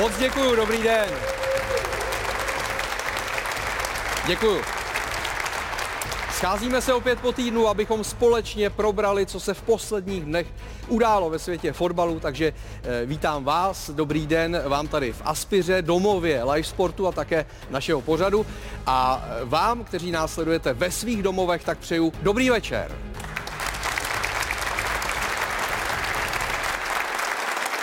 Moc 0.00 0.18
děkuju, 0.18 0.56
dobrý 0.56 0.82
den. 0.82 1.08
Děkuju. 4.26 4.62
Scházíme 6.32 6.82
se 6.82 6.94
opět 6.94 7.20
po 7.20 7.32
týdnu, 7.32 7.68
abychom 7.68 8.04
společně 8.04 8.70
probrali, 8.70 9.26
co 9.26 9.40
se 9.40 9.54
v 9.54 9.62
posledních 9.62 10.24
dnech 10.24 10.46
událo 10.90 11.30
ve 11.30 11.38
světě 11.38 11.72
fotbalu, 11.72 12.20
takže 12.20 12.52
eh, 12.82 13.06
vítám 13.06 13.44
vás, 13.44 13.90
dobrý 13.90 14.26
den 14.26 14.62
vám 14.66 14.88
tady 14.88 15.12
v 15.12 15.22
Aspiře, 15.24 15.82
domově 15.82 16.44
live 16.44 16.68
sportu 16.68 17.06
a 17.06 17.12
také 17.12 17.46
našeho 17.70 18.00
pořadu 18.00 18.46
a 18.86 19.24
eh, 19.24 19.44
vám, 19.44 19.84
kteří 19.84 20.10
nás 20.10 20.34
sledujete 20.34 20.72
ve 20.72 20.90
svých 20.90 21.22
domovech, 21.22 21.64
tak 21.64 21.78
přeju 21.78 22.12
dobrý 22.22 22.50
večer. 22.50 22.92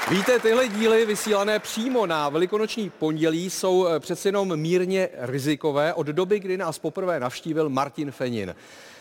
Víte, 0.09 0.39
tyhle 0.39 0.67
díly 0.67 1.05
vysílané 1.05 1.59
přímo 1.59 2.05
na 2.05 2.29
velikonoční 2.29 2.89
pondělí 2.89 3.49
jsou 3.49 3.87
eh, 3.87 3.99
přece 3.99 4.27
jenom 4.27 4.55
mírně 4.55 5.09
rizikové 5.17 5.93
od 5.93 6.07
doby, 6.07 6.39
kdy 6.39 6.57
nás 6.57 6.79
poprvé 6.79 7.19
navštívil 7.19 7.69
Martin 7.69 8.11
Fenin. 8.11 8.55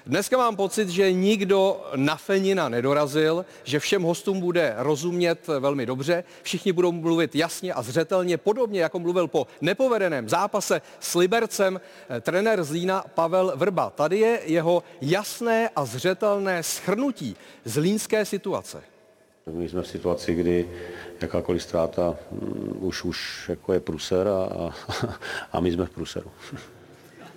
Dneska 0.07 0.37
mám 0.37 0.57
pocit, 0.57 0.89
že 0.89 1.13
nikdo 1.13 1.91
na 1.97 2.17
Fenina 2.17 2.69
nedorazil, 2.69 3.45
že 3.65 3.79
všem 3.79 4.03
hostům 4.03 4.41
bude 4.41 4.75
rozumět 4.77 5.47
velmi 5.61 5.87
dobře, 5.87 6.25
všichni 6.43 6.73
budou 6.73 6.93
mluvit 6.93 7.35
jasně 7.35 7.73
a 7.73 7.83
zřetelně, 7.83 8.37
podobně 8.37 8.81
jako 8.81 8.99
mluvil 8.99 9.29
po 9.29 9.47
nepovedeném 9.61 10.29
zápase 10.29 10.83
s 11.01 11.15
Libercem 11.15 11.81
eh, 12.09 12.21
trenér 12.21 12.65
Zlína 12.65 13.05
Pavel 13.15 13.53
Vrba. 13.57 13.91
Tady 13.91 14.19
je 14.19 14.41
jeho 14.45 14.83
jasné 15.01 15.69
a 15.77 15.85
zřetelné 15.85 16.63
schrnutí 16.63 17.37
zlínské 17.65 18.25
situace. 18.25 18.83
My 19.47 19.69
jsme 19.69 19.83
v 19.83 19.89
situaci, 19.89 20.35
kdy 20.35 20.71
jakákoliv 21.21 21.63
ztráta 21.63 22.17
mm, 22.31 22.77
už, 22.81 23.05
už 23.05 23.49
jako 23.49 23.73
je 23.73 23.81
pruser 23.81 24.29
a, 24.29 24.45
a, 24.45 24.71
a 25.53 25.61
my 25.61 25.73
jsme 25.73 25.87
v 25.87 25.91
pruseru. 25.91 26.31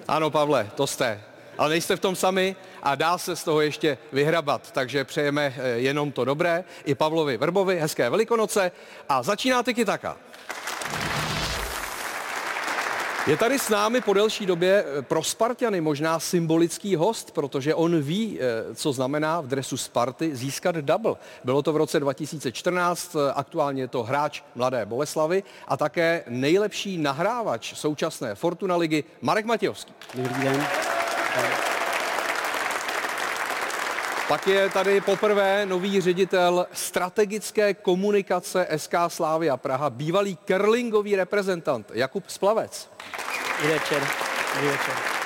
Ano, 0.07 0.29
Pavle, 0.29 0.69
to 0.75 0.87
jste. 0.87 1.28
Ale 1.59 1.69
nejste 1.69 1.95
v 1.95 1.99
tom 1.99 2.15
sami 2.15 2.55
a 2.83 2.95
dá 2.95 3.17
se 3.17 3.35
z 3.35 3.43
toho 3.43 3.61
ještě 3.61 3.97
vyhrabat. 4.11 4.71
Takže 4.71 5.03
přejeme 5.03 5.53
eh, 5.57 5.69
jenom 5.69 6.11
to 6.11 6.25
dobré. 6.25 6.63
I 6.85 6.95
Pavlovi 6.95 7.37
Vrbovi 7.37 7.79
hezké 7.79 8.09
velikonoce 8.09 8.71
a 9.09 9.23
začíná 9.23 9.63
Tiki 9.63 9.85
Taka. 9.85 10.17
Je 13.27 13.37
tady 13.37 13.59
s 13.59 13.69
námi 13.69 14.01
po 14.01 14.13
delší 14.13 14.45
době 14.45 14.85
eh, 14.87 15.01
pro 15.01 15.23
Spartany 15.23 15.81
možná 15.81 16.19
symbolický 16.19 16.95
host, 16.95 17.31
protože 17.31 17.75
on 17.75 18.01
ví, 18.01 18.39
eh, 18.39 18.75
co 18.75 18.93
znamená 18.93 19.41
v 19.41 19.47
dresu 19.47 19.77
Sparty 19.77 20.35
získat 20.35 20.75
double. 20.75 21.15
Bylo 21.43 21.61
to 21.61 21.73
v 21.73 21.77
roce 21.77 21.99
2014, 21.99 23.15
eh, 23.15 23.33
aktuálně 23.33 23.83
je 23.83 23.87
to 23.87 24.03
hráč 24.03 24.41
Mladé 24.55 24.85
Boleslavy 24.85 25.43
a 25.67 25.77
také 25.77 26.23
nejlepší 26.27 26.97
nahrávač 26.97 27.73
současné 27.73 28.35
Fortuna 28.35 28.75
ligy 28.75 29.03
Marek 29.21 29.45
Matějovský. 29.45 29.93
Dobrý 30.15 30.43
den. 30.43 30.67
Pak 34.27 34.47
je 34.47 34.69
tady 34.69 35.01
poprvé 35.01 35.65
nový 35.65 36.01
ředitel 36.01 36.67
strategické 36.73 37.73
komunikace 37.73 38.67
SK 38.77 38.93
Slávia 39.07 39.57
Praha, 39.57 39.89
bývalý 39.89 40.37
curlingový 40.47 41.15
reprezentant 41.15 41.91
Jakub 41.93 42.23
Splavec. 42.27 42.89
Dobrý 43.57 43.73
večer. 43.73 44.07
Dobrý 44.55 44.67
večer. 44.67 45.18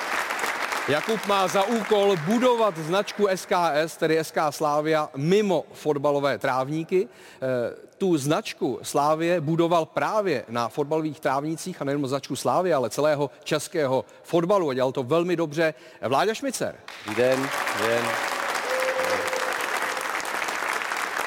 Jakub 0.88 1.26
má 1.26 1.48
za 1.48 1.62
úkol 1.62 2.16
budovat 2.16 2.78
značku 2.78 3.26
SKS, 3.34 3.96
tedy 3.96 4.24
SK 4.24 4.36
Slávia, 4.50 5.08
mimo 5.16 5.64
fotbalové 5.72 6.38
trávníky. 6.38 7.08
Eh, 7.08 7.76
tu 7.98 8.18
značku 8.18 8.78
Slávie 8.82 9.40
budoval 9.40 9.86
právě 9.86 10.44
na 10.48 10.68
fotbalových 10.68 11.20
trávnících 11.20 11.80
a 11.80 11.84
nejenom 11.84 12.06
značku 12.06 12.36
Slávie, 12.36 12.74
ale 12.74 12.90
celého 12.90 13.30
českého 13.44 14.04
fotbalu 14.22 14.70
a 14.70 14.74
dělal 14.74 14.92
to 14.92 15.02
velmi 15.02 15.36
dobře 15.36 15.74
Vláďa 16.02 16.34
Šmicer. 16.34 16.76
Den, 17.16 17.48
den. 17.80 18.04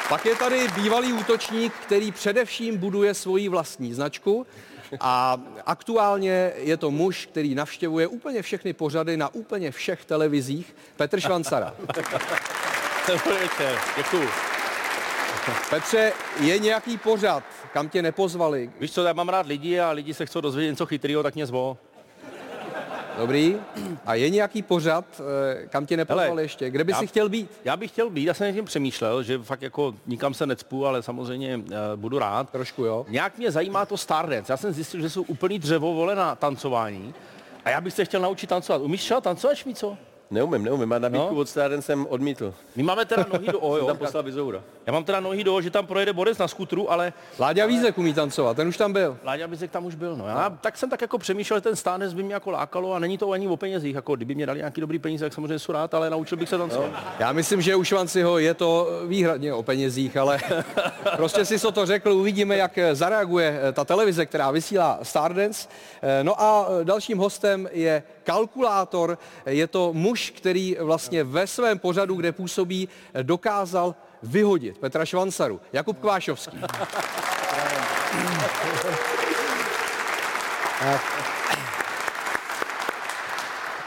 Pak 0.10 0.26
je 0.26 0.36
tady 0.36 0.68
bývalý 0.68 1.14
útočník, 1.14 1.74
který 1.74 2.12
především 2.12 2.78
buduje 2.78 3.14
svoji 3.14 3.50
vlastní 3.50 3.94
značku 3.94 4.48
a 5.00 5.38
aktuálně 5.66 6.52
je 6.56 6.78
to 6.78 6.92
muž, 6.92 7.26
který 7.26 7.56
navštěvuje 7.56 8.08
úplně 8.08 8.42
všechny 8.42 8.74
pořady 8.74 9.18
na 9.18 9.34
úplně 9.34 9.72
všech 9.72 10.06
televizích, 10.06 10.76
Petr 10.96 11.20
Švancara. 11.20 11.74
Dobrý 13.08 13.32
večer, 13.32 13.80
děkuju. 13.98 14.30
Petře, 15.70 16.14
je 16.40 16.60
nějaký 16.60 16.98
pořad, 16.98 17.44
kam 17.74 17.90
tě 17.90 18.02
nepozvali? 18.02 18.72
Víš 18.80 18.92
co, 18.92 19.04
já 19.04 19.14
mám 19.14 19.30
rád 19.30 19.46
lidi 19.46 19.80
a 19.80 19.92
lidi 19.92 20.14
se 20.14 20.26
chcou 20.26 20.42
dozvědět 20.42 20.72
něco 20.72 20.86
chytrého, 20.86 21.24
tak 21.24 21.36
mě 21.36 21.46
zvo. 21.46 21.78
Dobrý. 23.18 23.56
A 24.06 24.16
je 24.16 24.30
nějaký 24.30 24.62
pořad, 24.62 25.06
eh, 25.62 25.68
kam 25.68 25.86
tě 25.86 25.98
nepozvali 25.98 26.44
ještě? 26.44 26.70
Kde 26.70 26.84
by 26.84 26.92
já- 26.92 26.98
si 27.00 27.08
chtěl 27.08 27.30
být? 27.30 27.52
Já 27.66 27.78
bych 27.78 27.92
chtěl 27.92 28.10
být, 28.10 28.24
já 28.26 28.34
jsem 28.34 28.54
tím 28.54 28.66
přemýšlel, 28.66 29.24
že 29.24 29.38
fakt 29.38 29.62
jako 29.62 29.96
nikam 30.06 30.34
se 30.34 30.46
necpu, 30.46 30.86
ale 30.86 31.04
samozřejmě 31.04 31.58
uh, 31.58 31.64
budu 31.96 32.20
rád. 32.20 32.50
Trošku, 32.50 32.86
jo. 32.86 33.06
Nějak 33.10 33.38
mě 33.38 33.52
zajímá 33.52 33.86
to 33.86 33.98
Stardance. 33.98 34.54
Já 34.54 34.58
jsem 34.58 34.74
zjistil, 34.74 35.02
že 35.02 35.10
jsou 35.10 35.22
úplný 35.24 35.60
dřevo 35.60 35.94
vole 35.94 36.16
na 36.16 36.36
tancování. 36.36 37.14
A 37.66 37.70
já 37.70 37.82
bych 37.82 37.94
se 37.94 38.06
chtěl 38.06 38.22
naučit 38.22 38.48
tancovat. 38.48 38.82
Umíš 38.82 39.04
třeba 39.04 39.22
tancovat, 39.22 39.58
Šmíco? 39.58 39.98
Neumím, 40.32 40.64
neumím. 40.64 40.94
A 40.94 41.00
nabídku 41.00 41.34
No. 41.36 41.40
od 41.42 41.50
Stráden 41.50 41.82
jsem 41.82 42.06
odmítl. 42.10 42.54
My 42.76 42.84
máme 42.84 43.06
teda 43.06 43.26
nohy 43.34 43.48
do 43.48 43.60
O, 43.60 43.74
Jsem 43.76 43.82
jo. 43.82 43.88
tam 43.88 43.98
poslal 43.98 44.24
Bizoura. 44.24 44.62
Já 44.88 44.94
mám 44.94 45.04
teda 45.04 45.20
nohy 45.20 45.44
do 45.44 45.62
že 45.62 45.70
tam 45.72 45.88
projede 45.88 46.14
Borec 46.14 46.38
na 46.38 46.48
skutru, 46.48 46.92
ale 46.92 47.14
Láďa 47.40 47.66
Vízek 47.66 47.98
umí 47.98 48.14
tancovat, 48.14 48.58
ten 48.58 48.68
už 48.68 48.78
tam 48.78 48.94
byl. 48.94 49.18
Láďa 49.24 49.48
Bizek 49.48 49.72
tam 49.72 49.86
už 49.86 49.96
byl. 49.96 50.16
No. 50.16 50.28
Já, 50.28 50.50
tak 50.62 50.78
jsem 50.78 50.90
tak 50.90 51.02
jako 51.02 51.18
přemýšlel, 51.18 51.58
že 51.58 51.62
ten 51.62 51.76
stánec 51.76 52.14
by 52.14 52.24
mě 52.24 52.34
jako 52.34 52.52
lákalo 52.52 52.94
a 52.94 53.00
není 53.00 53.18
to 53.18 53.32
ani 53.32 53.48
o 53.48 53.58
penězích. 53.58 53.96
Jako, 53.96 54.16
kdyby 54.16 54.36
mě 54.36 54.46
dali 54.46 54.58
nějaký 54.60 54.82
dobrý 54.82 55.00
peníze, 55.00 55.26
tak 55.26 55.34
samozřejmě 55.34 55.60
jsou 55.60 55.72
rád, 55.72 55.94
ale 55.94 56.10
naučil 56.10 56.38
bych 56.38 56.50
se 56.50 56.58
tancovat. 56.58 56.92
Já 57.20 57.32
myslím, 57.32 57.62
že 57.62 57.76
u 57.76 57.84
Švanciho 57.84 58.38
je 58.38 58.54
to 58.54 58.88
výhradně 59.08 59.54
o 59.54 59.64
penězích, 59.64 60.18
ale 60.18 60.40
prostě 61.16 61.46
si 61.46 61.60
to 61.72 61.86
řekl, 61.86 62.12
uvidíme, 62.12 62.58
jak 62.58 62.80
zareaguje 62.94 63.62
ta 63.74 63.86
televize, 63.86 64.26
která 64.26 64.52
vysílá 64.52 65.00
Stardance. 65.04 65.68
No 66.24 66.42
a 66.42 66.68
dalším 66.84 67.18
hostem 67.18 67.70
je 67.72 68.04
kalkulátor, 68.28 69.18
je 69.46 69.68
to 69.68 69.94
muž, 69.94 70.34
který 70.36 70.76
vlastně 70.80 71.24
ve 71.24 71.48
svém 71.48 71.80
pořadu, 71.80 72.16
kde 72.16 72.32
působí, 72.32 72.90
dokázal 73.24 73.96
vyhodit 74.24 74.78
Petra 74.78 75.06
Švancaru. 75.06 75.62
Jakub 75.74 76.00
Kvášovský. 76.00 76.58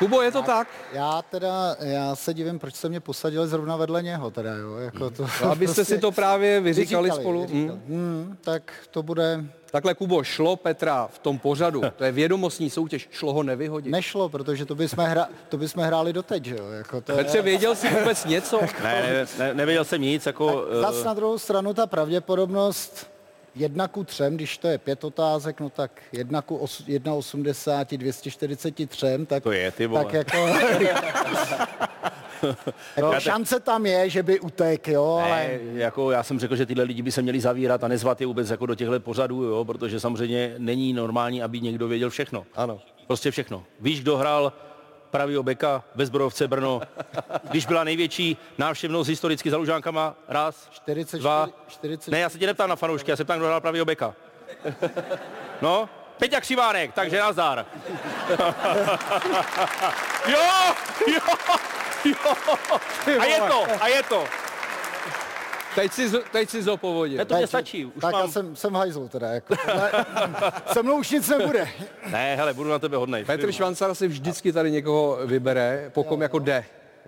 Kubo, 0.00 0.22
je 0.22 0.32
to 0.32 0.42
tak? 0.42 0.68
Já 0.92 1.22
teda, 1.22 1.76
já 1.80 2.16
se 2.16 2.34
divím, 2.34 2.58
proč 2.58 2.74
se 2.74 2.88
mě 2.88 3.00
posadili 3.00 3.48
zrovna 3.48 3.76
vedle 3.76 4.02
něho 4.02 4.30
teda, 4.30 4.54
jo, 4.54 4.76
jako 4.76 5.10
to. 5.10 5.26
No, 5.44 5.50
abyste 5.50 5.84
si 5.84 5.98
to 5.98 6.12
právě 6.12 6.60
vyříkali 6.60 7.10
spolu. 7.10 7.40
Vyříkali. 7.46 7.78
Hmm, 7.88 8.36
tak 8.40 8.72
to 8.90 9.02
bude, 9.02 9.44
Takhle, 9.70 9.94
Kubo, 9.94 10.24
šlo 10.24 10.56
Petra 10.56 11.06
v 11.12 11.18
tom 11.18 11.38
pořadu, 11.38 11.82
to 11.96 12.04
je 12.04 12.12
vědomostní 12.12 12.70
soutěž, 12.70 13.08
šlo 13.12 13.32
ho 13.32 13.42
nevyhodit. 13.42 13.92
nešlo, 13.92 14.28
protože 14.28 14.66
to 14.66 14.74
bychom, 14.74 15.04
hra, 15.04 15.28
to 15.48 15.58
bychom 15.58 15.82
hráli 15.84 16.12
doteď, 16.12 16.44
že 16.44 16.56
jo, 16.56 16.70
jako 16.70 17.00
to 17.00 17.12
je- 17.12 17.16
Petře, 17.18 17.42
věděl 17.42 17.74
jsi 17.74 17.88
vůbec 17.88 18.24
něco? 18.24 18.60
Ne, 18.82 19.02
ne, 19.02 19.26
ne, 19.38 19.54
nevěděl 19.54 19.84
jsem 19.84 20.02
nic, 20.02 20.26
jako... 20.26 20.64
Zas 20.80 21.00
eh, 21.00 21.04
na 21.04 21.14
druhou 21.14 21.38
stranu 21.38 21.74
ta 21.74 21.86
pravděpodobnost 21.86 23.06
jedna 23.60 23.88
ku 23.88 24.04
třem, 24.04 24.36
když 24.36 24.58
to 24.58 24.68
je 24.68 24.78
pět 24.78 25.04
otázek, 25.04 25.60
no 25.60 25.70
tak 25.70 26.02
jedna 26.12 26.42
ku 26.42 26.56
os, 26.56 26.86
1,80, 26.86 27.96
243, 27.98 29.06
tak, 29.26 29.42
To 29.42 29.52
je, 29.52 29.70
ty 29.70 29.86
vole. 29.86 30.04
tak 30.04 30.12
jako, 30.12 30.36
jako 32.96 33.14
šance 33.20 33.60
tam 33.60 33.86
je, 33.86 34.10
že 34.10 34.22
by 34.22 34.40
utek, 34.40 34.88
jo, 34.88 35.20
ale... 35.24 35.30
Ne, 35.30 35.58
jako 35.80 36.10
já 36.10 36.22
jsem 36.22 36.40
řekl, 36.40 36.56
že 36.56 36.66
tyhle 36.66 36.84
lidi 36.84 37.02
by 37.02 37.12
se 37.12 37.22
měli 37.22 37.40
zavírat 37.40 37.84
a 37.84 37.88
nezvat 37.88 38.20
je 38.20 38.26
vůbec 38.26 38.50
jako 38.50 38.66
do 38.66 38.74
těchto 38.74 39.00
pořadů, 39.00 39.42
jo, 39.44 39.64
protože 39.64 40.00
samozřejmě 40.00 40.54
není 40.58 40.92
normální, 40.92 41.42
aby 41.42 41.60
někdo 41.60 41.88
věděl 41.88 42.10
všechno. 42.10 42.46
Ano. 42.54 42.80
Prostě 43.06 43.30
všechno. 43.30 43.64
Víš, 43.80 44.00
kdo 44.00 44.16
hrál 44.16 44.52
pravýho 45.10 45.42
beka 45.42 45.84
ve 45.94 46.06
Zbrojovce 46.06 46.48
Brno, 46.48 46.80
když 47.42 47.66
byla 47.66 47.84
největší 47.84 48.36
návštěvnost 48.58 49.08
historicky 49.08 49.50
za 49.50 49.56
Lužánkama, 49.56 50.14
raz, 50.28 50.68
44, 50.70 51.20
dva, 51.20 51.48
40. 51.68 52.10
ne, 52.10 52.20
já 52.20 52.28
se 52.28 52.38
tě 52.38 52.46
neptám 52.46 52.68
na 52.68 52.76
fanoušky, 52.76 53.10
já 53.10 53.16
se 53.16 53.24
ptám, 53.24 53.38
kdo 53.38 53.46
hrál 53.46 53.60
pravýho 53.60 53.84
beka. 53.84 54.14
No, 55.62 55.88
Peťa 56.18 56.40
Křivánek, 56.40 56.92
takže 56.92 57.20
nazdar. 57.20 57.66
jo, 60.28 60.38
jo, 61.06 61.20
jo. 62.04 62.36
A 63.20 63.24
je 63.24 63.40
to, 63.40 63.66
a 63.80 63.88
je 63.88 64.02
to. 64.02 64.24
Teď 65.74 65.92
si, 65.92 66.08
z- 66.08 66.22
teď 66.32 66.50
si 66.50 66.62
zopovodil. 66.62 67.18
Ne, 67.18 67.24
to 67.24 67.34
mě 67.36 67.46
stačí. 67.46 67.84
Už 67.84 68.00
tak 68.02 68.12
já 68.14 68.18
mám... 68.20 68.30
jsem, 68.30 68.56
jsem 68.56 68.74
hajzl 68.74 69.08
teda. 69.08 69.28
Jako, 69.28 69.54
ale, 69.72 69.92
se 70.72 70.82
mnou 70.82 70.96
už 70.98 71.10
nic 71.10 71.28
nebude. 71.28 71.68
Ne, 72.10 72.36
hele, 72.36 72.54
budu 72.54 72.70
na 72.70 72.78
tebe 72.78 72.96
hodnej. 72.96 73.24
Petr 73.24 73.52
Švancar 73.52 73.94
si 73.94 74.08
vždycky 74.08 74.52
tady 74.52 74.70
někoho 74.70 75.18
vybere, 75.26 75.90
pokom 75.94 76.22
jako 76.22 76.38
jde. 76.38 76.64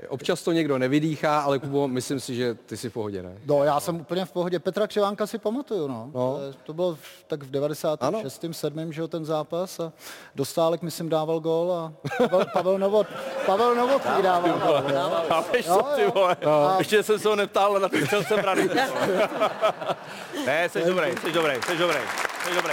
Občas 0.09 0.43
to 0.43 0.53
někdo 0.53 0.79
nevydýchá, 0.79 1.41
ale 1.41 1.59
Kubo, 1.59 1.89
myslím 1.89 2.21
si, 2.21 2.35
že 2.35 2.55
ty 2.55 2.77
jsi 2.77 2.91
v 2.91 2.93
pohodě, 2.93 3.23
ne? 3.23 3.33
No, 3.47 3.65
já 3.65 3.81
jsem 3.81 3.97
úplně 4.01 4.25
v 4.25 4.33
pohodě. 4.33 4.59
Petra 4.59 4.87
Křivánka 4.87 5.27
si 5.27 5.39
pamatuju, 5.39 5.89
no. 5.89 6.11
No. 6.15 6.39
To, 6.65 6.73
bylo 6.73 6.95
v- 6.95 7.25
tak 7.27 7.43
v 7.43 7.51
96. 7.51 8.45
7. 8.53 8.93
že 8.93 9.01
jo, 9.01 9.09
ten 9.09 9.25
zápas 9.25 9.81
a 9.81 9.93
Dostálek, 10.35 10.83
myslím, 10.83 11.09
dával 11.09 11.41
gól 11.41 11.73
a 11.73 11.93
Pavel, 12.19 12.47
Pavel 12.53 12.79
Novot, 12.79 13.07
Pavel 13.47 13.75
Novotný 13.75 14.23
dával. 14.23 14.59
gól, 14.59 14.83
jo. 14.95 15.11
Chápeš 15.29 15.67
Jo, 15.67 15.75
co, 15.77 15.83
ty 15.97 16.03
jo. 16.03 16.11
vole? 16.15 16.37
Ještě 16.79 17.03
jsem 17.03 17.19
se 17.19 17.29
ho 17.29 17.37
neptal, 17.37 17.81
na 17.81 17.89
ty 17.89 18.05
střelce 18.07 18.37
brany. 18.37 18.69
ne, 20.47 20.69
jsi 20.69 20.85
dobrý, 20.85 21.11
jsi 21.23 21.33
dobrý, 21.33 21.55
jsi 21.67 21.77
dobrý, 21.79 21.99
jsi 22.45 22.55
dobrý. 22.55 22.73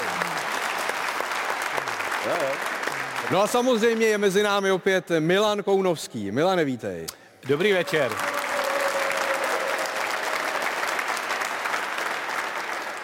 No 3.32 3.42
a 3.42 3.48
samozřejmě 3.48 4.06
je 4.06 4.18
mezi 4.18 4.44
námi 4.44 4.72
opět 4.72 5.12
Milan 5.20 5.64
Kounovský. 5.64 6.32
Milane, 6.32 6.66
vítej. 6.66 7.06
Dobrý 7.48 7.74
večer. 7.74 8.12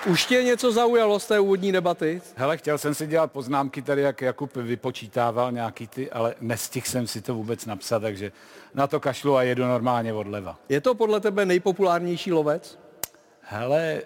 Už 0.05 0.25
tě 0.25 0.43
něco 0.43 0.71
zaujalo 0.71 1.19
z 1.19 1.27
té 1.27 1.39
úvodní 1.39 1.71
debaty? 1.71 2.21
Hele, 2.35 2.57
chtěl 2.57 2.77
jsem 2.77 2.95
si 2.95 3.07
dělat 3.07 3.31
poznámky 3.31 3.81
tady, 3.81 4.01
jak 4.01 4.21
Jakub 4.21 4.55
vypočítával 4.55 5.51
nějaký 5.51 5.87
ty, 5.87 6.11
ale 6.11 6.35
nestihl 6.41 6.85
jsem 6.85 7.07
si 7.07 7.21
to 7.21 7.33
vůbec 7.33 7.65
napsat, 7.65 7.99
takže 7.99 8.31
na 8.73 8.87
to 8.87 8.99
kašlu 8.99 9.35
a 9.35 9.43
jedu 9.43 9.63
normálně 9.63 10.13
odleva. 10.13 10.59
Je 10.69 10.81
to 10.81 10.95
podle 10.95 11.19
tebe 11.19 11.45
nejpopulárnější 11.45 12.31
lovec? 12.31 12.79
Hele, 13.41 14.01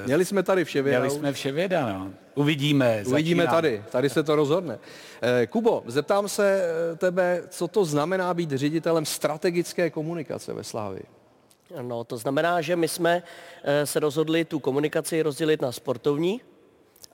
uh, 0.00 0.06
Měli 0.06 0.24
jsme 0.24 0.42
tady 0.42 0.64
vše 0.64 0.82
měli 0.82 1.10
jsme 1.10 1.32
vše 1.32 1.52
věda, 1.52 1.86
no. 1.92 2.10
Uvidíme. 2.40 3.02
Uvidíme 3.06 3.42
začínám. 3.42 3.54
tady, 3.54 3.82
tady 3.90 4.10
se 4.10 4.22
to 4.22 4.36
rozhodne. 4.36 4.78
Eh, 5.22 5.46
Kubo, 5.46 5.82
zeptám 5.86 6.28
se 6.28 6.62
eh, 6.92 6.96
tebe, 6.96 7.42
co 7.48 7.68
to 7.68 7.84
znamená 7.84 8.34
být 8.34 8.50
ředitelem 8.52 9.04
strategické 9.06 9.90
komunikace 9.90 10.52
ve 10.52 10.64
Slávii. 10.64 11.02
No, 11.82 12.04
to 12.04 12.16
znamená, 12.16 12.60
že 12.60 12.76
my 12.76 12.88
jsme 12.88 13.22
eh, 13.64 13.86
se 13.86 14.00
rozhodli 14.00 14.44
tu 14.44 14.58
komunikaci 14.58 15.22
rozdělit 15.22 15.62
na 15.62 15.72
sportovní 15.72 16.40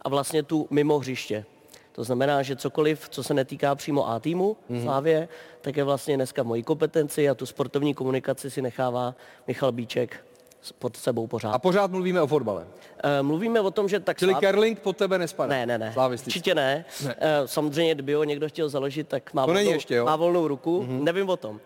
a 0.02 0.08
vlastně 0.08 0.42
tu 0.42 0.66
mimo 0.70 0.98
hřiště. 0.98 1.44
To 1.92 2.04
znamená, 2.04 2.42
že 2.42 2.56
cokoliv, 2.56 3.08
co 3.08 3.22
se 3.22 3.34
netýká 3.34 3.74
přímo 3.74 4.08
A 4.08 4.20
týmu 4.20 4.56
Mhm. 4.68 4.78
v 4.78 4.82
Slávě, 4.82 5.28
tak 5.60 5.76
je 5.76 5.84
vlastně 5.84 6.16
dneska 6.16 6.42
v 6.42 6.46
mojí 6.46 6.62
kompetenci 6.62 7.28
a 7.28 7.34
tu 7.34 7.46
sportovní 7.46 7.94
komunikaci 7.94 8.50
si 8.50 8.62
nechává 8.62 9.14
Michal 9.46 9.72
Bíček 9.72 10.25
pod 10.72 10.96
sebou 10.96 11.26
pořád. 11.26 11.52
A 11.52 11.58
pořád 11.58 11.90
mluvíme 11.90 12.22
o 12.22 12.26
fotbale. 12.26 12.66
Eh, 13.04 13.22
Mluvíme 13.22 13.60
o 13.60 13.70
tom, 13.70 13.88
že 13.88 14.00
tak 14.00 14.18
Čili 14.18 14.32
Sláv- 14.32 14.40
curling 14.44 14.80
pod 14.80 14.96
tebe 14.96 15.18
nespadá. 15.18 15.48
ne, 15.48 15.66
ne, 15.66 15.78
ne. 15.78 15.94
Určitě 16.12 16.54
ne. 16.54 16.84
ne. 17.04 17.14
Samozřejmě, 17.46 17.94
kdyby 17.94 18.14
ho 18.14 18.24
někdo 18.24 18.48
chtěl 18.48 18.68
založit, 18.68 19.08
tak 19.08 19.34
má, 19.34 19.46
To 19.46 19.52
volnou, 19.52 19.70
ještě, 19.70 19.94
jo? 19.94 20.04
má 20.04 20.16
volnou 20.16 20.48
ruku. 20.48 20.82
Mm-hmm. 20.82 21.02
Nevím 21.02 21.28
o 21.28 21.36
tom. 21.36 21.60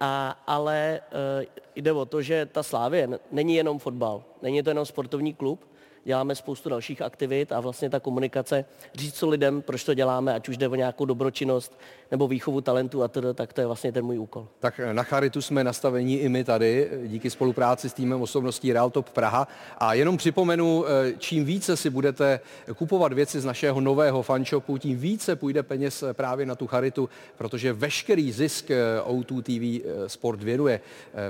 A, 0.00 0.38
ale 0.46 1.00
uh, 1.38 1.44
jde 1.76 1.92
o 1.92 2.04
to, 2.04 2.22
že 2.22 2.46
ta 2.46 2.62
Slávě 2.62 3.08
není 3.32 3.54
jenom 3.56 3.78
fotbal, 3.78 4.22
není 4.42 4.62
to 4.62 4.70
jenom 4.70 4.86
sportovní 4.86 5.34
klub, 5.34 5.60
děláme 6.04 6.34
spoustu 6.34 6.68
dalších 6.68 7.02
aktivit 7.02 7.52
a 7.52 7.60
vlastně 7.60 7.90
ta 7.90 8.00
komunikace, 8.00 8.64
říct 8.94 9.14
co 9.14 9.28
lidem, 9.28 9.62
proč 9.62 9.84
to 9.84 9.94
děláme, 9.94 10.34
ať 10.34 10.48
už 10.48 10.56
jde 10.56 10.68
o 10.68 10.74
nějakou 10.74 11.04
dobročinnost 11.04 11.78
nebo 12.10 12.28
výchovu 12.28 12.60
talentů 12.60 13.02
a 13.02 13.08
td., 13.08 13.24
tak 13.34 13.52
to 13.52 13.60
je 13.60 13.66
vlastně 13.66 13.92
ten 13.92 14.04
můj 14.04 14.18
úkol. 14.18 14.48
Tak 14.60 14.80
na 14.92 15.02
Charitu 15.02 15.42
jsme 15.42 15.64
nastavení 15.64 16.18
i 16.20 16.28
my 16.28 16.44
tady, 16.44 16.90
díky 17.06 17.30
spolupráci 17.30 17.88
s 17.88 17.92
týmem 17.92 18.22
osobností 18.22 18.72
Real 18.72 18.90
Top 18.90 19.10
Praha. 19.10 19.48
A 19.78 19.94
jenom 19.94 20.16
připomenu, 20.16 20.84
eh, 20.86 21.12
čím 21.18 21.44
více 21.44 21.76
si 21.76 21.90
budete 21.90 22.40
kupovat 22.76 23.12
věci 23.12 23.40
z 23.40 23.44
našeho 23.44 23.80
nového 23.80 24.22
fanshopu, 24.22 24.78
tím 24.78 24.98
více 24.98 25.36
půjde 25.36 25.62
peněz 25.62 26.02
eh, 26.02 26.14
právě 26.14 26.46
na 26.46 26.54
tu 26.54 26.66
Charitu, 26.66 27.08
protože 27.36 27.72
veškerý 27.72 28.32
zisk 28.32 28.70
eh, 28.70 28.76
O2 29.00 29.42
TV 29.42 29.86
Sport 30.06 30.42
věnuje 30.42 30.80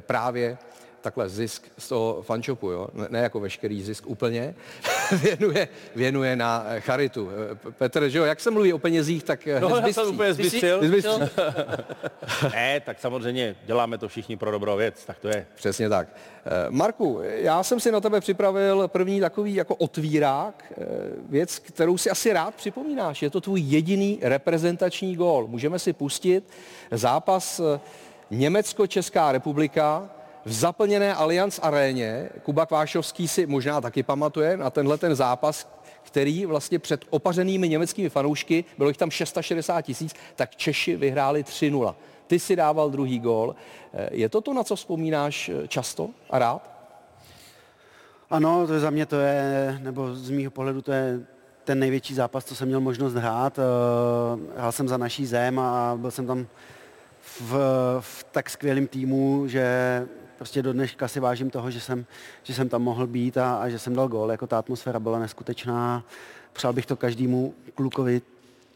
právě 0.00 0.58
takhle 1.04 1.28
zisk 1.28 1.62
z 1.78 1.88
toho 1.88 2.22
fanshopu, 2.22 2.70
jo? 2.70 2.88
Ne, 2.94 3.06
ne 3.10 3.18
jako 3.18 3.40
veškerý 3.40 3.82
zisk 3.82 4.06
úplně, 4.06 4.54
věnuje, 5.22 5.68
věnuje 5.96 6.36
na 6.36 6.66
charitu. 6.78 7.30
Petr, 7.78 8.08
že 8.08 8.18
jo, 8.18 8.24
jak 8.24 8.40
se 8.40 8.50
mluví 8.50 8.72
o 8.72 8.78
penězích, 8.78 9.24
tak 9.24 9.46
eh, 9.46 9.60
No, 9.60 9.76
já 9.76 9.86
jsem 9.88 10.08
úplně 10.08 10.34
zbystřil. 10.34 10.80
Ne, 12.52 12.80
tak 12.80 13.00
samozřejmě 13.00 13.56
děláme 13.66 13.98
to 13.98 14.08
všichni 14.08 14.36
pro 14.36 14.50
dobrou 14.50 14.76
věc, 14.76 15.04
tak 15.04 15.18
to 15.18 15.28
je. 15.28 15.46
Přesně 15.54 15.88
tak. 15.88 16.08
Eh, 16.46 16.50
Marku, 16.70 17.20
já 17.22 17.62
jsem 17.62 17.80
si 17.80 17.92
na 17.92 18.00
tebe 18.00 18.20
připravil 18.20 18.88
první 18.88 19.20
takový 19.20 19.54
jako 19.54 19.74
otvírák, 19.74 20.64
eh, 20.70 20.84
věc, 21.28 21.58
kterou 21.58 21.98
si 21.98 22.10
asi 22.10 22.32
rád 22.32 22.54
připomínáš. 22.54 23.22
Je 23.22 23.30
to 23.30 23.40
tvůj 23.40 23.60
jediný 23.60 24.18
reprezentační 24.22 25.16
gól. 25.16 25.46
Můžeme 25.46 25.78
si 25.78 25.92
pustit 25.92 26.50
zápas 26.90 27.60
Německo-Česká 28.30 29.32
republika 29.32 30.10
v 30.44 30.52
zaplněné 30.52 31.14
Allianz 31.14 31.60
aréně. 31.62 32.28
Kuba 32.42 32.66
Kvášovský 32.66 33.28
si 33.28 33.46
možná 33.46 33.80
taky 33.80 34.02
pamatuje 34.02 34.56
na 34.56 34.70
tenhle 34.70 34.98
ten 34.98 35.14
zápas, 35.14 35.68
který 36.02 36.46
vlastně 36.46 36.78
před 36.78 37.04
opařenými 37.10 37.68
německými 37.68 38.08
fanoušky, 38.08 38.64
bylo 38.78 38.90
jich 38.90 38.96
tam 38.96 39.10
660 39.10 39.82
tisíc, 39.82 40.14
tak 40.36 40.56
Češi 40.56 40.96
vyhráli 40.96 41.42
3-0. 41.42 41.94
Ty 42.26 42.38
si 42.38 42.56
dával 42.56 42.90
druhý 42.90 43.18
gól. 43.18 43.54
Eh, 43.94 44.08
Je 44.12 44.28
to 44.28 44.40
to, 44.40 44.54
na 44.54 44.64
co 44.64 44.76
vzpomínáš 44.76 45.48
eh, 45.48 45.68
často 45.68 46.10
a 46.30 46.38
rád? 46.38 46.70
Ano, 48.30 48.66
to 48.66 48.74
je 48.74 48.80
za 48.80 48.90
mě 48.90 49.06
to 49.06 49.16
je, 49.16 49.78
nebo 49.82 50.14
z 50.14 50.30
mýho 50.30 50.50
pohledu 50.50 50.82
to 50.82 50.92
je 50.92 51.20
ten 51.64 51.78
největší 51.78 52.14
zápas, 52.14 52.44
co 52.44 52.54
jsem 52.56 52.68
měl 52.68 52.80
možnost 52.80 53.14
hrát. 53.14 53.58
Eh, 53.58 53.62
Hrál 54.58 54.72
jsem 54.72 54.88
za 54.88 54.96
naší 54.96 55.26
zem 55.26 55.58
a 55.58 55.94
byl 55.96 56.10
jsem 56.10 56.26
tam 56.26 56.46
v, 57.40 57.54
v 58.00 58.24
tak 58.24 58.50
skvělém 58.50 58.86
týmu, 58.86 59.48
že 59.48 60.06
prostě 60.38 60.62
do 60.62 60.72
dneška 60.72 61.08
si 61.08 61.20
vážím 61.20 61.50
toho, 61.50 61.70
že 61.70 61.80
jsem, 61.80 62.06
že 62.42 62.54
jsem 62.54 62.68
tam 62.68 62.82
mohl 62.82 63.06
být 63.06 63.38
a, 63.38 63.56
a 63.56 63.68
že 63.68 63.78
jsem 63.78 63.94
dal 63.94 64.08
gól. 64.08 64.30
Jako 64.30 64.46
ta 64.46 64.58
atmosféra 64.58 65.00
byla 65.00 65.18
neskutečná. 65.18 66.02
Přál 66.52 66.72
bych 66.72 66.86
to 66.86 66.96
každému 66.96 67.54
klukovi, 67.74 68.22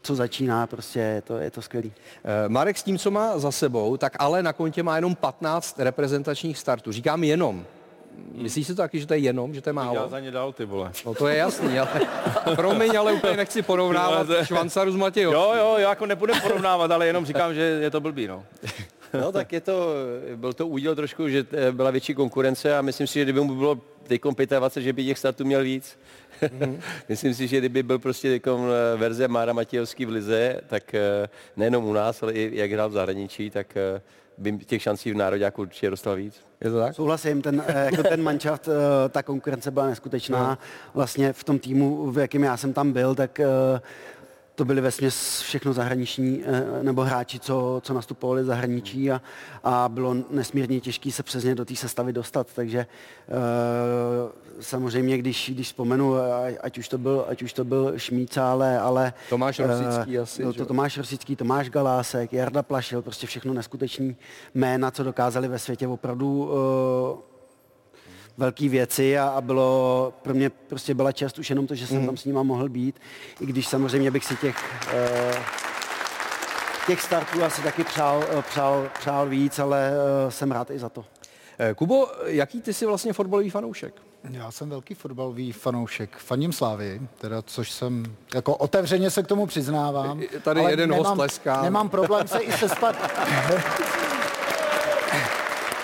co 0.01 0.15
začíná, 0.15 0.67
prostě 0.67 0.99
je 0.99 1.21
to, 1.21 1.37
je 1.37 1.51
to 1.51 1.61
skvělý. 1.61 1.93
Eh, 2.23 2.49
Marek 2.49 2.77
s 2.77 2.83
tím, 2.83 2.97
co 2.97 3.11
má 3.11 3.37
za 3.39 3.51
sebou, 3.51 3.97
tak 3.97 4.13
ale 4.19 4.43
na 4.43 4.53
kontě 4.53 4.83
má 4.83 4.95
jenom 4.95 5.15
15 5.15 5.79
reprezentačních 5.79 6.57
startů. 6.57 6.91
Říkám 6.91 7.23
jenom. 7.23 7.65
Myslíš 8.33 8.67
si 8.67 8.75
to 8.75 8.81
taky, 8.81 8.99
že 8.99 9.05
to 9.07 9.13
je 9.13 9.19
jenom, 9.19 9.53
že 9.53 9.61
to 9.61 9.69
je 9.69 9.71
Já 9.71 9.73
málo? 9.83 10.09
za 10.09 10.19
ně 10.19 10.31
dal, 10.31 10.53
ty 10.53 10.65
vole. 10.65 10.91
No 11.05 11.13
to 11.13 11.27
je 11.27 11.37
jasný, 11.37 11.79
ale 11.79 11.89
promiň, 12.55 12.97
ale 12.97 13.13
úplně 13.13 13.37
nechci 13.37 13.61
porovnávat 13.61 14.27
No, 14.29 14.45
Švancaru 14.45 14.91
s 14.91 14.95
Matějou. 14.95 15.33
Jo, 15.33 15.53
jo, 15.57 15.75
já 15.77 15.89
jako 15.89 16.05
nebudem 16.05 16.41
porovnávat, 16.41 16.91
ale 16.91 17.07
jenom 17.07 17.25
říkám, 17.25 17.53
že 17.53 17.61
je 17.61 17.91
to 17.91 17.99
blbý, 18.01 18.27
no. 18.27 18.43
No 19.13 19.31
tak 19.31 19.53
je 19.53 19.61
to, 19.61 19.93
byl 20.35 20.53
to 20.53 20.67
úděl 20.67 20.95
trošku, 20.95 21.29
že 21.29 21.45
eh, 21.51 21.71
byla 21.71 21.91
větší 21.91 22.13
konkurence 22.13 22.77
a 22.77 22.81
myslím 22.81 23.07
si, 23.07 23.13
že 23.13 23.23
kdyby 23.23 23.39
mu 23.39 23.55
bylo 23.55 23.79
teď 24.03 24.21
25, 24.59 24.83
že 24.83 24.93
by 24.93 25.05
těch 25.05 25.17
startů 25.17 25.45
měl 25.45 25.63
víc. 25.63 25.99
myslím 27.09 27.33
si, 27.33 27.47
že 27.47 27.57
kdyby 27.57 27.83
byl 27.83 27.99
prostě 27.99 28.41
eh, 28.47 28.97
verze 28.97 29.27
Mára 29.27 29.53
Matějovský 29.53 30.05
v 30.05 30.09
Lize, 30.09 30.61
tak 30.67 30.93
eh, 30.93 31.29
nejenom 31.57 31.85
u 31.85 31.93
nás, 31.93 32.23
ale 32.23 32.33
i 32.33 32.51
jak 32.53 32.71
hrál 32.71 32.89
v 32.89 32.93
zahraničí, 32.93 33.49
tak 33.49 33.77
by 34.37 34.57
těch 34.57 34.81
šancí 34.81 35.11
v 35.11 35.15
národě 35.15 35.51
určitě 35.57 35.89
dostal 35.89 36.15
víc. 36.15 36.41
Je 36.61 36.69
to 36.69 36.79
tak? 36.79 36.95
Souhlasím, 36.95 37.41
ten, 37.41 37.63
jako 37.67 38.03
ten 38.03 38.23
manšaft, 38.23 38.69
ta 39.09 39.23
konkurence 39.23 39.71
byla 39.71 39.87
neskutečná. 39.87 40.59
Vlastně 40.93 41.33
v 41.33 41.43
tom 41.43 41.59
týmu, 41.59 42.11
v 42.11 42.17
jakém 42.17 42.43
já 42.43 42.57
jsem 42.57 42.73
tam 42.73 42.91
byl, 42.91 43.15
tak 43.15 43.39
to 44.59 44.65
byli 44.65 44.81
ve 44.81 44.91
všechno 45.41 45.73
zahraniční 45.73 46.43
eh, 46.45 46.83
nebo 46.83 47.01
hráči, 47.01 47.39
co, 47.39 47.81
co 47.83 47.93
nastupovali 47.93 48.43
zahraničí 48.45 49.11
a, 49.11 49.21
a 49.63 49.89
bylo 49.89 50.15
nesmírně 50.29 50.79
těžké 50.79 51.11
se 51.11 51.23
přesně 51.23 51.55
do 51.55 51.65
té 51.65 51.75
sestavy 51.75 52.13
dostat, 52.13 52.47
takže 52.53 52.79
eh, 52.79 53.31
samozřejmě, 54.59 55.17
když, 55.17 55.51
když 55.53 55.67
vzpomenu, 55.67 56.15
ať 56.61 56.77
už 56.77 56.89
to 56.89 56.97
byl, 56.97 57.25
ať 57.27 57.41
už 57.41 57.53
to 57.53 57.63
byl 57.63 57.93
Šmíca, 57.97 58.51
ale, 58.51 58.79
ale 58.79 59.13
Tomáš 59.29 59.59
eh, 59.59 59.67
Rosický 59.67 60.19
asi, 60.19 60.43
no, 60.43 60.53
to? 60.53 60.65
Tomáš 60.65 60.97
Rosický, 60.97 61.35
Tomáš 61.35 61.69
Galásek, 61.69 62.33
Jarda 62.33 62.63
Plašil, 62.63 63.01
prostě 63.01 63.27
všechno 63.27 63.53
neskuteční 63.53 64.15
jména, 64.53 64.91
co 64.91 65.03
dokázali 65.03 65.47
ve 65.47 65.59
světě 65.59 65.87
opravdu 65.87 66.51
velké 68.39 68.69
věci 68.69 69.17
a, 69.17 69.27
a 69.27 69.41
bylo 69.41 70.13
pro 70.21 70.33
mě 70.33 70.49
prostě 70.49 70.93
byla 70.93 71.11
čest 71.11 71.39
už 71.39 71.49
jenom 71.49 71.67
to, 71.67 71.75
že 71.75 71.87
jsem 71.87 72.05
tam 72.05 72.17
s 72.17 72.25
nima 72.25 72.43
mohl 72.43 72.69
být, 72.69 72.99
i 73.39 73.45
když 73.45 73.67
samozřejmě 73.67 74.11
bych 74.11 74.25
si 74.25 74.35
těch 74.35 74.55
eh, 74.93 75.43
těch 76.87 77.01
startů 77.01 77.43
asi 77.43 77.61
taky 77.61 77.83
přál, 77.83 78.23
eh, 78.29 78.41
přál, 78.41 78.89
přál 78.99 79.29
víc, 79.29 79.59
ale 79.59 79.91
eh, 79.91 80.31
jsem 80.31 80.51
rád 80.51 80.71
i 80.71 80.79
za 80.79 80.89
to. 80.89 81.05
Eh, 81.59 81.73
Kubo, 81.73 82.07
jaký 82.25 82.61
ty 82.61 82.73
jsi 82.73 82.85
vlastně 82.85 83.13
fotbalový 83.13 83.49
fanoušek? 83.49 83.93
Já 84.31 84.51
jsem 84.51 84.69
velký 84.69 84.93
fotbalový 84.93 85.51
fanoušek, 85.51 86.17
faním 86.17 86.53
Slávy, 86.53 87.01
teda, 87.17 87.41
což 87.41 87.71
jsem, 87.71 88.15
jako 88.35 88.55
otevřeně 88.55 89.09
se 89.09 89.23
k 89.23 89.27
tomu 89.27 89.45
přiznávám. 89.45 90.21
Je 90.21 90.39
tady 90.39 90.61
ale 90.61 90.71
jeden 90.71 90.89
host 90.91 91.03
nemám, 91.03 91.17
tleská. 91.17 91.61
Nemám 91.61 91.89
problém 91.89 92.27
se 92.27 92.39
i 92.39 92.51
se 92.51 92.69
spat... 92.69 92.95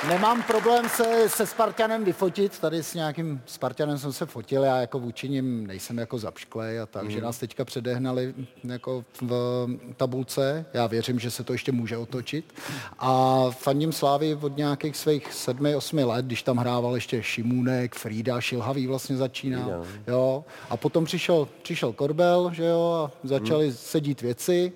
Nemám 0.08 0.44
problém 0.44 0.90
se, 0.90 1.30
se 1.30 1.46
Spartanem 1.46 2.04
vyfotit, 2.04 2.60
tady 2.60 2.84
s 2.84 2.94
nějakým 2.94 3.42
Spartanem 3.46 3.98
jsem 3.98 4.14
se 4.14 4.26
fotil, 4.26 4.64
já 4.64 4.78
jako 4.78 5.00
vůči 5.00 5.30
nim 5.30 5.68
nejsem 5.68 5.98
jako 5.98 6.20
zapšklej 6.20 6.80
a 6.80 6.86
tak, 6.86 7.04
mm. 7.04 7.12
že 7.12 7.22
nás 7.22 7.38
teďka 7.38 7.66
předehnali 7.66 8.34
jako 8.64 9.06
v 9.22 9.68
tabulce, 9.98 10.66
já 10.74 10.88
věřím, 10.88 11.20
že 11.20 11.32
se 11.32 11.44
to 11.44 11.54
ještě 11.54 11.72
může 11.72 11.98
otočit. 11.98 12.54
A 13.00 13.44
fandím 13.52 13.92
Slávy 13.92 14.36
od 14.36 14.58
nějakých 14.58 14.96
svých 14.96 15.34
sedmi, 15.34 15.76
osmi 15.76 16.04
let, 16.04 16.26
když 16.26 16.44
tam 16.44 16.58
hrával 16.58 16.96
ještě 16.96 17.24
Šimůnek, 17.24 17.96
Frida, 17.96 18.42
Šilhavý 18.42 18.88
vlastně 18.88 19.18
začínal, 19.18 19.86
jo, 20.08 20.46
a 20.70 20.78
potom 20.78 21.06
přišel, 21.06 21.48
přišel 21.62 21.94
Korbel, 21.94 22.52
že 22.54 22.66
jo, 22.66 22.92
a 23.06 23.28
začaly 23.28 23.68
mm. 23.68 23.74
sedít 23.74 24.22
věci. 24.22 24.74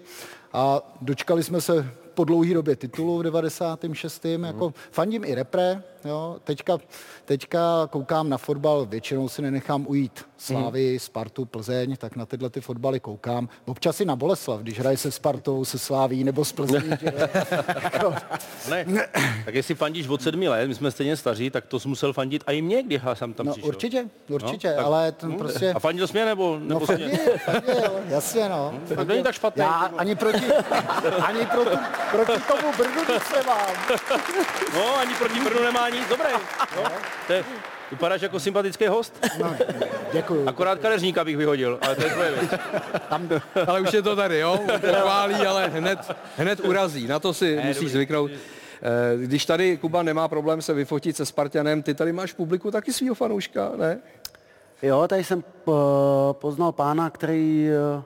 A 0.53 0.81
dočkali 1.01 1.43
jsme 1.43 1.61
se 1.61 1.91
po 2.19 2.23
dlouhé 2.23 2.53
době 2.53 2.75
titulu 2.75 3.17
v 3.17 3.23
96. 3.23 4.25
Mm. 4.37 4.43
Jako 4.43 4.73
fandím 4.91 5.23
i 5.23 5.35
repre, 5.35 5.83
jo. 6.05 6.37
Teďka, 6.43 6.77
teďka 7.25 7.87
koukám 7.89 8.29
na 8.29 8.37
fotbal, 8.37 8.85
většinou 8.85 9.29
si 9.29 9.41
nenechám 9.41 9.85
ujít 9.87 10.25
Slávy, 10.37 10.93
mm. 10.93 10.99
Spartu, 10.99 11.45
Plzeň, 11.45 11.95
tak 11.97 12.15
na 12.15 12.25
tyhle 12.25 12.49
ty 12.49 12.61
fotbaly 12.61 12.99
koukám. 12.99 13.49
Občas 13.65 14.01
i 14.01 14.05
na 14.05 14.15
Boleslav, 14.15 14.59
když 14.59 14.79
hraje 14.79 14.97
se 14.97 15.11
Spartou, 15.11 15.65
se 15.65 15.79
Sláví 15.79 16.23
nebo 16.23 16.45
s 16.45 16.51
Plzní. 16.51 16.89
že, 17.01 17.13
jako, 17.83 18.13
Ne, 18.69 18.85
tak 19.45 19.55
jestli 19.55 19.75
fandíš 19.75 20.07
od 20.07 20.21
sedmi 20.21 20.49
let, 20.49 20.67
my 20.67 20.75
jsme 20.75 20.91
stejně 20.91 21.17
staří, 21.17 21.49
tak 21.49 21.65
to 21.65 21.79
jsi 21.79 21.87
musel 21.87 22.13
fandit 22.13 22.43
a 22.47 22.51
i 22.51 22.61
mě, 22.61 22.83
když 22.83 23.01
jsem 23.13 23.33
tam 23.33 23.45
no, 23.45 23.51
přišel. 23.51 23.67
určitě, 23.69 24.05
určitě, 24.29 24.73
tak- 24.75 24.85
ale 24.85 25.11
ten 25.11 25.29
hm, 25.31 25.37
prostě... 25.37 25.73
A 25.73 25.79
fandil 25.79 26.07
jsi 26.07 26.13
mě 26.13 26.25
nebo, 26.25 26.59
nebo 26.59 26.79
No, 26.79 26.85
jsi 26.87 26.95
mě? 26.95 27.09
fandil, 27.17 27.37
fandil, 27.45 27.91
jasně, 28.07 28.49
no. 28.49 28.73
To 28.95 29.03
není 29.03 29.23
tak 29.23 29.35
špatný. 29.35 29.59
Já 29.61 29.91
ani 29.97 30.15
proti, 30.15 30.45
ani 31.21 31.45
proti, 31.45 31.77
proti 32.11 32.41
tomu 32.47 32.73
Brdu 32.77 32.99
nic 33.13 33.23
nemám. 33.35 33.67
No, 34.73 34.95
ani 34.97 35.13
proti 35.15 35.39
Brnu 35.39 35.63
nemá 35.63 35.88
nic, 35.91 36.09
dobré. 36.09 36.29
No, 36.75 36.83
to 37.27 37.33
je, 37.33 37.43
vypadáš 37.91 38.21
jako 38.21 38.39
sympatický 38.39 38.87
host. 38.87 39.27
No, 39.39 39.55
děkuju. 40.13 40.47
Akorát 40.47 40.79
kadeřníka 40.79 41.23
bych 41.25 41.37
vyhodil, 41.37 41.79
ale 41.81 41.95
to 41.95 42.03
je 42.03 42.09
tvoje 42.09 42.31
věc. 42.31 42.51
Ale 43.67 43.81
už 43.81 43.93
je 43.93 44.01
to 44.01 44.15
tady, 44.15 44.39
jo? 44.39 44.59
Pochválí, 44.81 45.35
ale 45.35 45.67
hned, 45.67 45.99
hned 46.37 46.59
urazí. 46.59 47.07
Na 47.07 47.19
to 47.19 47.33
si 47.33 47.59
musíš 47.65 47.91
zvyknout. 47.91 48.31
Eh, 48.31 49.17
Když 49.17 49.45
tady 49.45 49.77
Kuba 49.77 50.03
nemá 50.03 50.27
problém 50.27 50.61
se 50.61 50.73
vyfotit 50.73 51.17
se 51.17 51.25
Spartanem, 51.25 51.83
ty 51.83 51.93
tady 51.93 52.13
máš 52.13 52.33
publiku 52.33 52.71
taky 52.71 52.93
svýho 52.93 53.15
fanouška, 53.15 53.71
ne? 53.75 53.99
Jo, 54.81 55.07
tady 55.07 55.23
jsem 55.23 55.43
po, 55.63 56.35
poznal 56.41 56.71
pána, 56.71 57.09
který 57.09 57.69
eh, 57.69 58.03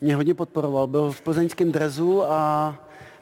mě 0.00 0.16
hodně 0.16 0.34
podporoval. 0.34 0.86
Byl 0.86 1.10
v 1.12 1.20
plzeňském 1.20 1.72
drezu 1.72 2.24
a 2.24 2.74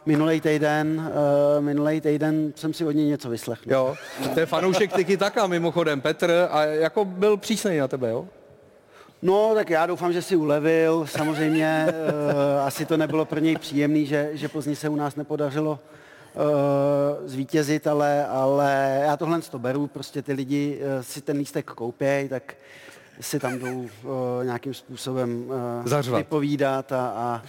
minulý 0.07 0.41
týden, 0.41 1.13
uh, 1.59 1.65
minulý 1.65 2.01
týden 2.01 2.53
jsem 2.57 2.75
si 2.75 2.85
od 2.85 2.91
něj 2.91 3.07
něco 3.07 3.31
vyslechl. 3.31 3.73
Jo. 3.73 3.95
To 4.35 4.41
je 4.41 4.47
fanoušek 4.47 4.93
Tiki 4.93 5.17
Taka, 5.17 5.47
mimochodem, 5.47 6.01
Petr, 6.01 6.49
a 6.51 6.65
jako 6.65 7.05
byl 7.05 7.37
přísnej 7.37 7.79
na 7.79 7.89
tebe, 7.89 8.11
jo? 8.11 8.27
No, 9.23 9.55
tak 9.55 9.71
já 9.71 9.87
doufám, 9.87 10.13
že 10.13 10.23
si 10.23 10.37
ulevil. 10.37 11.07
Samozřejmě 11.07 11.87
uh, 11.89 12.67
asi 12.67 12.87
to 12.87 12.97
nebylo 12.97 13.25
pro 13.25 13.41
něj 13.41 13.57
příjemný, 13.57 14.07
že, 14.07 14.31
že 14.33 14.49
Plzni 14.49 14.77
se 14.77 14.89
u 14.89 14.97
nás 14.97 15.17
nepodařilo 15.17 15.79
uh, 16.35 17.29
zvítězit, 17.29 17.87
ale, 17.87 18.27
ale 18.27 19.01
já 19.05 19.17
tohle 19.17 19.41
to 19.41 19.59
beru, 19.59 19.87
prostě 19.87 20.23
ty 20.23 20.33
lidi 20.33 20.79
uh, 20.81 21.03
si 21.03 21.21
ten 21.21 21.37
lístek 21.37 21.67
koupěj, 21.67 22.29
tak 22.29 22.55
si 23.21 23.41
tam 23.41 23.59
jdou 23.59 23.81
uh, 23.81 23.89
nějakým 24.45 24.75
způsobem 24.75 25.45
uh, 25.47 25.87
Zařvat. 25.89 26.19
vypovídat 26.19 26.93
a, 26.93 27.07
a 27.07 27.43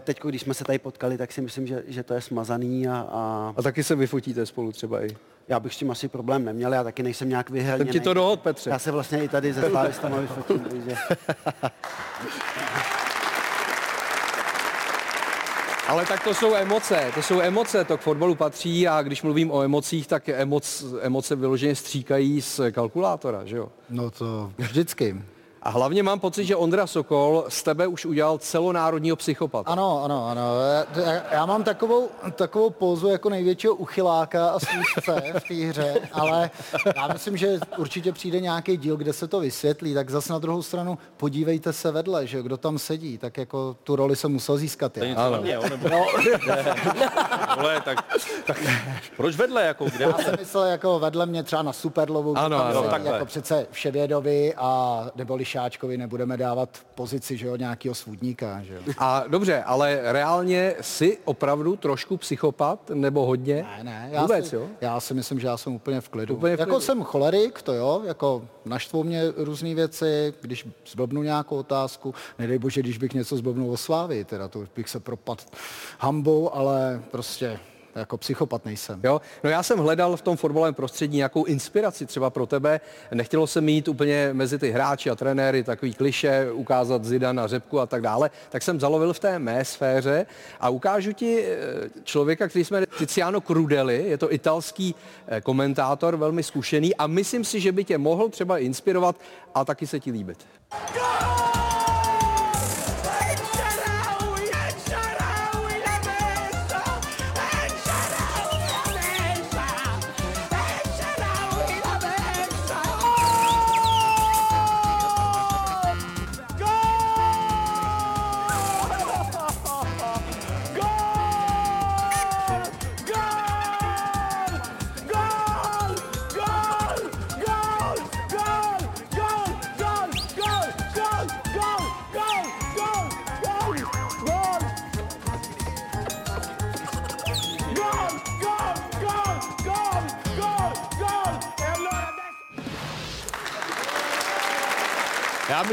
teď, 0.00 0.20
když 0.24 0.42
jsme 0.42 0.54
se 0.54 0.64
tady 0.64 0.78
potkali, 0.78 1.18
tak 1.18 1.32
si 1.32 1.40
myslím, 1.40 1.66
že, 1.66 1.82
že 1.86 2.02
to 2.02 2.14
je 2.14 2.20
smazaný 2.20 2.88
a, 2.88 3.06
a 3.12 3.54
A 3.56 3.62
taky 3.62 3.84
se 3.84 3.94
vyfotíte 3.94 4.46
spolu 4.46 4.72
třeba 4.72 5.04
i. 5.04 5.08
já 5.48 5.60
bych 5.60 5.74
s 5.74 5.76
tím 5.76 5.90
asi 5.90 6.08
problém 6.08 6.44
neměl, 6.44 6.72
já 6.72 6.84
taky 6.84 7.02
nejsem 7.02 7.28
nějak 7.28 7.50
vyhrněný. 7.50 7.78
Jsem 7.78 7.92
ti 7.92 8.00
to 8.00 8.14
dohod, 8.14 8.40
Petře. 8.40 8.70
Já 8.70 8.78
se 8.78 8.90
vlastně 8.92 9.24
i 9.24 9.28
tady 9.28 9.52
ze 9.52 9.70
Slávistama 9.70 10.16
vyfotím, 10.16 10.60
takže... 10.70 10.96
Ale 15.88 16.06
tak 16.06 16.24
to 16.24 16.34
jsou 16.34 16.54
emoce, 16.54 17.10
to 17.14 17.22
jsou 17.22 17.40
emoce, 17.40 17.84
to 17.84 17.98
k 17.98 18.00
fotbalu 18.00 18.34
patří 18.34 18.88
a 18.88 19.02
když 19.02 19.22
mluvím 19.22 19.50
o 19.50 19.62
emocích, 19.62 20.06
tak 20.06 20.28
emoc, 20.28 20.84
emoce 21.00 21.36
vyloženě 21.36 21.74
stříkají 21.74 22.40
z 22.42 22.60
kalkulátora, 22.72 23.44
že 23.44 23.56
jo? 23.56 23.68
No 23.90 24.10
to 24.10 24.52
vždycky. 24.58 25.22
A 25.64 25.70
hlavně 25.70 26.02
mám 26.02 26.20
pocit, 26.20 26.44
že 26.44 26.56
Ondra 26.56 26.86
Sokol 26.86 27.44
z 27.48 27.62
tebe 27.62 27.86
už 27.86 28.06
udělal 28.06 28.38
celonárodního 28.38 29.16
psychopata. 29.16 29.70
Ano, 29.70 30.04
ano, 30.04 30.28
ano. 30.28 30.42
Já, 31.04 31.22
já 31.32 31.46
mám 31.46 31.64
takovou, 31.64 32.08
takovou 32.34 32.70
pózu 32.70 33.08
jako 33.08 33.28
největšího 33.28 33.74
uchyláka 33.74 34.48
a 34.48 34.58
služce 34.58 35.22
v 35.38 35.48
té 35.48 35.54
hře, 35.54 35.94
ale 36.12 36.50
já 36.96 37.08
myslím, 37.08 37.36
že 37.36 37.58
určitě 37.76 38.12
přijde 38.12 38.40
nějaký 38.40 38.76
díl, 38.76 38.96
kde 38.96 39.12
se 39.12 39.28
to 39.28 39.40
vysvětlí, 39.40 39.94
tak 39.94 40.10
zase 40.10 40.32
na 40.32 40.38
druhou 40.38 40.62
stranu 40.62 40.98
podívejte 41.16 41.72
se 41.72 41.90
vedle, 41.90 42.26
že 42.26 42.42
kdo 42.42 42.56
tam 42.56 42.78
sedí, 42.78 43.18
tak 43.18 43.36
jako 43.36 43.76
tu 43.84 43.96
roli 43.96 44.16
jsem 44.16 44.32
musel 44.32 44.56
získat 44.56 44.92
To 44.92 45.04
něco 45.04 45.38
mě? 45.42 45.58
Nebo... 45.70 45.88
No, 45.88 46.06
Vole, 47.56 47.80
tak, 47.80 48.04
tak, 48.46 48.58
proč 49.16 49.36
vedle, 49.36 49.62
jako, 49.64 49.84
kde? 49.84 50.04
já 50.04 50.12
jsem 50.18 50.34
myslel 50.40 50.64
jako 50.64 50.98
vedle 50.98 51.26
mě 51.26 51.42
třeba 51.42 51.62
na 51.62 51.72
Superlovu, 51.72 52.38
Ano, 52.38 52.58
tam 52.58 52.66
ano, 52.66 52.80
sedí 52.80 52.90
takhle. 52.90 53.12
jako 53.12 53.26
přece 53.26 53.66
Vševědovi 53.70 54.54
a 54.56 55.00
nebo 55.16 55.36
Lišáčkovi 55.54 55.98
nebudeme 55.98 56.36
dávat 56.36 56.78
pozici, 56.94 57.36
že 57.36 57.46
jo, 57.46 57.56
nějakého 57.56 57.94
svůdníka, 57.94 58.62
že 58.62 58.74
jo. 58.74 58.80
A 58.98 59.24
dobře, 59.28 59.62
ale 59.62 60.00
reálně 60.02 60.74
jsi 60.80 61.18
opravdu 61.24 61.76
trošku 61.76 62.16
psychopat, 62.16 62.90
nebo 62.94 63.26
hodně? 63.26 63.66
Ne, 63.76 63.84
ne, 63.84 64.08
já, 64.12 64.22
Vůbec, 64.22 64.48
si, 64.48 64.56
jo? 64.56 64.68
já 64.80 65.00
si 65.00 65.14
myslím, 65.14 65.40
že 65.40 65.46
já 65.46 65.56
jsem 65.56 65.72
úplně 65.74 66.00
v 66.00 66.08
klidu. 66.08 66.34
Úplně 66.34 66.56
v 66.56 66.60
jako 66.60 66.70
klidu. 66.70 66.80
jsem 66.80 67.02
cholerik, 67.02 67.62
to 67.62 67.72
jo, 67.72 68.02
jako 68.04 68.44
naštvou 68.64 69.04
mě 69.04 69.22
různé 69.36 69.74
věci, 69.74 70.34
když 70.40 70.66
zblbnu 70.86 71.22
nějakou 71.22 71.56
otázku, 71.56 72.14
nedej 72.38 72.58
bože, 72.58 72.80
když 72.80 72.98
bych 72.98 73.12
něco 73.12 73.36
zblbnul 73.36 73.70
o 73.72 73.76
Slávii, 73.76 74.24
teda 74.24 74.48
to 74.48 74.64
bych 74.76 74.88
se 74.88 75.00
propadl 75.00 75.42
hambou, 75.98 76.54
ale 76.54 77.02
prostě 77.10 77.58
jako 77.94 78.16
psychopat 78.18 78.64
nejsem. 78.64 79.00
Jo? 79.04 79.20
No 79.44 79.50
já 79.50 79.62
jsem 79.62 79.78
hledal 79.78 80.16
v 80.16 80.22
tom 80.22 80.36
fotbalovém 80.36 80.74
prostředí 80.74 81.16
nějakou 81.16 81.44
inspiraci 81.44 82.06
třeba 82.06 82.30
pro 82.30 82.46
tebe. 82.46 82.80
Nechtělo 83.14 83.46
se 83.46 83.60
mít 83.60 83.88
úplně 83.88 84.30
mezi 84.32 84.58
ty 84.58 84.70
hráči 84.70 85.10
a 85.10 85.14
trenéry 85.14 85.64
takový 85.64 85.94
kliše, 85.94 86.48
ukázat 86.52 87.04
Zidana, 87.04 87.46
Řepku 87.46 87.80
a 87.80 87.86
tak 87.86 88.02
dále. 88.02 88.30
Tak 88.50 88.62
jsem 88.62 88.80
zalovil 88.80 89.12
v 89.12 89.18
té 89.18 89.38
mé 89.38 89.64
sféře 89.64 90.26
a 90.60 90.68
ukážu 90.68 91.12
ti 91.12 91.44
eh, 91.44 91.56
člověka, 92.04 92.48
který 92.48 92.64
jsme 92.64 92.86
Tiziano 92.98 93.40
Crudeli, 93.40 94.04
je 94.08 94.18
to 94.18 94.32
italský 94.32 94.94
eh, 95.26 95.40
komentátor, 95.40 96.16
velmi 96.16 96.42
zkušený 96.42 96.96
a 96.96 97.06
myslím 97.06 97.44
si, 97.44 97.60
že 97.60 97.72
by 97.72 97.84
tě 97.84 97.98
mohl 97.98 98.28
třeba 98.28 98.58
inspirovat 98.58 99.16
a 99.54 99.64
taky 99.64 99.86
se 99.86 100.00
ti 100.00 100.10
líbit. 100.10 100.38
Já 100.94 101.53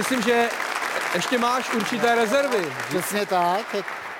myslím, 0.02 0.22
že 0.22 0.50
ještě 1.16 1.38
máš 1.38 1.74
určité 1.74 2.16
rezervy. 2.16 2.68
Přesně 2.90 3.26
tak. 3.26 3.76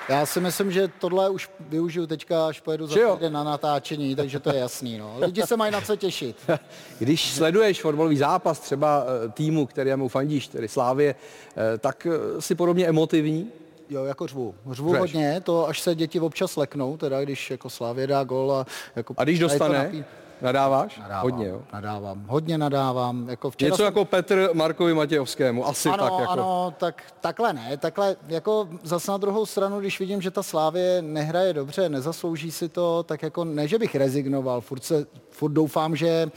Já 0.08 0.26
si 0.26 0.40
myslím, 0.40 0.72
že 0.72 0.88
tohle 0.88 1.30
už 1.30 1.50
využiju 1.60 2.06
teďka, 2.06 2.46
až 2.46 2.60
pojedu 2.60 2.86
za 2.86 3.14
týden 3.14 3.32
na 3.32 3.44
natáčení, 3.44 4.16
takže 4.16 4.40
to 4.40 4.50
je 4.50 4.58
jasný. 4.58 4.98
No. 4.98 5.14
Lidi 5.18 5.42
se 5.42 5.56
mají 5.56 5.72
na 5.72 5.80
co 5.80 5.96
těšit. 5.96 6.36
Když 6.98 7.32
sleduješ 7.32 7.80
fotbalový 7.80 8.16
zápas 8.16 8.60
třeba 8.60 9.04
eh, 9.04 9.28
týmu, 9.28 9.66
kterému 9.66 10.08
fandíš, 10.08 10.48
tedy 10.48 10.68
Slávě, 10.68 11.14
eh, 11.14 11.78
tak 11.78 12.06
eh, 12.06 12.42
si 12.42 12.54
podobně 12.54 12.86
emotivní. 12.86 13.50
Jo, 13.90 14.04
jako 14.04 14.26
řvu. 14.26 14.54
Řvu 14.70 14.88
Řveš. 14.88 15.00
hodně, 15.00 15.40
to 15.40 15.68
až 15.68 15.80
se 15.80 15.94
děti 15.94 16.20
občas 16.20 16.56
leknou, 16.56 16.96
teda 16.96 17.22
když 17.22 17.50
jako 17.50 17.70
Slávě 17.70 18.06
dá 18.06 18.24
gol 18.24 18.52
a 18.52 18.66
jako... 18.96 19.14
A 19.16 19.24
když 19.24 19.38
dostane? 19.38 20.04
Nadáváš? 20.42 20.98
Nadávám, 20.98 21.22
Hodně, 21.22 21.48
jo. 21.48 21.62
Nadávám, 21.72 22.24
hodně 22.28 22.58
nadávám. 22.58 23.28
Jako 23.28 23.50
včera 23.50 23.66
Něco 23.66 23.76
jsem- 23.76 23.84
jako 23.86 24.04
Petr 24.04 24.50
Markovi 24.52 24.94
Matějovskému, 24.94 25.66
asi 25.66 25.88
ano, 25.88 26.04
tak 26.04 26.20
jako. 26.20 26.32
ano, 26.32 26.74
tak 26.78 27.02
takhle 27.20 27.52
ne, 27.52 27.76
takhle 27.76 28.16
jako 28.28 28.68
zase 28.82 29.10
na 29.10 29.16
druhou 29.16 29.46
stranu, 29.46 29.80
když 29.80 30.00
vidím, 30.00 30.22
že 30.22 30.30
ta 30.30 30.42
Slávě 30.42 31.02
nehraje 31.02 31.52
dobře, 31.52 31.88
nezaslouží 31.88 32.50
si 32.50 32.68
to, 32.68 33.02
tak 33.02 33.22
jako 33.22 33.44
ne, 33.44 33.68
že 33.68 33.78
bych 33.78 33.94
rezignoval, 33.94 34.60
furt, 34.60 34.84
se, 34.84 35.06
furt 35.30 35.52
doufám, 35.52 35.96
že 35.96 36.30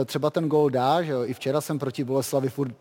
eh, 0.00 0.04
třeba 0.04 0.30
ten 0.30 0.48
gol 0.48 0.70
dá, 0.70 1.02
že 1.02 1.12
jo, 1.12 1.24
i 1.24 1.34
včera 1.34 1.60
jsem 1.60 1.78
proti 1.78 2.04
Boleslavi 2.04 2.48
furt 2.48 2.72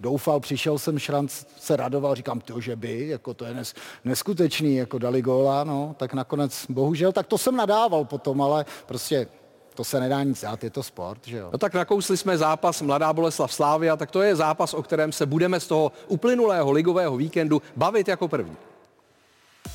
doufal, 0.00 0.40
přišel 0.40 0.78
jsem, 0.78 0.98
Šranc 0.98 1.44
se 1.58 1.76
radoval, 1.76 2.14
říkám, 2.14 2.40
to, 2.40 2.60
že 2.60 2.76
by, 2.76 3.08
jako 3.08 3.34
to 3.34 3.44
je 3.44 3.54
nes, 3.54 3.74
neskutečný, 4.04 4.76
jako 4.76 4.98
dali 4.98 5.22
góla, 5.22 5.64
no, 5.64 5.94
tak 5.98 6.14
nakonec, 6.14 6.66
bohužel, 6.68 7.12
tak 7.12 7.26
to 7.26 7.38
jsem 7.38 7.56
nadával 7.56 8.04
potom, 8.04 8.42
ale 8.42 8.64
prostě 8.86 9.26
to 9.74 9.84
se 9.84 10.00
nedá 10.00 10.22
nic 10.22 10.40
dát, 10.40 10.64
je 10.64 10.70
to 10.70 10.82
sport, 10.82 11.26
že 11.26 11.36
jo. 11.36 11.48
No 11.52 11.58
tak 11.58 11.74
nakousli 11.74 12.16
jsme 12.16 12.38
zápas 12.38 12.82
Mladá 12.82 13.12
Boleslav 13.12 13.52
Slávia, 13.52 13.96
tak 13.96 14.10
to 14.10 14.22
je 14.22 14.36
zápas, 14.36 14.74
o 14.74 14.82
kterém 14.82 15.12
se 15.12 15.26
budeme 15.26 15.60
z 15.60 15.66
toho 15.66 15.92
uplynulého 16.08 16.72
ligového 16.72 17.16
víkendu 17.16 17.62
bavit 17.76 18.08
jako 18.08 18.28
první. 18.28 18.56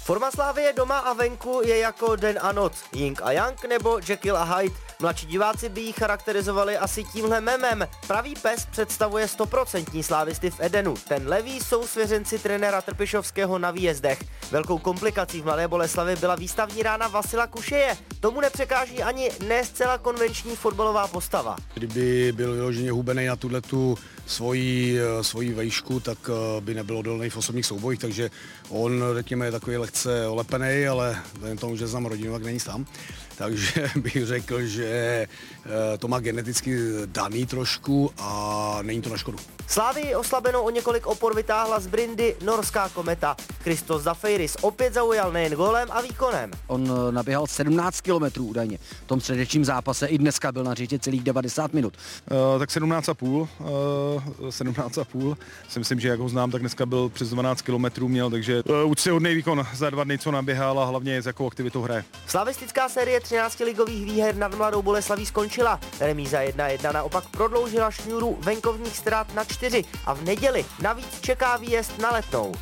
Forma 0.10 0.32
Slávie 0.32 0.74
doma 0.74 1.00
a 1.00 1.14
venku 1.14 1.62
je 1.66 1.78
jako 1.78 2.16
den 2.16 2.40
a 2.42 2.52
noc, 2.52 2.74
Ying 2.94 3.22
a 3.22 3.32
Yang 3.32 3.66
nebo 3.66 4.00
Jekyll 4.10 4.38
a 4.38 4.44
Hyde. 4.44 4.76
Mladší 5.00 5.26
diváci 5.26 5.70
by 5.70 5.82
ji 5.82 5.92
charakterizovali 5.92 6.78
asi 6.78 7.04
tímhle 7.04 7.42
memem. 7.42 7.88
Pravý 8.08 8.34
pes 8.42 8.66
představuje 8.66 9.26
100% 9.26 10.04
slávisty 10.04 10.50
v 10.52 10.60
Edenu. 10.60 10.94
Ten 11.08 11.28
levý 11.28 11.60
jsou 11.60 11.88
svěřenci 11.88 12.40
trenéra 12.40 12.82
Trpišovského 12.82 13.60
na 13.60 13.72
výjezdech. 13.72 14.24
Velkou 14.52 14.78
komplikací 14.78 15.42
v 15.42 15.46
Mladé 15.46 15.68
Boleslavi 15.68 16.16
byla 16.16 16.36
výstavní 16.36 16.84
rána 16.84 17.08
Vasila 17.08 17.48
Kušeje. 17.48 17.98
Tomu 18.20 18.42
nepřekáží 18.42 19.04
ani 19.04 19.30
ne 19.48 19.66
zcela 19.66 19.98
konvenční 19.98 20.56
fotbalová 20.56 21.08
postava. 21.08 21.56
Kdyby 21.74 22.32
byl 22.32 22.54
vyloženě 22.54 22.92
hubený 22.92 23.26
na 23.26 23.36
tuhle 23.36 23.62
tu 23.62 23.98
svoji, 24.26 25.00
eh, 25.00 25.24
svoji 25.24 25.54
vejšku, 25.54 26.00
tak 26.00 26.18
eh, 26.30 26.62
by 26.62 26.74
nebyl 26.74 26.98
odolný 26.98 27.30
v 27.30 27.38
osobních 27.38 27.66
soubojích, 27.66 28.00
takže 28.00 28.32
on, 28.70 29.04
řekněme, 29.14 29.46
je 29.46 29.52
takový 29.52 29.78
lehce 29.78 30.28
olepený, 30.28 30.88
ale 30.88 31.18
jen 31.48 31.58
tomu, 31.58 31.76
že 31.76 31.88
znám 31.88 32.06
rodinu, 32.06 32.34
tak 32.34 32.44
není 32.44 32.60
sám. 32.60 32.86
Takže 33.40 33.90
bych 33.96 34.26
řekl, 34.26 34.66
že 34.66 34.86
eh, 34.86 35.98
to 35.98 36.08
má 36.08 36.20
geneticky 36.20 36.78
daný 37.06 37.46
trošku 37.46 38.12
a 38.18 38.80
není 38.82 39.02
to 39.02 39.10
na 39.10 39.18
škodu. 39.18 39.38
Slávii 39.68 40.16
oslabenou 40.16 40.62
o 40.62 40.70
několik 40.70 41.08
opor 41.08 41.36
vytáhla 41.36 41.80
z 41.80 41.88
Brindy 41.88 42.36
norská 42.42 42.90
kometa. 42.90 43.36
Christos 43.62 44.04
Zafeiris 44.40 44.58
opět 44.62 44.94
zaujal 44.94 45.32
nejen 45.32 45.54
golem 45.54 45.88
a 45.92 46.02
výkonem. 46.02 46.52
On 46.68 46.92
eh, 46.92 47.12
naběhal 47.12 47.48
17 47.48 48.02
kilometrů 48.02 48.46
údajně. 48.46 48.78
V 48.78 49.08
tom 49.08 49.20
předečním 49.20 49.66
zápase 49.66 50.08
i 50.08 50.18
dneska 50.18 50.52
byl 50.52 50.64
na 50.64 50.74
řitě 50.74 51.00
celých 51.00 51.24
90 51.24 51.74
minut. 51.74 51.94
Uh, 52.32 52.60
tak 52.60 52.70
17,5, 52.70 53.48
uh, 53.60 54.50
17,5. 54.50 55.36
Si 55.70 55.80
myslím, 55.80 56.00
že 56.00 56.08
jak 56.08 56.20
ho 56.20 56.30
znám, 56.30 56.52
tak 56.52 56.62
dneska 56.62 56.86
byl 56.86 57.10
přes 57.10 57.30
12 57.30 57.62
kilometrů 57.62 58.08
měl, 58.08 58.30
takže 58.30 58.64
uh, 58.64 58.92
úctyhodný 58.92 59.36
výkon 59.36 59.66
za 59.76 59.90
dva 59.90 60.04
dny, 60.04 60.18
co 60.18 60.32
naběhal 60.32 60.80
a 60.80 60.86
hlavně 60.86 61.22
s 61.22 61.26
jakou 61.26 61.48
aktivitou 61.48 61.82
hraje. 61.82 62.04
Slavistická 62.28 62.90
série 62.90 63.20
13 63.20 63.60
ligových 63.60 64.06
výher 64.06 64.36
nad 64.36 64.56
Mladou 64.56 64.82
Boleslaví 64.82 65.26
skončila. 65.26 65.80
Remíza 66.00 66.40
1-1 66.40 66.94
naopak 66.94 67.30
prodloužila 67.30 67.92
šňůru 67.92 68.38
venkovních 68.42 68.98
ztrát 68.98 69.36
na 69.36 69.44
4 69.44 69.84
a 70.06 70.14
v 70.14 70.24
neděli 70.24 70.66
navíc 70.82 71.22
čeká 71.22 71.58
výjezd 71.58 72.00
na 72.00 72.12
letnou. 72.12 72.54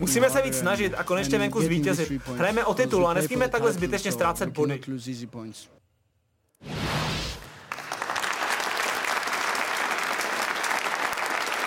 Musíme 0.00 0.30
se 0.30 0.42
víc 0.42 0.58
snažit 0.58 0.75
a 0.98 1.04
konečně 1.04 1.38
venku 1.38 1.62
zvítězit. 1.62 2.12
Hrajeme 2.36 2.64
o 2.64 2.74
titul 2.74 3.08
a 3.08 3.14
nesmíme 3.14 3.48
takhle 3.48 3.72
zbytečně 3.72 4.12
ztrácet 4.12 4.48
body. 4.48 4.80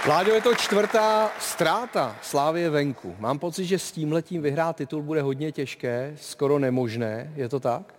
Láďo, 0.07 0.33
je 0.33 0.41
to 0.41 0.55
čtvrtá 0.55 1.31
ztráta 1.39 2.15
Slávě 2.21 2.69
venku. 2.69 3.15
Mám 3.19 3.39
pocit, 3.39 3.65
že 3.65 3.79
s 3.79 3.91
tím 3.91 4.11
letím 4.11 4.41
vyhrát 4.41 4.75
titul 4.75 5.01
bude 5.01 5.21
hodně 5.21 5.51
těžké, 5.51 6.13
skoro 6.21 6.59
nemožné. 6.59 7.33
Je 7.35 7.49
to 7.49 7.59
tak? 7.59 7.98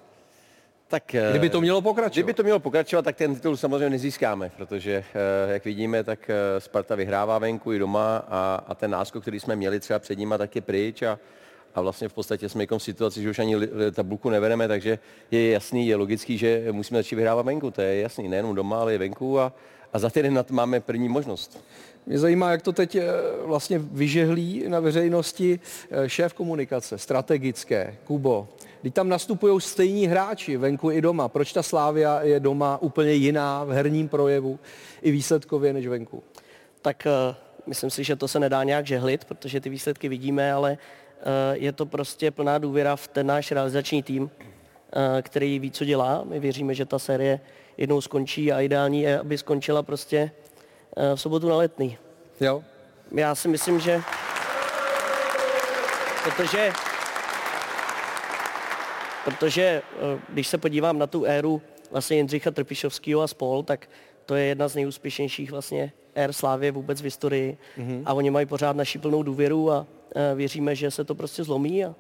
Tak, 0.90 1.14
Kdyby 1.30 1.50
to 1.50 1.60
mělo 1.60 1.80
pokračovat. 1.82 2.12
Kdyby 2.12 2.34
to 2.34 2.42
mělo 2.42 2.58
pokračovat, 2.58 3.02
tak 3.02 3.16
ten 3.16 3.34
titul 3.34 3.56
samozřejmě 3.56 3.90
nezískáme, 3.90 4.50
protože, 4.56 5.04
eh, 5.14 5.52
jak 5.52 5.64
vidíme, 5.64 6.04
tak 6.04 6.30
eh, 6.30 6.60
Sparta 6.60 6.94
vyhrává 6.94 7.38
venku 7.38 7.72
i 7.72 7.78
doma 7.78 8.16
a, 8.28 8.64
a 8.66 8.74
ten 8.74 8.90
náskok, 8.90 9.22
který 9.22 9.40
jsme 9.40 9.56
měli 9.56 9.80
třeba 9.80 9.98
před 9.98 10.18
nima, 10.18 10.38
tak 10.38 10.56
je 10.56 10.62
pryč 10.62 11.02
a, 11.02 11.18
a 11.74 11.80
vlastně 11.80 12.08
v 12.08 12.12
podstatě 12.12 12.48
jsme 12.48 12.66
v 12.66 12.82
situaci, 12.82 13.22
že 13.22 13.30
už 13.30 13.38
ani 13.38 13.56
tabulku 13.92 14.30
nevedeme, 14.30 14.68
takže 14.68 14.98
je 15.30 15.50
jasný, 15.50 15.88
je 15.88 15.96
logický, 15.96 16.38
že 16.38 16.64
musíme 16.72 16.98
začít 16.98 17.16
vyhrávat 17.16 17.46
venku, 17.46 17.70
to 17.70 17.82
je 17.82 18.00
jasný, 18.00 18.28
nejenom 18.28 18.54
doma, 18.54 18.80
ale 18.80 18.94
i 18.94 18.98
venku 18.98 19.40
a, 19.40 19.52
a 19.92 19.98
za 19.98 20.10
týden 20.10 20.34
na 20.34 20.42
to 20.42 20.54
máme 20.54 20.80
první 20.80 21.08
možnost. 21.08 21.64
Mě 22.06 22.18
zajímá, 22.18 22.50
jak 22.50 22.62
to 22.62 22.72
teď 22.72 22.94
eh, 22.94 23.06
vlastně 23.44 23.78
vyžehlí 23.78 24.64
na 24.68 24.80
veřejnosti 24.80 25.60
eh, 25.90 26.08
šéf 26.08 26.32
komunikace, 26.32 26.98
strategické, 26.98 27.96
Kubo. 28.04 28.48
Když 28.80 28.92
tam 28.92 29.08
nastupují 29.08 29.60
stejní 29.60 30.06
hráči 30.06 30.56
venku 30.56 30.90
i 30.90 31.00
doma, 31.00 31.28
proč 31.28 31.52
ta 31.52 31.62
Slávia 31.62 32.22
je 32.22 32.40
doma 32.40 32.78
úplně 32.82 33.12
jiná 33.12 33.64
v 33.64 33.70
herním 33.70 34.08
projevu 34.08 34.58
i 35.02 35.10
výsledkově 35.10 35.72
než 35.72 35.86
venku? 35.86 36.22
Tak 36.82 37.06
uh, 37.06 37.36
myslím 37.66 37.90
si, 37.90 38.04
že 38.04 38.16
to 38.16 38.28
se 38.28 38.40
nedá 38.40 38.64
nějak 38.64 38.86
žehlit, 38.86 39.24
protože 39.24 39.60
ty 39.60 39.68
výsledky 39.68 40.08
vidíme, 40.08 40.52
ale 40.52 40.70
uh, 40.72 41.26
je 41.52 41.72
to 41.72 41.86
prostě 41.86 42.30
plná 42.30 42.58
důvěra 42.58 42.96
v 42.96 43.08
ten 43.08 43.26
náš 43.26 43.52
realizační 43.52 44.02
tým, 44.02 44.22
uh, 44.22 44.30
který 45.22 45.58
ví, 45.58 45.70
co 45.70 45.84
dělá. 45.84 46.24
My 46.24 46.40
věříme, 46.40 46.74
že 46.74 46.86
ta 46.86 46.98
série 46.98 47.40
jednou 47.76 48.00
skončí 48.00 48.52
a 48.52 48.60
ideální 48.60 49.02
je, 49.02 49.20
aby 49.20 49.38
skončila 49.38 49.82
prostě 49.82 50.30
uh, 50.96 51.16
v 51.16 51.20
sobotu 51.20 51.48
na 51.48 51.56
letný. 51.56 51.98
Jo. 52.40 52.64
Já 53.12 53.34
si 53.34 53.48
myslím, 53.48 53.80
že 53.80 54.02
protože 56.24 56.72
protože 59.24 59.62
eh, 59.62 60.18
když 60.28 60.46
se 60.46 60.58
podívám 60.58 60.98
na 60.98 61.06
tu 61.06 61.24
éru 61.24 61.62
vlastně 61.90 62.16
Jindřicha 62.16 62.50
Trpišovského 62.50 63.22
a 63.22 63.26
spol, 63.26 63.62
tak 63.62 63.88
to 64.26 64.34
je 64.34 64.44
jedna 64.44 64.68
z 64.68 64.74
nejúspěšnějších 64.74 65.50
vlastně 65.50 65.92
ér 66.14 66.32
Slávě 66.32 66.72
vůbec 66.72 67.00
v 67.00 67.04
historii 67.04 67.58
Mhm. 67.76 68.02
a 68.06 68.12
oni 68.14 68.30
mají 68.30 68.46
pořád 68.46 68.76
naši 68.76 68.98
plnou 68.98 69.22
důvěru 69.22 69.70
a 69.72 69.86
eh, 70.16 70.34
věříme, 70.34 70.74
že 70.74 70.90
se 70.90 71.04
to 71.04 71.14
prostě 71.14 71.44
zlomí 71.44 71.84
a 71.84 71.94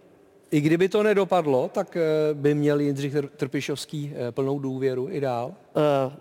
I 0.50 0.60
kdyby 0.60 0.88
to 0.88 1.02
nedopadlo, 1.02 1.70
tak 1.74 1.96
eh, 1.96 2.00
by 2.34 2.54
měl 2.54 2.80
Jindřich 2.80 3.14
Tr- 3.14 3.28
Trpišovský 3.36 4.12
plnou 4.30 4.58
důvěru 4.58 5.08
i 5.10 5.20
dál? 5.20 5.54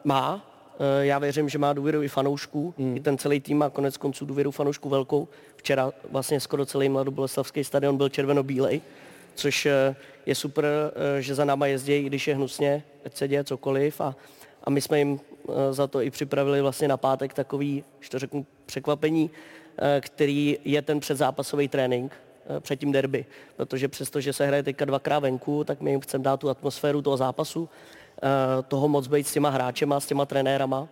Má. 0.04 0.46
Já 1.02 1.20
věřím, 1.20 1.50
že 1.50 1.58
má 1.58 1.74
důvěru 1.74 2.02
i 2.04 2.08
fanoušků. 2.08 2.74
Mm. 2.78 2.98
I 2.98 3.00
ten 3.00 3.18
celý 3.18 3.40
tým 3.40 3.58
má 3.58 3.70
konec 3.70 3.98
konců 3.98 4.26
důvěru 4.26 4.52
fanoušků 4.52 4.90
velkou. 4.90 5.28
Včera 5.56 5.92
vlastně 6.12 6.40
skoro 6.40 6.66
celý 6.66 6.90
mladoboleslavský 6.90 7.64
stadion 7.64 7.98
byl 7.98 8.10
červeno-bílej, 8.10 8.82
což 9.40 9.66
uh, 9.66 9.96
je 10.26 10.36
super, 10.36 10.66
uh, 10.66 11.20
že 11.20 11.36
za 11.36 11.46
náma 11.46 11.68
jezdí, 11.68 11.94
i 11.94 12.04
když 12.04 12.28
je 12.28 12.36
hnusně, 12.36 12.84
ať 13.06 13.18
se 13.18 13.28
děje 13.28 13.44
cokoliv. 13.44 14.02
A, 14.02 14.16
a 14.64 14.70
my 14.70 14.82
jsme 14.82 15.00
jim 15.00 15.12
uh, 15.12 15.20
za 15.72 15.88
to 15.88 16.02
i 16.02 16.12
připravili 16.12 16.62
vlastně 16.62 16.88
na 16.88 16.98
pátek 16.98 17.34
takový, 17.34 17.84
že 18.00 18.10
to 18.10 18.20
řeknu, 18.20 18.46
překvapení, 18.66 19.32
který 20.00 20.58
je 20.66 20.82
ten 20.82 21.00
předzápasový 21.00 21.68
trénink 21.68 22.14
eh, 22.14 22.60
před 22.60 22.80
tím 22.80 22.92
derby. 22.92 23.26
Protože 23.56 23.88
přesto, 23.88 24.22
že 24.22 24.34
se 24.34 24.46
hraje 24.46 24.64
teďka 24.64 24.86
dvakrát 24.86 25.20
venku, 25.20 25.64
tak 25.64 25.82
my 25.82 25.92
jim 25.92 26.00
chceme 26.00 26.24
dát 26.24 26.40
tu 26.40 26.50
atmosféru 26.50 27.02
toho 27.02 27.18
zápasu, 27.18 27.70
eh, 28.24 28.28
toho 28.68 28.88
moc 28.88 29.08
být 29.08 29.28
s 29.28 29.34
těma 29.34 29.50
hráčema, 29.50 30.00
s 30.00 30.06
těma 30.06 30.26
trenérama. 30.26 30.88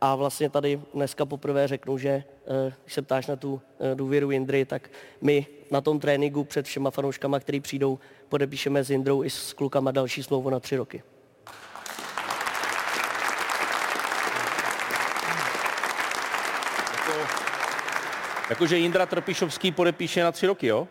A 0.00 0.14
vlastně 0.14 0.50
tady 0.50 0.80
dneska 0.94 1.26
poprvé 1.26 1.68
řeknu, 1.68 1.98
že 1.98 2.08
eh, 2.08 2.72
když 2.84 2.94
se 2.94 3.02
ptáš 3.02 3.26
na 3.26 3.36
tu 3.36 3.60
eh, 3.80 3.94
důvěru 3.94 4.30
Jindry, 4.30 4.64
tak 4.64 4.90
my 5.20 5.46
na 5.70 5.80
tom 5.80 6.00
tréninku 6.00 6.44
před 6.44 6.66
všema 6.66 6.90
fanouškama, 6.90 7.40
který 7.40 7.60
přijdou, 7.60 7.98
podepíšeme 8.28 8.84
s 8.84 8.90
Jindrou 8.90 9.24
i 9.24 9.30
s 9.30 9.52
klukama 9.52 9.90
další 9.90 10.22
smlouvu 10.22 10.50
na 10.50 10.60
tři 10.60 10.76
roky. 10.76 11.02
Jakože 18.50 18.78
Jindra 18.78 19.06
Trpišovský 19.06 19.72
podepíše 19.72 20.24
na 20.24 20.32
tři 20.32 20.46
roky, 20.46 20.66
jo? 20.66 20.88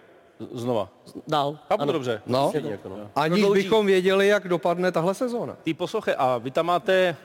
Znova. 0.52 0.90
Dál. 1.28 1.58
Chápu 1.68 1.84
ano. 1.84 1.94
dobře. 1.94 2.22
No, 2.26 2.52
jako 2.70 2.90
no. 2.90 3.12
aniž 3.16 3.46
bychom 3.46 3.86
věděli, 3.86 4.28
jak 4.28 4.48
dopadne 4.48 4.92
tahle 4.92 5.14
sezóna. 5.14 5.58
Ty 5.64 5.74
poslouchej, 5.74 6.16
a 6.18 6.38
vy 6.38 6.52
tam 6.52 6.66
máte 6.66 7.16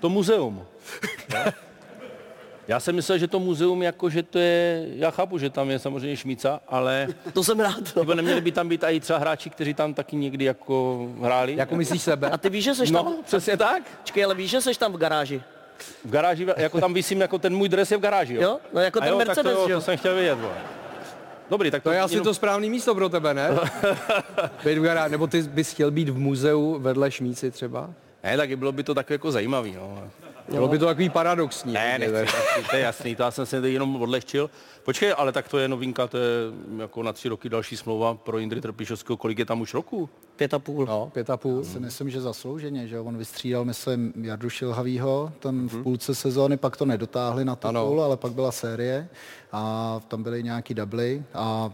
to 0.00 0.08
muzeum. 0.08 0.66
Já 2.68 2.80
jsem 2.80 2.94
myslel, 2.94 3.18
že 3.18 3.28
to 3.28 3.38
muzeum, 3.40 3.82
jako 3.82 4.10
že 4.10 4.22
to 4.22 4.38
je, 4.38 4.86
já 4.96 5.10
chápu, 5.10 5.38
že 5.38 5.50
tam 5.50 5.70
je 5.70 5.78
samozřejmě 5.78 6.16
šmíca, 6.16 6.60
ale... 6.68 7.08
To 7.32 7.44
jsem 7.44 7.60
rád. 7.60 7.96
No. 7.96 8.02
Nebo 8.02 8.14
neměli 8.14 8.40
by 8.40 8.52
tam 8.52 8.68
být 8.68 8.84
i 8.84 9.00
třeba 9.00 9.18
hráči, 9.18 9.50
kteří 9.50 9.74
tam 9.74 9.94
taky 9.94 10.16
někdy 10.16 10.44
jako 10.44 11.06
hráli? 11.22 11.56
Jako 11.56 11.76
myslíš 11.76 12.02
sebe? 12.02 12.30
A 12.30 12.38
ty 12.38 12.48
víš, 12.50 12.64
že 12.64 12.74
seš 12.74 12.90
No, 12.90 13.02
tam? 13.02 13.14
přesně 13.24 13.56
tak. 13.56 13.82
Čekej, 14.04 14.24
ale 14.24 14.34
víš, 14.34 14.50
že 14.50 14.60
seš 14.60 14.76
tam 14.76 14.92
v 14.92 14.96
garáži? 14.96 15.42
V 16.04 16.10
garáži, 16.10 16.46
jako 16.56 16.80
tam 16.80 16.94
vysím, 16.94 17.20
jako 17.20 17.38
ten 17.38 17.56
můj 17.56 17.68
dres 17.68 17.90
je 17.90 17.96
v 17.96 18.00
garáži, 18.00 18.34
jo? 18.34 18.42
Jo? 18.42 18.58
No 18.72 18.80
jako 18.80 19.00
ten 19.00 19.08
jo, 19.08 19.18
tak 19.18 19.26
Mercedes, 19.26 19.52
to, 19.54 19.68
jo, 19.70 19.78
to 19.78 19.80
jsem 19.80 19.96
chtěl 19.96 20.14
vědět, 20.14 20.34
vole. 20.34 20.54
Dobrý, 21.50 21.70
tak 21.70 21.82
To 21.82 21.90
je 21.90 22.00
asi 22.00 22.14
jenom- 22.14 22.24
to 22.24 22.34
správné 22.34 22.66
místo 22.68 22.94
pro 22.94 23.08
tebe, 23.08 23.34
ne? 23.34 23.48
Být 24.64 24.78
v 24.78 24.82
garáži, 24.82 25.10
nebo 25.12 25.26
ty 25.26 25.42
bys 25.42 25.72
chtěl 25.72 25.90
být 25.90 26.08
v 26.08 26.18
muzeu 26.18 26.78
vedle 26.78 27.10
Šmíci 27.10 27.50
třeba? 27.50 27.90
Ne, 28.24 28.36
tak 28.36 28.58
bylo 28.58 28.72
by 28.72 28.82
to 28.84 28.94
tak 28.94 29.10
jako 29.10 29.32
zajímavý, 29.32 29.74
no. 29.74 29.98
Bylo 30.48 30.68
by 30.68 30.78
to 30.78 30.86
takový 30.86 31.08
paradoxní. 31.08 31.72
Ne, 31.72 31.98
nechci, 31.98 32.14
nechci, 32.14 32.70
to 32.70 32.76
je 32.76 32.82
jasný, 32.82 33.16
to 33.16 33.22
já 33.22 33.30
jsem 33.30 33.46
se 33.46 33.70
jenom 33.70 34.02
odlehčil. 34.02 34.50
Počkej, 34.84 35.14
ale 35.16 35.32
tak 35.32 35.48
to 35.48 35.58
je 35.58 35.68
novinka, 35.68 36.06
to 36.06 36.16
je 36.16 36.24
jako 36.78 37.02
na 37.02 37.12
tři 37.12 37.28
roky 37.28 37.48
další 37.48 37.76
smlouva 37.76 38.14
pro 38.14 38.38
Jindry 38.38 38.60
Trpišovského. 38.60 39.16
Kolik 39.16 39.38
je 39.38 39.44
tam 39.44 39.60
už 39.60 39.74
roku? 39.74 40.08
Pět 40.36 40.54
a 40.54 40.58
půl. 40.58 40.86
No, 40.86 41.10
pět 41.14 41.30
a 41.30 41.36
půl. 41.36 41.64
Si 41.64 41.80
myslím, 41.80 42.10
že 42.10 42.20
zaslouženě, 42.20 42.88
že 42.88 43.00
on 43.00 43.18
vystřídal, 43.18 43.64
myslím, 43.64 44.12
Jardu 44.22 44.50
Šilhavýho, 44.50 45.32
ten 45.38 45.68
v 45.68 45.82
půlce 45.82 46.14
sezóny, 46.14 46.56
pak 46.56 46.76
to 46.76 46.84
nedotáhli 46.86 47.44
na 47.44 47.56
titul, 47.56 47.68
Ano. 47.68 48.02
ale 48.02 48.16
pak 48.16 48.32
byla 48.32 48.52
série 48.52 49.08
a 49.52 50.00
tam 50.08 50.22
byly 50.22 50.42
nějaký 50.42 50.74
dubly 50.74 51.22
a 51.34 51.70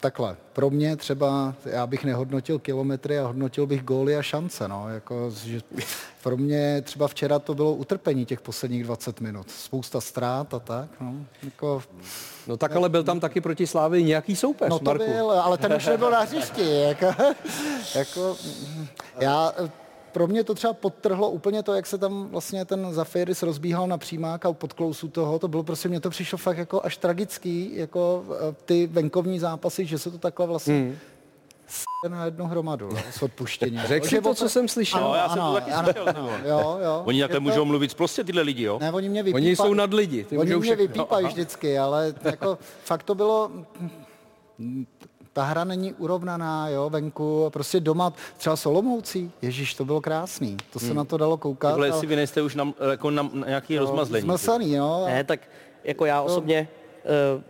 takhle, 0.00 0.36
pro 0.52 0.70
mě 0.70 0.96
třeba, 0.96 1.54
já 1.64 1.86
bych 1.86 2.04
nehodnotil 2.04 2.58
kilometry 2.58 3.18
a 3.18 3.26
hodnotil 3.26 3.66
bych 3.66 3.82
góly 3.84 4.16
a 4.16 4.22
šance, 4.22 4.68
no, 4.68 4.88
jako, 4.88 5.30
že 5.44 5.60
pro 6.22 6.36
mě 6.36 6.82
třeba 6.82 7.08
včera 7.08 7.38
to 7.38 7.54
bylo 7.54 7.74
utrpení 7.74 8.26
těch 8.26 8.40
posledních 8.40 8.84
20 8.84 9.20
minut, 9.20 9.50
spousta 9.50 10.00
ztrát 10.00 10.54
a 10.54 10.58
tak, 10.58 10.88
no, 11.00 11.14
jako, 11.42 11.82
No 12.46 12.56
tak 12.56 12.76
ale 12.76 12.88
byl 12.88 13.04
tam 13.04 13.20
taky 13.20 13.40
proti 13.40 13.66
Slávy 13.66 14.02
nějaký 14.04 14.36
soupeř, 14.36 14.70
No 14.70 14.78
to 14.78 14.84
Marku. 14.84 15.04
byl, 15.12 15.30
ale 15.30 15.58
ten 15.58 15.72
už 15.72 15.86
nebyl 15.86 16.10
na 16.10 16.20
hřišti. 16.20 16.80
Jako, 16.80 17.06
jako, 17.94 18.36
já, 19.20 19.52
pro 20.16 20.26
mě 20.26 20.44
to 20.44 20.54
třeba 20.54 20.72
podtrhlo 20.72 21.30
úplně 21.30 21.62
to, 21.62 21.74
jak 21.74 21.86
se 21.86 21.98
tam 21.98 22.28
vlastně 22.28 22.64
ten 22.64 22.92
Zafiris 22.94 23.42
rozbíhal 23.42 23.86
na 23.86 23.98
přímák 23.98 24.46
a 24.46 24.52
pod 24.52 24.72
klousu 24.72 25.08
toho, 25.08 25.38
to 25.38 25.48
bylo 25.48 25.62
prostě, 25.62 25.88
mně 25.88 26.00
to 26.00 26.10
přišlo 26.10 26.38
fakt 26.38 26.58
jako 26.58 26.80
až 26.84 26.96
tragický, 26.96 27.70
jako 27.76 28.24
eh, 28.50 28.54
ty 28.64 28.86
venkovní 28.86 29.38
zápasy, 29.38 29.86
že 29.86 29.98
se 29.98 30.10
to 30.10 30.18
takhle 30.18 30.46
vlastně 30.46 30.74
Hmm. 30.74 30.96
s- 31.66 31.84
na 32.08 32.24
jednu 32.24 32.46
hromadu, 32.46 32.88
no, 32.92 32.98
s 33.10 33.22
odpuštěním. 33.22 33.80
Řekl 33.86 34.06
si 34.08 34.20
to, 34.20 34.34
co 34.34 34.48
jsem 34.48 34.68
slyšel. 34.68 34.98
Ano, 34.98 35.08
No, 35.08 35.14
já 35.14 35.28
jsem 35.28 35.40
ano, 35.40 35.52
to 35.54 35.60
taky 35.60 35.70
ano, 35.72 35.84
slyšel, 35.92 36.08
ano, 36.08 36.30
jo, 36.44 36.78
jo. 36.84 37.02
Oni 37.04 37.20
takhle 37.20 37.36
Je 37.36 37.40
to- 37.40 37.40
můžou 37.40 37.64
mluvit 37.64 37.94
prostě 37.94 38.24
tyhle 38.24 38.42
lidi, 38.42 38.62
jo? 38.62 38.78
Ne, 38.80 38.92
oni 38.92 39.08
mě 39.08 39.22
vypípa... 39.22 39.36
Oni 39.36 39.56
jsou 39.56 39.74
nad 39.74 39.94
lidi, 39.94 40.24
ty 40.24 40.38
Oni 40.38 40.50
mě 40.54 40.60
všechno. 40.62 40.82
vypípají 40.86 41.26
vždycky, 41.26 41.78
ale 41.78 42.14
jako 42.24 42.58
fakt 42.84 43.02
to 43.02 43.14
bylo... 43.14 43.50
Ta 45.36 45.42
hra 45.44 45.64
není 45.64 45.92
urovnaná, 45.92 46.68
jo, 46.68 46.90
venku, 46.90 47.50
prostě 47.52 47.80
doma, 47.80 48.12
třeba 48.36 48.56
Solomoucí, 48.56 49.30
ježíš, 49.42 49.74
to 49.74 49.84
bylo 49.84 50.00
krásný, 50.00 50.56
to 50.72 50.78
se 50.78 50.86
Hmm. 50.86 50.96
na 50.96 51.04
to 51.04 51.16
dalo 51.16 51.36
koukat. 51.36 51.72
Tohle 51.72 51.90
ale- 51.90 52.00
si 52.00 52.06
vynejste 52.06 52.42
už 52.42 52.54
na, 52.54 52.72
jako 52.90 53.10
na, 53.10 53.30
na 53.32 53.46
nějaký 53.46 53.78
rozmazlení. 53.78 54.22
Zmlsaný, 54.22 54.72
jo. 54.72 55.04
Ne, 55.06 55.24
tak 55.24 55.40
jako 55.84 56.04
já 56.06 56.22
osobně 56.22 56.68
uh, 57.36 57.42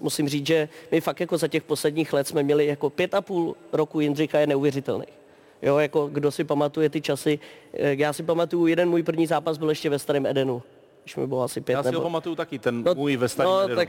musím 0.00 0.28
říct, 0.28 0.46
že 0.46 0.68
my 0.90 1.00
fakt 1.00 1.20
jako 1.20 1.38
za 1.38 1.48
těch 1.48 1.62
posledních 1.62 2.12
let 2.12 2.28
jsme 2.28 2.42
měli 2.42 2.66
jako 2.66 2.90
pět 2.90 3.14
a 3.14 3.20
půl 3.20 3.56
roku 3.72 4.00
Jindřicha 4.00 4.38
je 4.38 4.46
neuvěřitelný. 4.46 5.06
Jo, 5.62 5.78
jako 5.78 6.06
kdo 6.12 6.30
si 6.30 6.44
pamatuje 6.44 6.88
ty 6.90 7.00
časy, 7.00 7.38
eh, 7.74 7.94
já 7.98 8.12
si 8.12 8.22
pamatuju, 8.22 8.66
jeden 8.66 8.88
můj 8.88 9.02
první 9.02 9.26
zápas 9.26 9.58
byl 9.58 9.68
ještě 9.68 9.90
ve 9.90 9.98
Starém 9.98 10.26
Edenu, 10.26 10.62
když 11.02 11.16
mi 11.16 11.26
bylo 11.26 11.42
asi 11.42 11.60
pět 11.60 11.74
Já 11.74 11.82
si 11.82 11.88
ho 11.88 11.92
nebo... 11.92 12.02
pamatuju 12.02 12.34
taky, 12.36 12.58
ten 12.58 12.84
můj 12.94 13.16
ve 13.16 13.28
starém 13.28 13.52
no, 13.52 13.60
Edenu. 13.60 13.76
tak, 13.76 13.88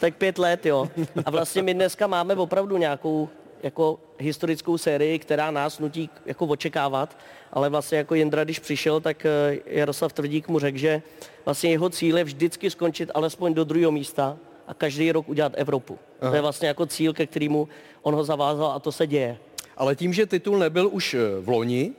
tak 0.00 0.16
pět 0.16 0.38
let, 0.38 0.66
jo. 0.66 0.88
A 1.24 1.30
vlastně 1.30 1.62
my 1.62 1.74
dneska 1.74 2.06
máme 2.06 2.34
opravdu 2.34 2.76
nějakou 2.76 3.28
jako 3.62 3.98
historickou 4.18 4.78
sérii, 4.78 5.18
která 5.18 5.50
nás 5.50 5.78
nutí 5.78 6.10
jako 6.26 6.46
očekávat, 6.46 7.18
ale 7.52 7.68
vlastně 7.68 7.98
jako 7.98 8.14
Jindra, 8.14 8.44
když 8.44 8.58
přišel, 8.58 9.00
tak 9.00 9.26
eh, 9.26 9.58
Jaroslav 9.66 10.12
Tvrdík 10.12 10.48
mu 10.48 10.58
řekl, 10.58 10.78
že 10.78 11.02
vlastně 11.44 11.70
jeho 11.70 11.90
cíl 11.90 12.18
je 12.18 12.24
vždycky 12.24 12.70
skončit 12.70 13.10
alespoň 13.14 13.54
do 13.54 13.64
druhého 13.64 13.92
místa 13.92 14.36
a 14.66 14.74
každý 14.74 15.12
rok 15.12 15.28
udělat 15.28 15.52
Evropu. 15.56 15.98
Aha. 16.20 16.30
To 16.30 16.36
je 16.36 16.42
vlastně 16.42 16.68
jako 16.68 16.86
cíl, 16.86 17.12
ke 17.12 17.26
kterému 17.26 17.68
on 18.02 18.14
ho 18.14 18.24
zavázal 18.24 18.66
a 18.66 18.78
to 18.78 18.92
se 18.92 19.06
děje. 19.06 19.38
Ale 19.76 19.96
tím, 19.96 20.12
že 20.12 20.26
titul 20.26 20.58
nebyl 20.58 20.88
už 20.92 21.14
eh, 21.14 21.40
v 21.40 21.48
loni, 21.48 21.92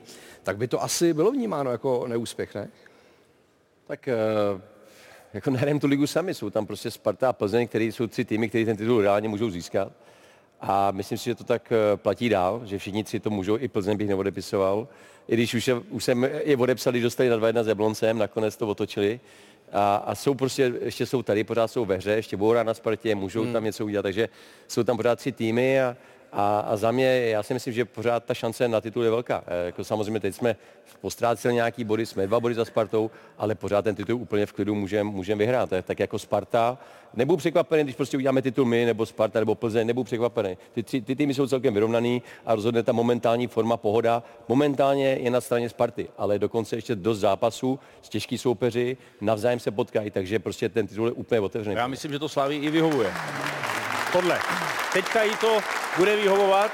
tak 0.44 0.58
by 0.58 0.68
to 0.68 0.84
asi 0.84 1.14
bylo 1.14 1.32
vnímáno 1.32 1.72
jako 1.72 2.08
neúspěch, 2.08 2.56
ne? 2.56 2.70
Tak 3.88 4.08
eh, 4.08 4.16
jako 5.34 5.50
nehrajeme 5.50 5.80
tu 5.80 5.88
ligu 5.88 6.08
sami, 6.08 6.34
jsou 6.34 6.50
tam 6.50 6.66
prostě 6.66 6.92
Sparta 6.92 7.30
a 7.30 7.34
Plzeň, 7.34 7.68
který 7.68 7.92
jsou 7.92 8.08
tři 8.08 8.26
týmy, 8.26 8.50
který 8.50 8.66
ten 8.66 8.78
titul 8.78 9.02
reálně 9.02 9.30
můžou 9.30 9.50
získat. 9.50 9.92
A 10.62 10.92
myslím 10.92 11.18
si, 11.18 11.26
že 11.26 11.36
to 11.36 11.44
tak 11.44 11.72
eh, 11.72 11.98
platí 11.98 12.30
dál, 12.30 12.62
že 12.66 12.78
všichni 12.78 13.04
tři 13.04 13.20
to 13.20 13.30
můžou, 13.30 13.58
i 13.58 13.68
Plzeň 13.68 13.98
bych 13.98 14.08
neodepisoval. 14.08 14.88
I 15.28 15.34
když 15.34 15.54
už, 15.54 15.68
je, 15.68 15.76
už 15.76 16.04
jsem 16.04 16.24
je 16.44 16.58
odepsali, 16.58 17.02
dostali 17.02 17.30
na 17.30 17.38
2-1 17.38 17.64
s 17.64 17.68
Jabloncem, 17.68 18.18
nakonec 18.18 18.58
to 18.58 18.68
otočili. 18.68 19.20
A, 19.72 19.96
a 19.96 20.16
jsou 20.16 20.34
prostě, 20.34 20.74
ještě 20.82 21.06
jsou 21.06 21.24
tady, 21.24 21.44
pořád 21.44 21.68
jsou 21.68 21.86
ve 21.86 21.96
hře, 21.96 22.12
ještě 22.12 22.38
budou 22.38 22.52
hrát 22.52 22.64
na 22.64 22.74
Spartě, 22.74 23.16
můžou 23.16 23.44
Hmm. 23.44 23.54
tam 23.54 23.64
něco 23.64 23.86
udělat, 23.86 24.04
takže 24.04 24.30
jsou 24.68 24.84
tam 24.84 24.98
pořád 24.98 25.16
tři 25.16 25.32
týmy 25.32 25.82
a, 25.82 25.98
a, 26.34 26.60
a 26.60 26.76
za 26.76 26.92
mě, 26.92 27.06
já 27.06 27.44
si 27.44 27.54
myslím, 27.54 27.74
že 27.74 27.86
pořád 27.86 28.24
ta 28.24 28.34
šance 28.34 28.68
na 28.68 28.82
titul 28.82 29.04
je 29.04 29.10
velká. 29.10 29.44
E, 29.48 29.66
jako 29.66 29.84
samozřejmě 29.84 30.20
teď 30.20 30.36
jsme 30.36 30.56
postráceli 31.02 31.54
nějaký 31.54 31.84
body, 31.84 32.06
jsme 32.06 32.28
dva 32.28 32.40
body 32.40 32.56
za 32.56 32.66
Spartou, 32.66 33.12
ale 33.38 33.56
pořád 33.56 33.82
ten 33.82 33.96
titul 33.96 34.16
úplně 34.16 34.46
v 34.46 34.54
klidu 34.54 34.76
můžeme 34.76 35.04
můžem 35.04 35.38
vyhrát. 35.38 35.70
Tak, 35.70 35.86
tak 35.86 36.00
jako 36.00 36.20
Sparta, 36.20 36.78
nebudu 37.14 37.38
překvapený, 37.38 37.84
když 37.84 37.96
prostě 37.96 38.18
uděláme 38.18 38.42
titul 38.42 38.66
my, 38.66 38.86
nebo 38.86 39.06
Sparta, 39.06 39.40
nebo 39.40 39.56
Plzeň, 39.56 39.88
nebudu 39.88 40.04
překvapený. 40.04 40.58
Ty, 40.74 40.84
ty, 40.84 41.02
ty 41.02 41.16
týmy 41.16 41.34
jsou 41.34 41.48
celkem 41.48 41.74
vyrovnaný 41.74 42.22
a 42.46 42.56
rozhodne 42.56 42.84
ta 42.84 42.92
momentální 42.92 43.48
forma 43.48 43.78
pohoda. 43.78 44.24
Momentálně 44.48 45.08
je 45.08 45.32
na 45.32 45.42
straně 45.42 45.70
Sparty, 45.70 46.08
ale 46.18 46.40
dokonce 46.40 46.76
ještě 46.76 46.96
dost 46.96 47.20
zápasů 47.20 47.80
s 48.02 48.10
těžký 48.10 48.38
soupeři, 48.38 48.98
navzájem 49.22 49.60
se 49.60 49.72
potkají, 49.72 50.12
takže 50.12 50.40
prostě 50.40 50.70
ten 50.70 50.88
titul 50.88 51.08
je 51.08 51.12
úplně 51.12 51.42
otevřený. 51.42 51.76
Já 51.76 51.88
myslím, 51.88 52.12
že 52.12 52.20
to 52.20 52.30
Slavii 52.30 52.62
i 52.62 52.70
vyhovuje. 52.70 53.12
Tohle. 54.14 54.40
Teďka 54.94 55.24
jí 55.24 55.38
to 55.38 55.60
bude 55.98 56.16
vyhovovat, 56.16 56.72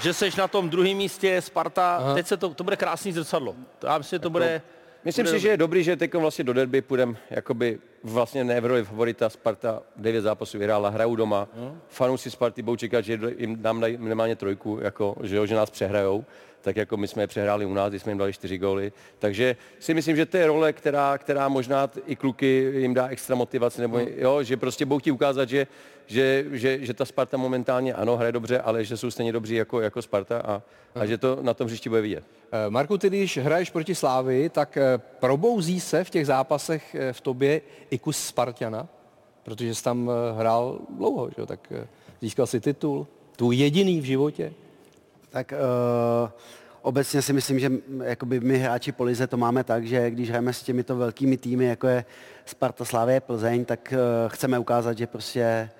že 0.00 0.12
seš 0.12 0.36
na 0.36 0.48
tom 0.48 0.70
druhém 0.70 0.96
místě, 0.96 1.42
Sparta, 1.42 1.96
Aha. 1.96 2.14
teď 2.14 2.26
se 2.26 2.36
to, 2.36 2.54
to 2.54 2.64
bude 2.64 2.76
krásný 2.76 3.12
zrcadlo. 3.12 3.54
Já 3.82 3.98
myslím, 3.98 4.16
že 4.16 4.20
to 4.20 4.30
bude... 4.30 4.62
Myslím 5.04 5.24
bude 5.24 5.38
si, 5.38 5.42
že 5.42 5.48
je 5.48 5.56
dobrý, 5.56 5.84
že 5.84 5.96
teď 5.96 6.14
vlastně 6.14 6.44
do 6.44 6.52
derby 6.52 6.82
půjdeme 6.82 7.16
jakoby 7.30 7.78
vlastně 8.02 8.44
ne 8.44 8.60
v 8.60 8.66
roli 8.66 8.84
favorita. 8.84 9.30
Sparta 9.30 9.82
devět 9.96 10.22
zápasů 10.22 10.58
vyhrála, 10.58 10.88
hrajou 10.88 11.16
doma. 11.16 11.48
Hmm. 11.56 11.80
Fanoušci 11.88 12.30
Sparty 12.30 12.62
budou 12.62 12.76
čekat, 12.76 13.00
že 13.00 13.18
jim 13.36 13.62
dají 13.80 13.96
minimálně 13.96 14.36
trojku, 14.36 14.78
jako, 14.82 15.16
že, 15.22 15.36
jo, 15.36 15.46
že 15.46 15.54
nás 15.54 15.70
přehrajou. 15.70 16.24
Tak 16.62 16.76
jako 16.76 16.96
my 16.96 17.08
jsme 17.08 17.22
je 17.22 17.26
přehráli 17.26 17.66
u 17.66 17.74
nás, 17.74 17.90
když 17.90 18.02
jsme 18.02 18.12
jim 18.12 18.18
dali 18.18 18.32
čtyři 18.32 18.58
góly. 18.58 18.92
Takže 19.18 19.56
si 19.78 19.94
myslím, 19.94 20.16
že 20.16 20.26
to 20.26 20.36
je 20.36 20.46
role, 20.46 20.72
která, 20.72 21.18
která 21.18 21.48
možná 21.48 21.90
i 22.06 22.16
kluky 22.16 22.72
jim 22.76 22.94
dá 22.94 23.08
extra 23.08 23.36
motivaci, 23.36 23.80
nebo 23.80 23.98
jo, 24.16 24.42
že 24.42 24.56
prostě 24.56 24.86
budou 24.86 25.00
ti 25.00 25.10
ukázat, 25.10 25.48
že, 25.48 25.66
že, 26.06 26.44
že, 26.50 26.86
že, 26.86 26.94
ta 26.94 27.04
Sparta 27.04 27.36
momentálně 27.36 27.94
ano, 27.94 28.16
hraje 28.16 28.32
dobře, 28.32 28.60
ale 28.60 28.84
že 28.84 28.96
jsou 28.96 29.10
stejně 29.10 29.32
dobří 29.32 29.54
jako, 29.54 29.80
jako 29.80 30.02
Sparta 30.02 30.38
a, 30.38 30.62
a 30.94 31.06
že 31.06 31.18
to 31.18 31.38
na 31.42 31.54
tom 31.54 31.66
hřišti 31.66 31.88
bude 31.88 32.00
vidět. 32.00 32.24
Eh, 32.52 32.70
Marku, 32.70 32.98
ty 32.98 33.08
když 33.08 33.38
hraješ 33.38 33.70
proti 33.70 33.94
Slávy, 33.94 34.48
tak 34.48 34.76
eh, 34.76 34.98
probouzí 34.98 35.80
se 35.80 36.04
v 36.04 36.10
těch 36.10 36.26
zápasech 36.26 36.94
eh, 36.94 37.12
v 37.12 37.20
tobě 37.20 37.60
i 37.90 37.98
kus 37.98 38.18
Spartiana? 38.18 38.88
Protože 39.42 39.74
jsi 39.74 39.84
tam 39.84 40.10
hrál 40.38 40.78
dlouho, 40.96 41.30
že? 41.38 41.46
tak 41.46 41.72
získal 42.20 42.46
si 42.46 42.60
titul, 42.60 43.06
tu 43.36 43.52
jediný 43.52 44.00
v 44.00 44.04
životě. 44.04 44.52
Tak 45.32 45.52
uh, 45.52 46.30
obecně 46.82 47.22
si 47.22 47.32
myslím, 47.32 47.58
že 47.58 47.70
jakoby 48.04 48.40
my 48.40 48.58
hráči 48.58 48.92
po 48.92 49.04
lize 49.04 49.26
to 49.26 49.36
máme 49.36 49.64
tak, 49.64 49.86
že 49.86 50.10
když 50.10 50.28
hrajeme 50.28 50.52
s 50.52 50.62
těmito 50.62 50.96
velkými 50.96 51.36
týmy, 51.36 51.64
jako 51.64 51.86
je 51.86 52.04
Sparta, 52.46 52.84
Slávě, 52.84 53.20
Plzeň, 53.20 53.64
tak 53.64 53.94
uh, 53.96 54.32
chceme 54.32 54.58
ukázat, 54.58 54.98
že 54.98 55.06
prostě 55.06 55.70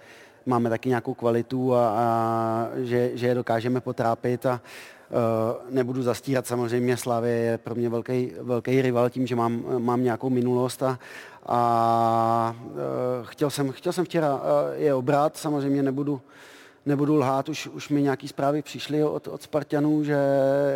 máme 0.47 0.71
taky 0.71 0.89
nějakou 0.89 1.15
kvalitu 1.15 1.75
a, 1.75 1.89
a 1.89 2.69
že, 2.77 3.11
že 3.15 3.27
je 3.27 3.35
dokážeme 3.35 3.81
potrápit 3.81 4.47
a 4.47 4.61
uh, 5.11 5.75
nebudu 5.75 6.03
zastírat, 6.03 6.47
samozřejmě 6.47 6.97
Slávě 6.97 7.33
je 7.33 7.59
pro 7.59 7.75
mě 7.75 7.89
velký, 7.89 8.33
velký 8.41 8.83
rival 8.83 9.11
tím, 9.11 9.27
že 9.27 9.37
mám, 9.37 9.65
mám 9.79 10.03
nějakou 10.05 10.31
minulost 10.31 10.83
a, 10.83 10.99
a 11.47 12.57
uh, 12.65 12.77
chtěl, 13.23 13.51
jsem, 13.51 13.73
chtěl 13.73 13.93
jsem 13.93 14.05
včera 14.05 14.35
uh, 14.35 14.41
je 14.75 14.95
obrat, 14.95 15.37
samozřejmě 15.37 15.83
nebudu 15.83 16.21
nebudu 16.87 17.17
lhát, 17.17 17.49
už, 17.49 17.67
už 17.67 17.89
mi 17.89 18.03
nějaký 18.03 18.29
zprávy 18.29 18.63
přišly 18.63 19.05
od, 19.05 19.29
od 19.29 19.43
Spartanů, 19.43 20.05
že 20.05 20.17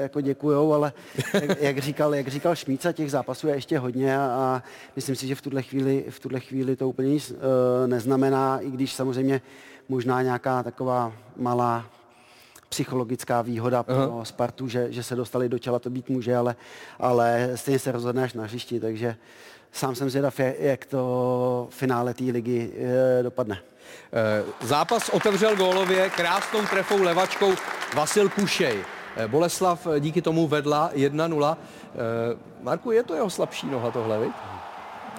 jako 0.03 0.21
děkujou, 0.21 0.73
ale 0.73 0.93
jak, 1.35 1.63
jak, 1.63 1.79
říkal, 1.79 2.15
jak 2.15 2.29
říkal 2.29 2.57
Šmíca, 2.57 2.93
těch 2.93 3.11
zápasů 3.11 3.49
je 3.49 3.55
ještě 3.55 3.79
hodně 3.79 4.19
a, 4.19 4.21
a 4.23 4.63
myslím 4.97 5.17
si, 5.17 5.27
že 5.27 5.35
v 5.35 5.43
tuhle 5.43 5.63
chvíli, 5.63 6.05
v 6.11 6.21
tuhle 6.21 6.41
chvíli 6.41 6.77
to 6.77 6.89
úplně 6.89 7.09
nic 7.11 7.31
uh, 7.31 7.37
neznamená, 7.87 8.59
i 8.61 8.71
když 8.71 8.93
samozřejmě 8.93 9.41
možná 9.89 10.23
nějaká 10.23 10.63
taková 10.63 11.13
malá 11.37 11.87
psychologická 12.69 13.43
výhoda 13.43 13.83
pro 13.83 13.97
Aha. 13.97 14.25
Spartu, 14.25 14.69
že, 14.69 14.93
že 14.93 15.03
se 15.03 15.17
dostali 15.17 15.49
do 15.49 15.59
těla, 15.59 15.79
to 15.79 15.91
být 15.91 16.09
může, 16.09 16.37
ale, 16.37 16.57
ale 16.99 17.51
stejně 17.55 17.79
se 17.79 17.93
rozhodne 17.93 18.23
až 18.23 18.33
na 18.33 18.45
hřišti, 18.45 18.81
takže 18.81 19.17
sám 19.73 19.95
jsem 19.95 20.11
zvědav, 20.11 20.41
jak- 20.59 20.85
to 20.87 21.67
finále 21.71 22.15
té 22.15 22.25
ligy 22.25 22.71
eh, 22.79 23.23
dopadne. 23.23 23.59
Eh, 24.13 24.67
Zápas 24.67 25.09
otevřel 25.09 25.57
gólově 25.57 26.11
krásnou 26.11 26.67
trefou 26.67 27.03
levačkou 27.03 27.55
Vasil 27.95 28.29
Kušej. 28.29 28.85
Eh, 29.17 29.29
Boleslav 29.29 29.87
eh, 29.87 30.01
díky 30.01 30.23
tomu 30.23 30.47
vedla 30.47 30.91
1-0. 30.95 31.57
Eh, 31.57 32.37
Marku, 32.63 32.91
je 32.91 33.03
to 33.03 33.15
jeho 33.15 33.31
slabší 33.31 33.67
noha 33.67 33.91
tohle, 33.91 34.21
viď? 34.21 34.33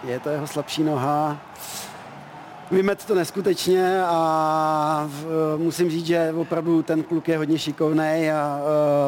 Je 0.03 0.19
to 0.19 0.29
jeho 0.29 0.47
slabší 0.47 0.83
noha. 0.83 1.41
Vymet 2.71 3.05
to 3.05 3.15
neskutečně 3.15 4.01
a 4.05 5.09
musím 5.57 5.89
říct, 5.89 6.05
že 6.05 6.33
opravdu 6.37 6.83
ten 6.83 7.03
kluk 7.03 7.27
je 7.27 7.37
hodně 7.37 7.59
šikovný 7.59 8.31
a 8.31 8.59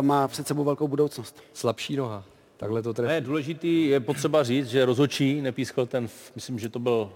má 0.02 0.28
před 0.28 0.48
sebou 0.48 0.64
velkou 0.64 0.88
budoucnost. 0.88 1.44
Slabší 1.54 1.96
noha. 1.96 2.24
Takhle 2.58 2.82
to 2.82 2.94
trefí. 2.94 3.14
Ne, 3.14 3.22
důležitý 3.22 3.88
je 3.88 4.00
potřeba 4.00 4.44
říct, 4.44 4.68
že 4.68 4.86
rozhodčí 4.86 5.42
nepískal 5.42 5.86
ten, 5.86 6.10
myslím, 6.36 6.60
že 6.60 6.70
to 6.70 6.80
byl... 6.80 7.12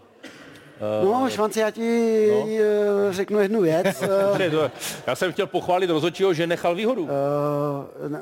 No, 1.03 1.29
Švanci, 1.29 1.59
já 1.59 1.71
ti 1.71 2.27
no. 2.31 3.13
řeknu 3.13 3.39
jednu 3.39 3.61
věc. 3.61 4.03
To, 4.51 4.71
já 5.07 5.15
jsem 5.15 5.31
chtěl 5.31 5.47
pochválit 5.47 5.89
rozhodčího, 5.89 6.33
že 6.33 6.47
nechal 6.47 6.75
výhodu. 6.75 7.07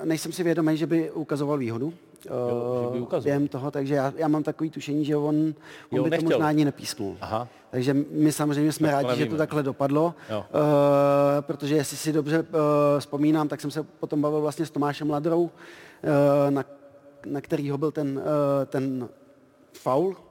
Nejsem 0.04 0.32
si 0.32 0.44
vědomý, 0.44 0.78
že 0.78 0.88
by 0.88 1.12
ukazoval 1.12 1.58
výhodu 1.58 1.94
Jo, 2.30 2.92
že 2.94 3.00
by 3.18 3.22
během 3.24 3.48
toho, 3.48 3.72
takže 3.72 3.96
já, 3.96 4.14
já 4.16 4.28
mám 4.28 4.44
takový 4.44 4.70
tušení, 4.70 5.06
že 5.06 5.16
on, 5.16 5.24
on 5.26 5.54
Jo, 5.92 6.04
by 6.04 6.10
nechtěl. 6.10 6.30
to 6.30 6.36
možná 6.36 6.48
ani 6.48 6.66
nepísknul. 6.66 7.18
Aha. 7.22 7.48
Takže 7.72 7.94
my 8.12 8.32
samozřejmě 8.32 8.72
jsme 8.72 8.92
Tak 8.92 8.96
rádi, 8.96 9.08
že 9.08 9.16
to 9.16 9.20
nevíme. 9.20 9.38
takhle 9.38 9.64
dopadlo, 9.64 10.14
Jo. 10.30 10.46
uh, 10.54 10.62
protože 11.42 11.76
jestli 11.76 11.98
si 11.98 12.14
dobře 12.14 12.40
uh, 12.40 12.46
vzpomínám, 13.00 13.48
tak 13.48 13.62
jsem 13.62 13.72
se 13.72 13.84
potom 13.84 14.22
bavil 14.22 14.42
vlastně 14.42 14.66
s 14.66 14.72
Tomášem 14.72 15.10
Ladrou, 15.10 15.42
uh, 15.44 15.50
na, 16.50 16.66
na 17.26 17.42
kterýho 17.42 17.78
byl 17.78 17.92
ten, 17.92 18.18
uh, 18.18 18.24
ten 18.66 19.10
faul, 19.74 20.16
Eh, 20.16 20.31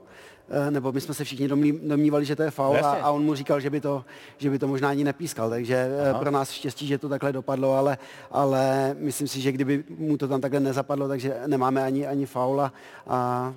nebo 0.69 0.91
my 0.91 1.01
jsme 1.01 1.13
se 1.13 1.23
všichni 1.23 1.47
domní- 1.47 1.79
domnívali, 1.87 2.25
že 2.25 2.35
to 2.35 2.43
je 2.43 2.51
faul 2.51 2.77
a, 2.77 2.91
a 2.91 3.11
on 3.11 3.23
mu 3.25 3.35
říkal, 3.35 3.59
že 3.59 3.69
by 3.69 3.81
to, 3.81 4.05
že 4.37 4.49
by 4.49 4.59
to 4.59 4.67
možná 4.67 4.89
ani 4.89 5.03
nepískal, 5.03 5.49
takže 5.49 5.89
Aha. 6.01 6.09
Aha. 6.09 6.19
pro 6.19 6.31
nás 6.31 6.51
štěstí, 6.51 6.87
že 6.87 6.97
to 6.97 7.09
takhle 7.09 7.33
dopadlo, 7.33 7.73
ale, 7.73 7.97
ale 8.31 8.95
myslím 8.99 9.27
si, 9.27 9.41
že 9.41 9.51
kdyby 9.51 9.83
mu 9.97 10.17
to 10.17 10.27
tam 10.27 10.41
takhle 10.41 10.59
nezapadlo, 10.59 11.07
takže 11.07 11.35
nemáme 11.47 11.83
ani, 11.83 12.07
ani 12.07 12.25
faula 12.25 12.73
a 13.07 13.53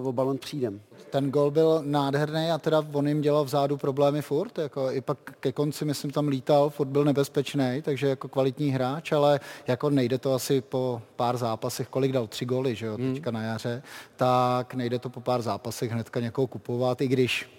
uh, 0.00 0.08
o 0.08 0.12
balon 0.12 0.38
přijdem. 0.38 0.80
Ten 1.10 1.30
gol 1.30 1.50
byl 1.50 1.82
nádherný 1.84 2.50
a 2.50 2.58
teda 2.58 2.84
on 2.92 3.08
jim 3.08 3.20
dělal 3.20 3.44
vzadu 3.44 3.76
problémy 3.76 4.22
furt, 4.22 4.58
jako 4.58 4.90
i 4.90 5.00
pak 5.00 5.18
ke 5.40 5.52
konci, 5.52 5.84
myslím, 5.84 6.10
tam 6.10 6.28
lítal, 6.28 6.70
furt 6.70 6.88
byl 6.88 7.04
nebezpečný, 7.04 7.82
takže 7.84 8.08
jako 8.08 8.28
kvalitní 8.28 8.70
hráč, 8.70 9.12
ale 9.12 9.40
jako 9.66 9.90
nejde 9.90 10.18
to 10.18 10.34
asi 10.34 10.60
po 10.60 11.02
pár 11.16 11.36
zápasech, 11.36 11.88
kolik 11.88 12.12
dal 12.12 12.26
tři 12.26 12.44
góly, 12.44 12.74
že 12.74 12.86
jo, 12.86 12.96
Hmm. 12.96 13.14
teďka 13.14 13.30
na 13.30 13.42
jaře, 13.42 13.82
tak 14.16 14.74
nejde 14.74 14.98
to 14.98 15.10
po 15.10 15.20
pár 15.20 15.42
zápasech 15.42 15.90
hnedka 15.92 16.20
někoho 16.20 16.46
kupovat, 16.46 17.00
i 17.00 17.08
když 17.08 17.50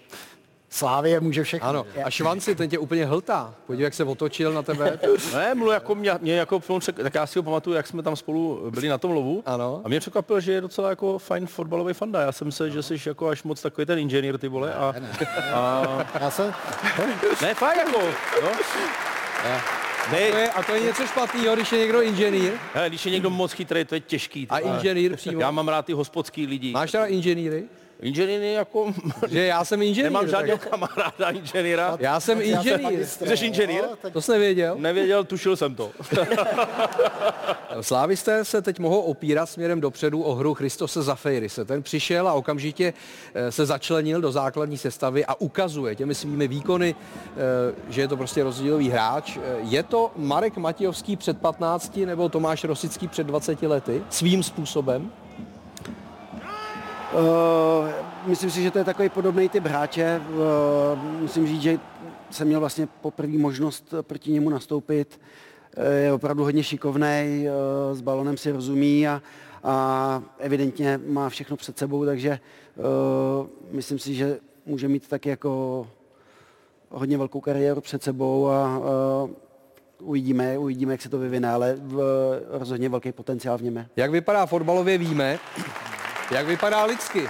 Slávě 0.70 1.20
může 1.20 1.44
všechno. 1.44 1.68
Ano, 1.68 1.86
a 2.04 2.10
Švanci, 2.10 2.54
ten 2.54 2.70
tě 2.70 2.78
úplně 2.78 3.06
hltá. 3.06 3.54
Podívej, 3.66 3.84
jak 3.84 3.94
se 3.94 4.04
otočil 4.04 4.52
na 4.52 4.62
tebe. 4.62 4.98
Ne, 5.34 5.54
mluv 5.54 5.72
jako 5.72 5.94
mě, 5.94 6.12
mě 6.20 6.36
jako, 6.36 6.60
tak 7.02 7.14
já 7.14 7.26
si 7.26 7.38
ho 7.38 7.42
pamatuju, 7.42 7.76
jak 7.76 7.86
jsme 7.86 8.02
tam 8.02 8.16
spolu 8.16 8.70
byli 8.70 8.88
na 8.88 8.98
tom 8.98 9.10
lovu. 9.10 9.42
Ano. 9.46 9.80
A 9.84 9.88
mě 9.88 10.00
překvapil, 10.00 10.40
že 10.40 10.52
je 10.52 10.60
docela 10.60 10.90
jako 10.90 11.18
fajn 11.18 11.46
fotbalový 11.46 11.94
fanda. 11.94 12.20
Já 12.20 12.32
jsem 12.32 12.46
myslel, 12.46 12.68
že 12.70 12.82
jsi 12.82 12.96
jako 13.06 13.28
až 13.28 13.42
moc 13.42 13.62
takový 13.62 13.86
ten 13.86 13.98
inženýr, 13.98 14.38
ty 14.38 14.48
vole. 14.48 14.74
A, 14.74 14.94
a 15.54 16.04
Já 16.20 16.30
se... 16.30 16.54
ne, 17.42 17.54
fakt 17.54 17.76
jako, 17.76 18.00
no. 18.42 18.48
To 20.10 20.16
je, 20.16 20.50
a 20.50 20.62
to 20.62 20.74
je 20.74 20.80
něco 20.80 21.06
špatného, 21.06 21.54
když 21.54 21.72
je 21.72 21.78
někdo 21.78 22.02
inženýr. 22.02 22.52
Hele, 22.74 22.88
když 22.88 23.06
je 23.06 23.12
někdo 23.12 23.30
moc 23.30 23.52
chytrý, 23.52 23.84
to 23.84 23.94
je 23.94 24.00
těžký. 24.00 24.46
ty 24.46 24.50
A 24.50 24.58
inženýr 24.58 25.16
přímo. 25.16 25.40
Já 25.40 25.50
mám 25.50 25.68
rád 25.68 25.86
ty 25.86 25.92
hospodský 25.92 26.46
lidi. 26.46 26.72
Máš 26.72 26.92
teda 26.92 27.06
inženýry? 27.06 27.64
Inženýry 28.02 28.52
jako... 28.52 28.92
Že 29.28 29.44
já 29.46 29.64
jsem 29.64 29.82
inženýr. 29.82 30.04
Nemám 30.04 30.22
tak- 30.22 30.30
žádného 30.30 30.58
kamaráda 30.58 31.30
inženýra. 31.30 31.96
Já 32.00 32.20
jsem 32.20 32.40
inženýr. 32.42 33.06
Jsi 33.06 33.46
inženýr? 33.46 33.84
To 34.12 34.22
jsi 34.22 34.32
nevěděl? 34.32 34.76
Nevěděl, 34.78 35.24
tušil 35.24 35.56
jsem 35.56 35.74
to. 35.74 35.90
Slávisté 37.80 38.44
se 38.44 38.62
teď 38.62 38.78
mohou 38.78 39.00
opírat 39.00 39.46
směrem 39.46 39.80
dopředu 39.80 40.22
o 40.22 40.34
hru 40.34 40.54
Christose 40.54 41.02
Zafeirise. 41.02 41.64
Ten 41.64 41.82
přišel 41.82 42.28
a 42.28 42.32
okamžitě 42.32 42.92
eh, 43.34 43.52
se 43.52 43.66
začlenil 43.66 44.20
do 44.20 44.32
základní 44.32 44.78
sestavy 44.78 45.24
a 45.26 45.34
ukazuje 45.34 45.96
těmi 45.96 46.14
svými 46.14 46.48
výkony, 46.48 46.94
eh, 46.94 47.74
že 47.88 48.00
je 48.00 48.08
to 48.08 48.16
prostě 48.16 48.42
rozdílový 48.42 48.88
hráč. 48.90 49.36
Eh, 49.36 49.40
Je 49.62 49.82
to 49.82 50.10
Marek 50.16 50.56
Matějovský 50.56 51.16
před 51.16 51.38
15 51.38 51.96
nebo 52.06 52.28
Tomáš 52.28 52.64
Rosický 52.64 53.08
před 53.08 53.26
20 53.26 53.62
lety? 53.62 54.02
Svým 54.10 54.42
způsobem? 54.42 55.10
Uh, 57.12 57.88
myslím 58.26 58.50
si, 58.50 58.62
že 58.62 58.70
to 58.70 58.78
je 58.78 58.84
takový 58.84 59.08
podobný 59.08 59.48
typ 59.48 59.66
hráče. 59.66 60.20
Uh, 60.30 60.38
musím 61.20 61.46
říct, 61.46 61.62
že 61.62 61.78
jsem 62.30 62.46
měl 62.46 62.60
vlastně 62.60 62.88
poprvé 63.00 63.38
možnost 63.38 63.94
proti 64.02 64.32
němu 64.32 64.50
nastoupit. 64.50 65.20
Eh, 65.76 65.94
Je 65.94 66.12
opravdu 66.12 66.44
hodně 66.44 66.62
šikovný, 66.62 67.46
s 67.92 68.00
balonem 68.00 68.36
si 68.36 68.52
rozumí 68.52 69.08
a, 69.08 69.22
a 69.64 70.22
evidentně 70.38 71.00
má 71.06 71.28
všechno 71.28 71.56
před 71.56 71.78
sebou, 71.78 72.04
takže 72.04 72.38
myslím 73.70 73.98
si, 73.98 74.14
že 74.14 74.38
může 74.66 74.88
mít 74.88 75.08
taky 75.08 75.28
jako 75.28 75.86
hodně 76.90 77.18
velkou 77.18 77.40
kariéru 77.40 77.80
před 77.80 78.02
sebou 78.02 78.48
a 78.48 78.80
uvidíme, 80.02 80.58
uvidíme, 80.58 80.92
jak 80.92 81.02
se 81.02 81.08
to 81.08 81.18
vyvine, 81.18 81.50
ale 81.50 81.76
v, 81.78 82.02
rozhodně 82.50 82.88
velký 82.88 83.12
potenciál 83.12 83.58
v 83.58 83.62
něm 83.62 83.76
je. 83.76 83.88
Jak 83.96 84.10
vypadá 84.10 84.46
fotbalově 84.46 84.98
víme, 84.98 85.38
jak 86.30 86.46
vypadá 86.46 86.84
lidsky. 86.84 87.28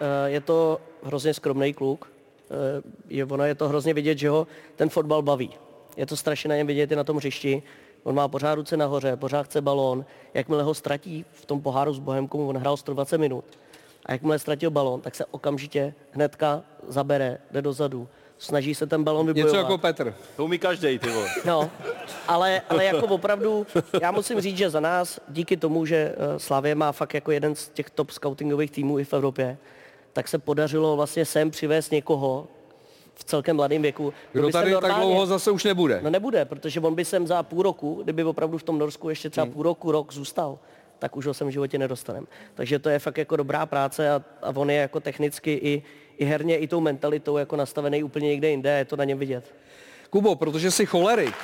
Eh, 0.00 0.30
Je 0.30 0.40
to 0.40 0.80
hrozně 1.02 1.34
skromný 1.34 1.74
kluk. 1.74 2.10
Eh, 2.50 2.82
Je, 3.08 3.24
ono 3.24 3.44
je 3.44 3.54
to 3.54 3.68
hrozně 3.68 3.94
vidět, 3.94 4.18
že 4.18 4.28
ho 4.30 4.46
ten 4.76 4.88
fotbal 4.88 5.22
baví. 5.22 5.50
Je 5.96 6.06
to 6.06 6.16
strašně 6.16 6.48
na 6.48 6.56
něm 6.56 6.66
vidět 6.66 6.92
i 6.92 6.96
na 6.96 7.04
tom 7.04 7.16
hřišti. 7.16 7.62
On 8.02 8.14
má 8.14 8.28
pořád 8.28 8.54
ruce 8.54 8.76
nahoře, 8.76 9.16
pořád 9.16 9.42
chce 9.46 9.60
balón. 9.60 10.04
Jakmile 10.34 10.62
ho 10.62 10.74
ztratí 10.74 11.24
v 11.32 11.46
tom 11.46 11.60
poháru 11.62 11.92
s 11.94 11.98
Bohemkou, 11.98 12.48
on 12.48 12.56
hrál 12.56 12.76
120 12.76 13.18
minut. 13.18 13.44
A 14.06 14.12
jakmile 14.12 14.38
ztratil 14.38 14.70
balón, 14.70 15.00
tak 15.00 15.14
se 15.14 15.24
okamžitě 15.24 15.94
hnedka 16.12 16.62
zabere, 16.88 17.38
jde 17.50 17.62
dozadu. 17.62 18.08
Snaží 18.38 18.74
se 18.74 18.86
ten 18.86 19.04
balón 19.04 19.26
vybojovat. 19.26 19.52
Něco 19.52 19.62
jako 19.62 19.78
Petr. 19.78 20.14
To 20.36 20.44
umí 20.44 20.58
každý, 20.58 20.98
ty 20.98 21.10
vole. 21.10 21.28
No, 21.44 21.70
ale, 22.28 22.62
ale 22.68 22.84
jako 22.84 23.06
opravdu, 23.06 23.66
já 24.02 24.10
musím 24.10 24.40
říct, 24.40 24.56
že 24.56 24.70
za 24.70 24.80
nás, 24.80 25.20
díky 25.28 25.56
tomu, 25.56 25.86
že 25.86 25.96
eh, 25.96 26.38
Slavě 26.38 26.74
má 26.74 26.92
fakt 26.92 27.14
jako 27.14 27.30
jeden 27.30 27.54
z 27.54 27.68
těch 27.68 27.90
top 27.90 28.10
scoutingových 28.10 28.70
týmů 28.70 28.98
i 28.98 29.04
v 29.04 29.12
Evropě, 29.12 29.58
tak 30.12 30.28
se 30.28 30.38
podařilo 30.38 30.96
vlastně 30.96 31.24
sem 31.24 31.50
přivést 31.50 31.90
někoho 31.90 32.48
v 33.14 33.24
celkem 33.24 33.56
mladém 33.56 33.82
věku. 33.82 34.12
Kdo 34.32 34.50
tady 34.50 34.74
tak 34.80 34.94
dlouho 34.94 35.26
zase 35.26 35.50
už 35.50 35.64
nebude. 35.64 36.00
No 36.02 36.10
nebude, 36.10 36.44
protože 36.44 36.80
on 36.80 36.94
by 36.94 37.04
sem 37.04 37.26
za 37.26 37.42
půl 37.42 37.62
roku, 37.62 38.00
kdyby 38.04 38.24
opravdu 38.24 38.58
v 38.58 38.62
tom 38.62 38.78
Norsku 38.78 39.08
ještě 39.08 39.30
třeba 39.30 39.46
půl 39.46 39.62
roku, 39.62 39.92
rok 39.92 40.12
zůstal, 40.12 40.58
tak 40.98 41.16
už 41.16 41.26
ho 41.26 41.34
sem 41.34 41.48
v 41.48 41.50
životě 41.50 41.78
nedostaneme. 41.78 42.26
Takže 42.54 42.78
to 42.78 42.88
je 42.88 42.98
fakt 42.98 43.18
jako 43.18 43.36
dobrá 43.36 43.66
práce 43.66 44.10
a, 44.10 44.22
a 44.42 44.56
on 44.56 44.70
je 44.70 44.76
jako 44.76 45.00
technicky 45.00 45.52
i, 45.52 45.82
i 46.18 46.24
herně, 46.24 46.56
i 46.56 46.68
tou 46.68 46.80
mentalitou 46.80 47.36
jako 47.36 47.56
nastavený 47.56 48.02
úplně 48.02 48.28
někde 48.28 48.50
jinde, 48.50 48.70
je 48.78 48.84
to 48.84 48.96
na 48.96 49.04
něm 49.04 49.18
vidět. 49.18 49.54
Kubo, 50.10 50.34
protože 50.34 50.70
jsi 50.70 50.86
cholerik, 50.86 51.34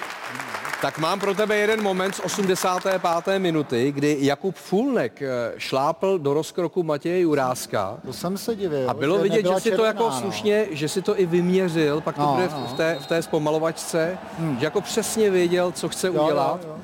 tak 0.83 0.99
mám 0.99 1.21
pro 1.21 1.35
tebe 1.35 1.57
jeden 1.57 1.83
moment 1.83 2.15
z 2.15 2.21
85. 2.21 3.03
minuty, 3.39 3.93
kdy 3.93 4.17
Jakub 4.21 4.55
Fulnek 4.57 5.23
eh, 5.23 5.29
šlápl 5.59 6.19
do 6.19 6.35
rozkroku 6.35 6.83
Matěje 6.83 7.21
Juráska. 7.21 7.99
To 8.07 8.13
jsem 8.13 8.39
se 8.39 8.57
divil. 8.57 8.91
A 8.91 8.95
bylo 8.95 9.17
že 9.17 9.23
vidět, 9.23 9.47
že 9.47 9.55
si 9.55 9.55
to 9.55 9.61
červená, 9.71 9.87
jako 9.87 10.03
no. 10.05 10.21
slušně, 10.21 10.67
že 10.71 10.89
si 10.89 11.03
to 11.03 11.21
i 11.21 11.27
vyměřil, 11.27 12.01
pak 12.01 12.17
to 12.17 12.23
No, 12.23 12.35
bude 12.35 12.49
v, 12.49 12.53
no. 12.53 12.67
v, 12.67 12.73
té, 12.73 12.97
v 13.01 13.07
té 13.07 13.23
zpomalovačce, 13.23 14.19
že 14.59 14.65
jako 14.65 14.81
přesně 14.81 15.31
věděl, 15.31 15.73
co 15.73 15.89
chce 15.89 16.07
Jo, 16.07 16.13
udělat. 16.25 16.61
jo, 16.63 16.69
jo. 16.69 16.77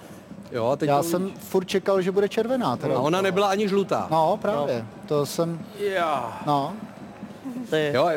Jo, 0.53 0.67
a 0.67 0.77
teď 0.77 0.89
Já 0.89 0.97
to... 0.97 1.03
jsem 1.03 1.31
furt 1.39 1.65
čekal, 1.65 2.03
že 2.03 2.13
bude 2.13 2.29
červená. 2.29 2.77
Teda. 2.77 2.97
A 2.97 2.99
ona 3.01 3.21
nebyla 3.23 3.49
ani 3.49 3.69
žlutá. 3.69 4.09
No, 4.11 4.39
právě. 4.43 4.85
To 5.07 5.27
jsem... 5.27 5.61
Já. 5.79 6.41
No. 6.47 6.73
To 7.71 7.77
je, 7.77 7.93
Jo, 7.95 8.09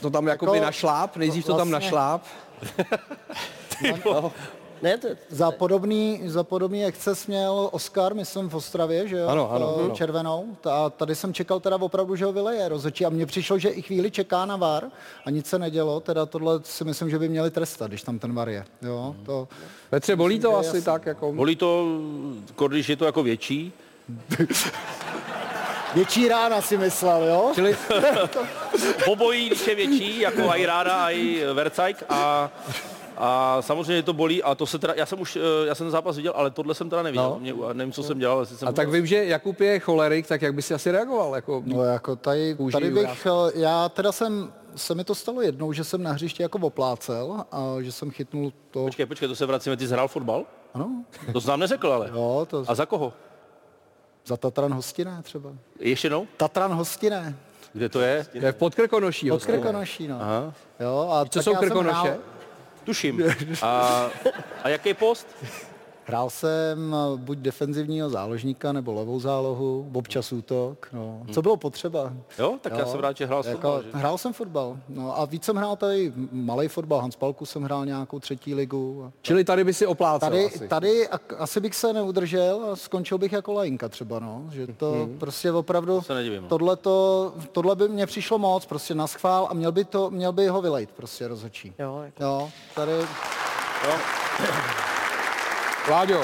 to 0.00 0.10
tam 0.10 0.26
jakoby 0.26 0.52
Jako- 0.52 0.64
našláp, 0.64 1.16
nejdřív 1.16 1.46
to 1.46 1.56
tam 1.56 1.70
vlastně- 1.70 1.86
našláp. 1.86 2.22
ne, 4.82 4.98
to, 4.98 5.08
Za 5.28 5.50
podobný, 5.50 6.20
za 6.26 6.44
podobný 6.44 6.84
exces 6.84 7.26
měl 7.26 7.68
Oscar, 7.72 8.14
myslím, 8.14 8.48
v 8.48 8.54
Ostravě, 8.54 9.08
že 9.08 9.16
jo? 9.18 9.28
Ano, 9.28 9.50
ano, 9.52 9.74
Eh, 9.80 9.84
ano. 9.84 9.94
Červenou. 9.94 10.56
A 10.70 10.90
tady 10.90 11.14
jsem 11.14 11.34
čekal 11.34 11.60
teda 11.60 11.76
opravdu, 11.76 12.16
že 12.16 12.24
ho 12.24 12.32
vyleje 12.32 12.68
rozhodčí. 12.68 13.06
A 13.06 13.08
mně 13.08 13.26
přišlo, 13.26 13.58
že 13.58 13.68
i 13.68 13.82
chvíli 13.82 14.10
čeká 14.10 14.46
na 14.46 14.56
VAR 14.56 14.84
a 15.26 15.30
nic 15.30 15.46
se 15.46 15.58
nedělo. 15.58 16.00
Teda 16.00 16.26
tohle 16.26 16.60
si 16.62 16.84
myslím, 16.84 17.10
že 17.10 17.18
by 17.18 17.28
měli 17.28 17.50
trestat, 17.50 17.88
když 17.88 18.02
tam 18.02 18.18
ten 18.18 18.34
VAR 18.34 18.48
je. 18.48 18.64
Jo, 18.82 19.16
to... 19.26 19.48
Petře, 19.90 20.16
bolí 20.16 20.40
to 20.40 20.56
asi 20.56 20.66
jasný. 20.66 20.82
tak 20.82 21.06
jako... 21.06 21.32
Bolí 21.32 21.56
to, 21.56 21.86
kor, 22.54 22.70
když 22.70 22.88
je 22.88 22.96
to 22.96 23.04
jako 23.04 23.22
větší. 23.22 23.72
Větší 25.94 26.28
rána 26.28 26.60
si 26.60 26.76
myslel, 26.76 27.24
jo? 27.24 27.50
Čili 27.54 27.76
Obojí, 29.06 29.46
když 29.46 29.66
je 29.66 29.74
větší, 29.74 30.20
jako 30.20 30.42
i 30.42 30.66
Ráda, 30.66 31.10
i 31.10 31.44
Vercajk 31.54 32.04
a 32.08 32.50
a 33.22 33.62
samozřejmě 33.62 34.02
to 34.02 34.12
bolí 34.12 34.42
a 34.42 34.54
to 34.54 34.66
se 34.66 34.78
teda, 34.78 34.94
já 34.96 35.06
jsem 35.06 35.20
už, 35.20 35.36
eh, 35.36 35.66
já 35.66 35.74
jsem 35.74 35.84
ten 35.84 35.90
zápas 35.90 36.16
viděl, 36.16 36.32
ale 36.36 36.50
tohle 36.50 36.74
jsem 36.74 36.90
teda 36.90 37.02
neviděl. 37.02 37.30
No. 37.30 37.38
Mě, 37.40 37.52
a 37.52 37.72
nevím, 37.72 37.92
co 37.92 38.02
jsem 38.02 38.18
dělal. 38.18 38.40
Jestli 38.40 38.56
jsem 38.56 38.68
A 38.68 38.72
tak 38.72 38.88
vím, 38.88 39.06
že 39.06 39.24
Jakub 39.24 39.60
je 39.60 39.80
cholerik, 39.80 40.26
tak 40.26 40.42
jak 40.42 40.54
by 40.54 40.62
si 40.62 40.74
asi 40.74 40.90
reagoval? 40.90 41.34
Jako... 41.34 41.62
No 41.66 41.84
jako 41.84 42.16
tady, 42.16 42.54
Kůži 42.54 42.72
tady 42.72 42.90
bych, 42.90 43.26
eh, 43.26 43.50
já 43.60 43.88
teda 43.88 44.12
jsem, 44.12 44.52
se 44.76 44.94
mi 44.94 45.04
to 45.04 45.14
stalo 45.14 45.42
jednou, 45.42 45.72
že 45.72 45.84
jsem 45.84 46.02
na 46.02 46.12
hřišti 46.12 46.42
jako 46.42 46.58
oplácel 46.58 47.44
a 47.52 47.76
že 47.80 47.92
jsem 47.92 48.10
chytnul 48.10 48.52
to, 48.70 48.84
Počkej, 48.84 49.06
počkej, 49.06 49.28
to 49.28 49.36
se 49.36 49.46
vracíme, 49.46 49.76
ty 49.76 49.86
jsi 49.86 49.92
hrál 49.92 50.08
fotbal? 50.08 50.44
ano, 50.74 51.04
To 51.32 51.40
jsi 51.40 51.48
nám 51.48 51.60
neřekl, 51.60 51.92
ale. 51.92 52.10
jo, 52.14 52.46
to 52.50 52.64
A 52.68 52.74
za 52.74 52.86
koho? 52.86 53.12
Za 54.26 54.36
Tatran 54.36 54.74
Hostiné 54.74 55.22
třeba. 55.22 55.50
Ještě 55.78 56.06
jednou? 56.06 56.26
Tatran 56.36 56.72
Hostiné. 56.72 57.36
Kde 57.72 57.88
to 57.88 58.00
je? 58.00 58.24
To 58.24 58.46
je 58.46 58.52
v 58.52 58.56
Podkrkonoší. 58.56 59.28
Pod. 59.30 59.44
Krkonoší, 59.44 60.08
no. 60.08 60.18
Aha. 60.20 60.54
Jo, 60.80 61.08
a 61.12 61.24
Co 61.24 61.42
jsou 61.42 61.54
Krkonoše? 61.56 62.18
Tuším. 62.84 63.22
A, 63.62 64.06
a 64.62 64.68
jaký 64.68 64.94
post? 64.94 65.26
Hrál 66.10 66.30
jsem 66.30 66.94
eh, 66.94 67.16
buď 67.16 67.38
defenzivního 67.38 68.10
záložníka 68.10 68.72
nebo 68.72 68.94
levou 68.94 69.20
zálohu, 69.20 69.90
občas 69.94 70.32
útok, 70.32 70.88
no. 70.92 71.22
Co 71.32 71.42
bylo 71.42 71.56
potřeba? 71.56 72.12
Jo, 72.38 72.54
tak 72.60 72.78
já 72.78 72.86
jsem 72.86 73.00
rád, 73.00 73.16
že 73.16 73.26
hrál 73.26 73.42
jako, 73.46 73.52
fotbal, 73.60 73.82
že? 73.82 73.88
Hrál 73.92 74.18
jsem 74.18 74.32
fotbal, 74.32 74.76
no 74.88 75.18
a 75.18 75.24
víc 75.24 75.44
jsem 75.44 75.56
hrál 75.56 75.76
tady 75.76 76.12
malý 76.32 76.68
fotbal, 76.68 77.00
Hans 77.00 77.16
Palku 77.16 77.46
jsem 77.46 77.62
hrál 77.62 77.86
nějakou 77.86 78.18
třetí 78.20 78.54
ligu. 78.54 79.04
A 79.06 79.12
Čili 79.22 79.44
tady 79.44 79.64
by 79.64 79.74
si 79.74 79.86
oplácel 79.86 80.28
Tady, 80.30 80.46
asi. 80.46 80.68
tady 80.68 81.08
asi 81.38 81.60
bych 81.60 81.74
se 81.74 81.92
neudržel 81.92 82.64
a 82.72 82.76
skončil 82.76 83.18
bych 83.18 83.32
jako 83.32 83.52
lajinka 83.52 83.88
třeba, 83.88 84.18
no. 84.18 84.42
Že 84.52 84.66
to 84.66 84.92
Mhm. 84.94 85.18
prostě 85.18 85.52
opravdu, 85.52 86.00
se 86.02 86.14
nedivím, 86.14 86.42
no. 86.42 86.48
tohle, 86.48 86.76
to, 86.76 87.32
tohle 87.52 87.76
by 87.76 87.88
mně 87.88 88.06
přišlo 88.06 88.38
moc, 88.38 88.66
prostě 88.66 88.94
na 88.94 89.06
schvál 89.06 89.46
a 89.50 89.54
měl 89.54 89.72
by, 89.72 89.84
to, 89.84 90.10
měl 90.10 90.32
by 90.32 90.48
ho 90.48 90.62
vylejt 90.62 90.90
prostě 90.92 91.28
rozhodčí. 91.28 91.72
Jo, 91.78 92.00
jako. 92.04 92.22
Jo, 92.22 92.50
tady... 92.74 92.92
Láďo, 95.88 96.20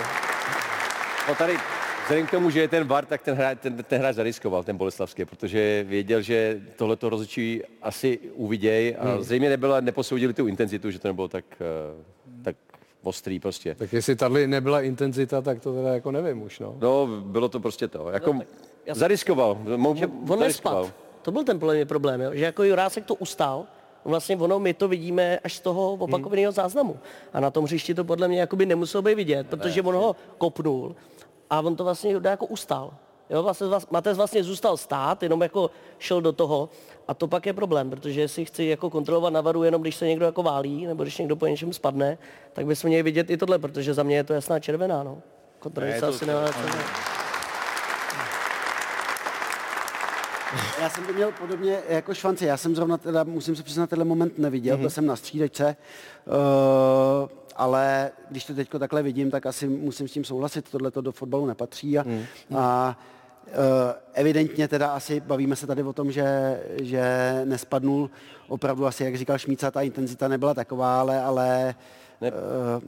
No 1.28 1.34
tady, 1.34 1.56
vzhledem 2.02 2.26
k 2.26 2.30
tomu, 2.30 2.50
že 2.50 2.60
je 2.60 2.68
ten 2.68 2.86
VAR, 2.86 3.04
tak 3.06 3.22
ten 3.22 3.34
hráč, 3.34 3.58
ten, 3.60 3.76
ten 3.84 4.00
hráč 4.00 4.14
zariskoval, 4.14 4.62
ten 4.64 4.76
Boleslavský, 4.76 5.24
protože 5.24 5.84
věděl, 5.88 6.22
že 6.22 6.60
tohle 6.76 6.96
to 6.96 7.08
rozhodčí 7.08 7.62
asi 7.82 8.18
uviděj 8.34 8.96
a 8.98 9.08
Hmm. 9.08 9.22
zřejmě 9.22 9.48
nebyla, 9.48 9.80
neposoudili 9.80 10.32
tu 10.32 10.46
intenzitu, 10.46 10.90
že 10.90 10.98
to 10.98 11.08
nebylo 11.08 11.28
tak, 11.28 11.44
eh, 11.60 12.42
tak 12.42 12.56
ostrý 13.02 13.40
prostě. 13.40 13.74
tak 13.74 13.92
jestli 13.92 14.16
tady 14.16 14.46
nebyla 14.46 14.80
intenzita, 14.80 15.40
tak 15.42 15.60
to 15.60 15.74
teda 15.74 15.94
jako 15.94 16.10
nevím 16.10 16.42
už, 16.42 16.58
no. 16.58 16.74
No, 16.78 17.06
bylo 17.06 17.48
to 17.48 17.60
prostě 17.60 17.88
to. 17.88 18.10
Jako, 18.10 18.32
No, 18.32 18.40
já 18.86 18.94
zariskoval. 18.94 19.58
Mo, 19.76 19.94
že 19.96 20.06
on 20.28 20.38
nespad. 20.40 20.86
To 21.22 21.30
byl 21.30 21.44
ten 21.44 21.58
podle 21.58 21.74
mě 21.74 21.86
problém, 21.86 22.20
jo? 22.20 22.30
že 22.34 22.44
jako 22.44 22.62
Jurásek 22.64 23.04
to 23.04 23.14
ustál, 23.14 23.66
vlastně 24.06 24.36
ono, 24.36 24.58
my 24.58 24.74
to 24.74 24.88
vidíme 24.88 25.38
až 25.38 25.56
z 25.56 25.60
toho 25.60 25.92
opakovaného 25.92 26.52
záznamu. 26.52 26.96
A 27.32 27.40
na 27.40 27.50
tom 27.50 27.64
hřišti 27.64 27.94
to 27.94 28.04
podle 28.04 28.28
mě 28.28 28.40
jakoby 28.40 28.66
nemuselo 28.66 29.02
být 29.02 29.14
vidět, 29.14 29.46
protože 29.46 29.82
on 29.82 29.94
ho 29.94 30.16
kopnul 30.38 30.96
a 31.50 31.60
on 31.60 31.76
to 31.76 31.84
vlastně 31.84 32.14
jako 32.24 32.46
ustál. 32.46 32.94
Jo, 33.30 33.42
vlastně, 33.42 33.66
vlast- 33.66 33.86
Matez 33.90 34.16
vlastně 34.16 34.44
zůstal 34.44 34.76
stát, 34.76 35.22
jenom 35.22 35.42
jako 35.42 35.70
šel 35.98 36.20
do 36.20 36.32
toho 36.32 36.68
a 37.08 37.14
to 37.14 37.28
pak 37.28 37.46
je 37.46 37.52
problém, 37.52 37.90
protože 37.90 38.20
jestli 38.20 38.44
chci 38.44 38.64
jako 38.64 38.90
kontrolovat 38.90 39.32
na 39.32 39.40
varu 39.40 39.62
jenom 39.64 39.82
když 39.82 39.96
se 39.96 40.06
někdo 40.06 40.24
jako 40.26 40.42
válí, 40.42 40.86
nebo 40.86 41.02
když 41.02 41.18
někdo 41.18 41.36
po 41.36 41.46
něčem 41.46 41.72
spadne, 41.72 42.18
tak 42.52 42.66
bychom 42.66 42.88
měli 42.88 43.02
vidět 43.02 43.30
i 43.30 43.36
tohle, 43.36 43.58
protože 43.58 43.94
za 43.94 44.02
mě 44.02 44.16
je 44.16 44.24
to 44.24 44.32
jasná 44.32 44.58
červená, 44.60 45.02
no. 45.02 45.18
Kontra 45.58 45.86
Ne, 45.86 45.94
se 45.94 46.00
to- 46.00 46.06
asi 46.06 46.18
co- 46.18 46.26
Já 50.80 50.90
jsem 50.90 51.04
to 51.04 51.12
měl 51.12 51.32
podobně 51.32 51.78
jako 51.88 52.14
Švanci. 52.14 52.44
Já 52.46 52.56
jsem 52.56 52.74
zrovna 52.74 52.96
teda, 52.96 53.24
musím 53.24 53.56
se 53.56 53.62
přiznat, 53.62 53.90
tenhle 53.90 54.04
moment 54.04 54.38
neviděl, 54.38 54.76
mm-hmm. 54.76 54.80
byl 54.80 54.90
jsem 54.90 55.06
na 55.06 55.16
střídečce, 55.16 55.76
uh, 56.26 57.28
ale 57.56 58.10
když 58.30 58.44
to 58.44 58.54
teď 58.54 58.68
takhle 58.78 59.02
vidím, 59.02 59.30
tak 59.30 59.46
asi 59.46 59.68
musím 59.68 60.08
s 60.08 60.12
tím 60.12 60.24
souhlasit, 60.24 60.70
tohle 60.70 60.90
to 60.90 61.00
do 61.00 61.12
fotbalu 61.12 61.46
nepatří 61.46 61.98
a, 61.98 62.02
mm. 62.02 62.24
a 62.56 62.98
uh, 63.46 63.54
evidentně 64.14 64.68
teda 64.68 64.88
asi 64.88 65.20
bavíme 65.20 65.56
se 65.56 65.66
tady 65.66 65.82
o 65.82 65.92
tom, 65.92 66.12
že, 66.12 66.60
že 66.82 67.02
nespadnul 67.44 68.10
opravdu 68.48 68.86
asi, 68.86 69.04
jak 69.04 69.16
říkal 69.16 69.38
Šmíca, 69.38 69.70
ta 69.70 69.82
intenzita 69.82 70.28
nebyla 70.28 70.54
taková, 70.54 71.00
ale, 71.00 71.22
ale 71.22 71.74
Ne. 72.20 72.30
uh, 72.30 72.82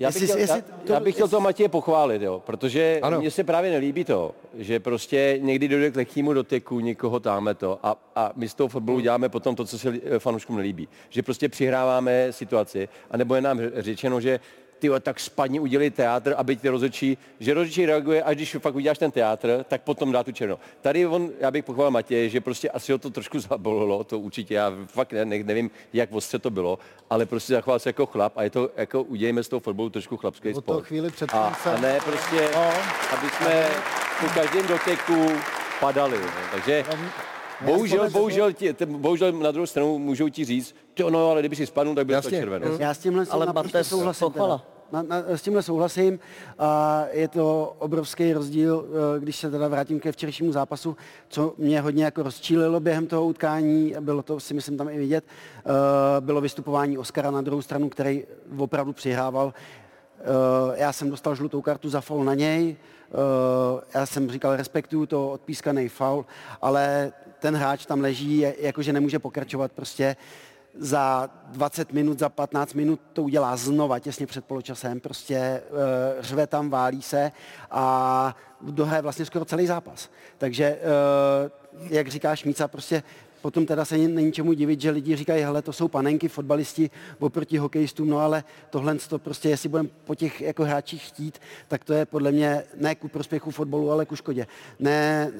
Já 0.00 0.08
bych, 0.08 0.14
Jestli- 0.22 0.26
chtěl, 0.26 0.38
jestli 0.38 0.56
já, 0.70 0.76
to- 0.86 0.92
já 0.92 1.00
bych 1.00 1.14
chtěl 1.14 1.28
toho 1.28 1.40
Matěje 1.40 1.68
pochválit, 1.68 2.22
jo, 2.22 2.42
protože 2.46 2.98
Ano. 3.02 3.20
mně 3.20 3.30
se 3.30 3.44
právě 3.44 3.70
nelíbí 3.70 4.04
to, 4.04 4.34
že 4.54 4.80
prostě 4.80 5.38
někdy 5.40 5.68
dojde 5.68 5.90
k 5.90 5.96
lehkému 5.96 6.32
doteku, 6.32 6.80
někoho 6.80 7.20
táme 7.20 7.54
to 7.54 7.78
a, 7.82 7.96
a 8.16 8.32
my 8.36 8.48
z 8.48 8.54
toho 8.54 8.68
fotbalu 8.68 9.00
děláme 9.00 9.28
potom 9.28 9.56
to, 9.56 9.64
co 9.64 9.78
se 9.78 9.92
fanouškům 10.18 10.56
nelíbí. 10.56 10.88
Že 11.10 11.22
prostě 11.22 11.48
přihráváme 11.48 12.26
situaci, 12.32 12.88
anebo 13.10 13.34
je 13.34 13.40
nám 13.40 13.60
řečeno, 13.76 14.20
že 14.20 14.40
ty 14.82 14.86
jo, 14.88 15.00
tak 15.00 15.20
spadni, 15.20 15.60
udělej 15.60 15.90
teátr, 15.90 16.34
aby 16.36 16.56
ty 16.56 16.68
rozhodčí, 16.68 17.18
že 17.40 17.54
rozhodčí 17.54 17.86
reaguje, 17.86 18.22
až 18.22 18.36
když 18.36 18.56
fakt 18.58 18.74
uděláš 18.74 18.98
ten 18.98 19.10
teátr, 19.10 19.64
tak 19.68 19.82
potom 19.82 20.12
dá 20.12 20.24
tu 20.24 20.32
černou. 20.32 20.58
Tady 20.80 21.06
on, 21.06 21.30
já 21.40 21.50
bych 21.50 21.64
pochválil 21.64 21.90
Matěje, 21.90 22.28
že 22.28 22.40
prostě 22.40 22.70
asi 22.70 22.92
ho 22.92 22.98
to 22.98 23.10
trošku 23.10 23.38
zabolilo, 23.38 24.04
to 24.04 24.18
určitě, 24.18 24.54
já 24.54 24.72
fakt 24.86 25.12
ne, 25.12 25.24
ne, 25.24 25.38
nevím, 25.42 25.70
jak 25.92 26.12
ostře 26.12 26.38
to 26.38 26.50
bylo, 26.50 26.78
ale 27.10 27.26
prostě 27.26 27.52
zachoval 27.52 27.78
se 27.78 27.88
jako 27.88 28.06
chlap 28.06 28.32
a 28.36 28.42
je 28.42 28.50
to, 28.50 28.70
jako 28.76 29.02
udělejme 29.02 29.42
z 29.42 29.48
toho 29.48 29.60
fotbalu 29.60 29.90
trošku 29.90 30.16
chlapský 30.16 30.54
sport. 30.54 30.84
chvíli 30.84 31.10
před 31.10 31.34
a, 31.34 31.56
a 31.74 31.80
ne 31.80 31.98
prostě, 32.04 32.48
aby 33.12 33.26
jsme 33.36 33.66
po 34.20 34.26
každém 34.34 34.66
doteku 34.66 35.26
padali. 35.80 36.18
No. 36.18 36.26
Takže 36.52 36.84
bohužel, 37.64 38.10
bohužel, 38.10 38.52
ti, 38.52 38.72
te- 38.72 38.86
bohužel 38.86 39.32
na 39.32 39.50
druhou 39.50 39.66
stranu 39.66 39.98
můžou 39.98 40.28
ti 40.28 40.44
říct, 40.44 40.74
jo, 40.98 41.10
no, 41.10 41.30
ale 41.30 41.40
kdyby 41.42 41.56
si 41.56 41.66
spadnul, 41.66 41.94
tak 41.94 42.06
bylo 42.06 42.22
to 42.22 42.26
Jasně. 42.28 42.38
červené. 42.38 42.66
Já 42.78 42.94
s 42.94 42.98
tímhle 42.98 43.22
Ale 43.30 43.32
ale 43.32 43.46
naprosto 43.46 43.84
souhlasím. 43.84 44.24
pochvala. 44.26 44.71
Na, 44.92 45.02
na, 45.02 45.16
s 45.28 45.42
tímhle 45.42 45.62
souhlasím. 45.62 46.18
A 46.58 47.04
je 47.12 47.28
to 47.28 47.76
obrovský 47.78 48.32
rozdíl, 48.32 48.86
eh, 49.16 49.20
když 49.20 49.36
se 49.36 49.50
teda 49.50 49.68
vrátím 49.68 50.00
ke 50.00 50.12
včerejšímu 50.12 50.52
zápasu, 50.52 50.96
co 51.28 51.54
mě 51.58 51.80
hodně 51.80 52.04
jako 52.04 52.22
rozčílilo 52.22 52.80
během 52.80 53.06
toho 53.06 53.24
utkání, 53.26 53.94
bylo 54.00 54.22
to 54.22 54.40
si 54.40 54.54
myslím 54.54 54.76
tam 54.76 54.88
i 54.88 54.98
vidět, 54.98 55.24
eh, 55.58 55.70
bylo 56.20 56.40
vystupování 56.40 56.98
Oskara 56.98 57.30
na 57.30 57.40
druhou 57.40 57.62
stranu, 57.62 57.88
který 57.88 58.24
opravdu 58.58 58.92
přihrával. 58.92 59.54
Eh, 60.20 60.24
Já 60.74 60.92
jsem 60.92 61.10
dostal 61.10 61.34
žlutou 61.34 61.62
kartu 61.62 61.88
za 61.88 62.00
faul 62.00 62.24
na 62.24 62.34
něj, 62.34 62.76
já 63.94 64.06
jsem 64.06 64.30
říkal, 64.30 64.56
respektuju 64.56 65.06
to 65.06 65.30
odpískaný 65.30 65.88
faul, 65.88 66.24
ale 66.62 67.12
ten 67.38 67.56
hráč 67.56 67.86
tam 67.86 68.00
leží, 68.00 68.46
jakože 68.58 68.92
nemůže 68.92 69.18
pokračovat 69.18 69.72
prostě 69.72 70.16
za 70.78 71.30
20 71.46 71.92
minut, 71.92 72.18
za 72.18 72.28
15 72.28 72.74
minut 72.74 73.00
to 73.12 73.22
udělá 73.22 73.56
znova 73.56 73.98
těsně 73.98 74.26
před 74.26 74.44
poločasem, 74.44 75.00
prostě 75.00 75.62
uh, 75.70 75.78
řve 76.20 76.46
tam, 76.46 76.70
válí 76.70 77.02
se 77.02 77.32
a 77.70 78.36
dohraje 78.60 79.02
vlastně 79.02 79.24
skoro 79.24 79.44
celý 79.44 79.66
zápas. 79.66 80.10
Takže, 80.38 80.78
uh, 80.82 81.88
jak 81.90 82.08
říkáš 82.08 82.44
Míca, 82.44 82.68
prostě 82.68 83.02
potom 83.42 83.66
teda 83.66 83.84
se 83.84 83.98
není 83.98 84.32
čemu 84.32 84.52
divit, 84.52 84.80
že 84.80 84.90
lidi 84.90 85.16
říkají, 85.16 85.42
hele, 85.42 85.62
to 85.62 85.72
jsou 85.72 85.88
panenky, 85.88 86.28
fotbalisti 86.28 86.90
oproti 87.18 87.58
hokejistům, 87.58 88.08
no 88.10 88.18
ale 88.18 88.44
tohle 88.70 88.94
to 88.94 89.18
prostě, 89.18 89.48
jestli 89.48 89.68
budeme 89.68 89.88
po 90.04 90.14
těch 90.14 90.40
jako 90.40 90.64
hráčích 90.64 91.02
chtít, 91.02 91.38
tak 91.68 91.84
to 91.84 91.92
je 91.92 92.06
podle 92.06 92.32
mě 92.32 92.62
ne 92.76 92.94
ku 92.94 93.08
prospěchu 93.08 93.50
fotbalu, 93.50 93.90
ale 93.90 94.06
ku 94.06 94.16
škodě. 94.16 94.46
Ne 94.78 95.30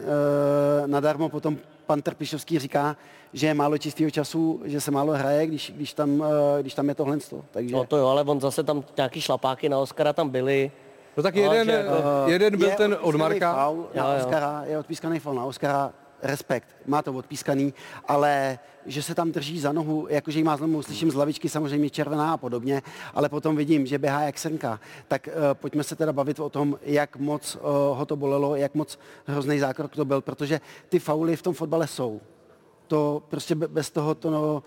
e, 0.84 0.86
nadarmo 0.86 1.28
potom 1.28 1.58
pan 1.86 2.02
Trpišovský 2.02 2.58
říká, 2.58 2.96
že 3.32 3.46
je 3.46 3.54
málo 3.54 3.78
čistého 3.78 4.10
času, 4.10 4.62
že 4.64 4.80
se 4.80 4.90
málo 4.90 5.12
hraje, 5.12 5.46
když, 5.46 5.72
když, 5.76 5.92
tam, 5.94 6.24
e, 6.58 6.62
když 6.62 6.74
tam 6.74 6.88
je 6.88 6.94
tohle. 6.94 7.18
Takže... 7.50 7.74
No 7.74 7.84
to 7.84 7.96
jo, 7.96 8.06
ale 8.06 8.22
on 8.22 8.40
zase 8.40 8.62
tam 8.62 8.84
nějaký 8.96 9.20
šlapáky 9.20 9.68
na 9.68 9.78
Oscara 9.78 10.12
tam 10.12 10.28
byly. 10.28 10.70
No 11.16 11.22
tak 11.22 11.34
No, 11.34 11.42
jeden, 11.42 11.66
že 11.66 11.72
jako- 11.72 12.02
jeden 12.26 12.56
byl 12.58 12.68
je 12.68 12.76
ten 12.76 12.96
od 13.00 13.14
Marka. 13.14 13.54
Faul 13.54 13.86
na 13.94 14.04
Jo, 14.06 14.12
jo. 14.12 14.24
Oscara, 14.26 14.62
je 14.66 14.78
odpískaný 14.78 15.18
faul 15.18 15.34
na 15.36 15.44
Oscara, 15.44 15.92
respekt, 16.22 16.76
má 16.86 17.02
to 17.02 17.12
odpískaný, 17.12 17.74
ale 18.08 18.58
že 18.86 19.02
se 19.02 19.14
tam 19.14 19.32
drží 19.32 19.60
za 19.60 19.72
nohu, 19.72 20.06
jakože 20.10 20.38
jí 20.38 20.44
má 20.44 20.56
zlomu, 20.56 20.82
slyším 20.82 21.10
z 21.10 21.14
lavičky 21.14 21.48
samozřejmě 21.48 21.90
červená 21.90 22.32
a 22.32 22.36
podobně, 22.36 22.82
ale 23.14 23.28
potom 23.28 23.56
vidím, 23.56 23.86
že 23.86 23.98
běhá 23.98 24.22
jak 24.22 24.38
srnka. 24.38 24.80
Tak 25.08 25.28
uh, 25.28 25.34
pojďme 25.54 25.84
se 25.84 25.96
teda 25.96 26.12
bavit 26.12 26.40
o 26.40 26.50
tom, 26.50 26.78
jak 26.82 27.16
moc 27.16 27.56
uh, 27.56 27.62
ho 27.98 28.06
to 28.06 28.16
bolelo, 28.16 28.56
jak 28.56 28.74
moc 28.74 28.98
hrozný 29.26 29.58
zákrok 29.58 29.96
to 29.96 30.04
byl, 30.04 30.20
protože 30.20 30.60
ty 30.88 30.98
fauly 30.98 31.36
v 31.36 31.42
tom 31.42 31.54
fotbale 31.54 31.86
jsou. 31.86 32.20
To 32.86 33.22
prostě 33.28 33.54
be- 33.54 33.68
bez 33.68 33.90
toho 33.90 34.14
to 34.14 34.30
no, 34.30 34.62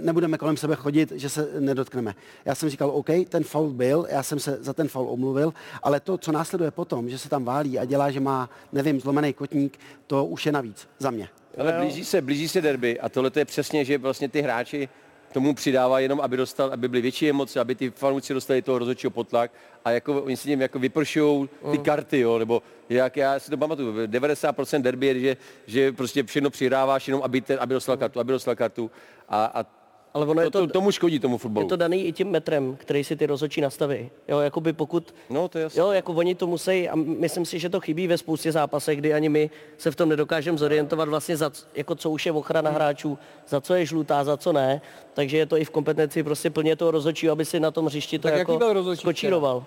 nebudeme 0.00 0.38
kolem 0.38 0.56
sebe 0.56 0.76
chodit, 0.76 1.12
že 1.12 1.28
se 1.28 1.48
nedotkneme. 1.58 2.14
Já 2.44 2.54
jsem 2.54 2.68
říkal, 2.68 2.90
OK, 2.90 3.08
ten 3.28 3.44
faul 3.44 3.70
byl, 3.70 4.06
já 4.10 4.22
jsem 4.22 4.38
se 4.38 4.58
za 4.60 4.72
ten 4.72 4.88
faul 4.88 5.10
omluvil, 5.10 5.54
ale 5.82 6.00
to, 6.00 6.18
co 6.18 6.32
následuje 6.32 6.70
potom, 6.70 7.10
že 7.10 7.18
se 7.18 7.28
tam 7.28 7.44
válí 7.44 7.78
a 7.78 7.84
dělá, 7.84 8.10
že 8.10 8.20
má, 8.20 8.50
nevím, 8.72 9.00
zlomený 9.00 9.32
kotník, 9.32 9.78
to 10.06 10.24
už 10.24 10.46
je 10.46 10.52
navíc 10.52 10.88
za 10.98 11.10
mě. 11.10 11.28
Ale 11.58 11.72
blíží 11.72 12.04
se, 12.04 12.22
blíží 12.22 12.48
se 12.48 12.60
derby 12.60 13.00
a 13.00 13.08
tohle 13.08 13.30
to 13.30 13.38
je 13.38 13.44
přesně, 13.44 13.84
že 13.84 13.98
vlastně 13.98 14.28
ty 14.28 14.42
hráči 14.42 14.88
tomu 15.34 15.54
přidává 15.54 16.00
jenom, 16.00 16.20
aby, 16.20 16.36
dostal, 16.36 16.70
aby 16.72 16.88
byly 16.88 17.02
větší 17.02 17.30
emoce, 17.30 17.60
aby 17.60 17.74
ty 17.74 17.90
fanoušci 17.90 18.34
dostali 18.34 18.62
toho 18.62 18.78
rozhodčího 18.78 19.10
potlak 19.10 19.50
a 19.84 19.90
jako, 19.90 20.22
oni 20.22 20.36
si 20.36 20.48
tím 20.48 20.60
jako 20.60 20.78
vypršují 20.78 21.48
ty 21.70 21.78
karty, 21.78 22.20
jo, 22.20 22.38
nebo 22.38 22.62
jak 22.88 23.16
já 23.16 23.38
si 23.38 23.50
to 23.50 23.56
pamatuju, 23.56 23.92
90% 23.92 24.82
derby 24.82 25.06
je, 25.06 25.20
že, 25.20 25.36
že 25.66 25.92
prostě 25.92 26.22
všechno 26.22 26.50
přihráváš 26.50 27.08
jenom, 27.08 27.22
aby, 27.22 27.40
ten, 27.40 27.58
aby 27.60 27.74
dostal 27.74 27.96
kartu, 27.96 28.20
aby 28.20 28.32
dostal 28.32 28.54
kartu. 28.54 28.90
A, 29.28 29.44
a 29.44 29.66
Ale 30.14 30.26
ono 30.26 30.42
je 30.42 30.50
to, 30.50 30.60
to, 30.60 30.66
to, 30.66 30.72
tomu 30.72 30.90
škodí 30.90 31.18
tomu 31.18 31.34
je 31.34 31.38
fotbalu. 31.38 31.68
to 31.68 31.76
daný 31.76 32.04
i 32.06 32.12
tím 32.12 32.30
metrem, 32.30 32.76
který 32.76 33.04
si 33.04 33.16
ty 33.16 33.26
rozhodčí 33.26 33.60
nastaví. 33.60 34.10
Jo, 34.28 34.38
jakoby 34.40 34.72
pokud, 34.72 35.14
No, 35.30 35.48
to 35.48 35.58
je 35.58 35.62
jasné. 35.62 35.80
jo, 35.80 35.90
jako 35.90 36.12
oni 36.12 36.34
to 36.34 36.46
musí, 36.46 36.88
a 36.88 36.94
myslím 36.96 37.44
si, 37.44 37.58
že 37.58 37.68
to 37.68 37.80
chybí 37.80 38.06
ve 38.06 38.18
spoustě 38.18 38.52
zápasech, 38.52 38.98
kdy 38.98 39.14
ani 39.14 39.28
my 39.28 39.50
se 39.78 39.90
v 39.90 39.96
tom 39.96 40.08
nedokážeme 40.08 40.58
zorientovat 40.58 41.08
vlastně, 41.08 41.36
za, 41.36 41.50
jako 41.74 41.94
co 41.94 42.10
už 42.10 42.26
je 42.26 42.32
ochrana 42.32 42.70
hráčů, 42.70 43.18
za 43.48 43.60
co 43.60 43.74
je 43.74 43.86
žlutá, 43.86 44.24
za 44.24 44.36
co 44.36 44.52
ne. 44.52 44.80
Takže 45.14 45.36
je 45.36 45.46
to 45.46 45.56
i 45.56 45.64
v 45.64 45.70
kompetenci 45.70 46.22
prostě 46.22 46.50
plně 46.50 46.76
toho 46.76 46.90
rozhodčího, 46.90 47.32
aby 47.32 47.44
si 47.44 47.60
na 47.60 47.70
tom 47.70 47.86
hřišti 47.86 48.18
to 48.18 48.28
Tak 48.28 48.38
jako 48.38 48.94
skočíroval. 48.96 49.64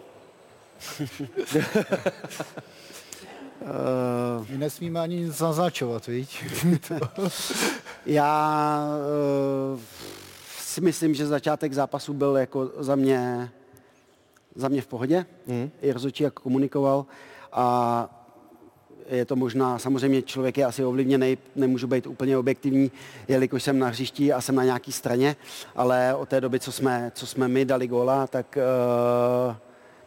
Uh, 3.62 4.46
My 4.50 4.58
nesmíme 4.58 5.00
ani 5.00 5.16
nic 5.16 5.40
naznačovat, 5.40 6.08
víš? 6.08 6.46
Já 8.06 8.88
uh, 9.74 9.80
si 10.78 10.82
myslím, 10.82 11.14
že 11.14 11.26
začátek 11.26 11.74
zápasu 11.74 12.14
byl 12.14 12.38
jako 12.38 12.72
za 12.78 12.96
mě, 12.96 13.50
za 14.56 14.68
mě 14.68 14.82
v 14.82 14.88
pohodě. 14.88 15.26
Mm. 15.48 15.70
I 15.82 15.92
rozhodčí 15.92 16.24
jak 16.24 16.34
komunikoval. 16.34 17.06
A 17.52 18.10
je 19.10 19.26
to 19.26 19.36
možná, 19.36 19.80
samozřejmě 19.80 20.22
člověk 20.22 20.58
je 20.58 20.66
asi 20.66 20.86
ovlivněný, 20.86 21.38
nemůžu 21.56 21.88
být 21.88 22.08
úplně 22.08 22.38
objektivní, 22.38 22.92
jelikož 23.28 23.64
jsem 23.64 23.80
na 23.80 23.88
hřišti 23.88 24.34
a 24.34 24.42
jsem 24.42 24.56
na 24.56 24.64
nějaký 24.64 24.92
straně, 24.92 25.36
ale 25.76 26.16
od 26.16 26.30
té 26.30 26.42
doby, 26.42 26.60
co 26.60 26.72
jsme, 26.72 27.12
co 27.16 27.28
jsme 27.28 27.48
my 27.48 27.66
dali 27.66 27.88
góla, 27.88 28.28
tak 28.28 28.58
uh, 28.58 29.56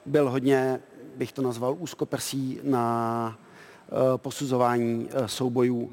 byl 0.06 0.30
hodně, 0.30 0.80
bych 1.16 1.32
to 1.32 1.42
nazval, 1.42 1.76
úzkoprsí 1.78 2.60
na 2.62 3.38
uh, 3.90 3.98
posuzování 4.16 5.08
uh, 5.14 5.26
soubojů 5.26 5.90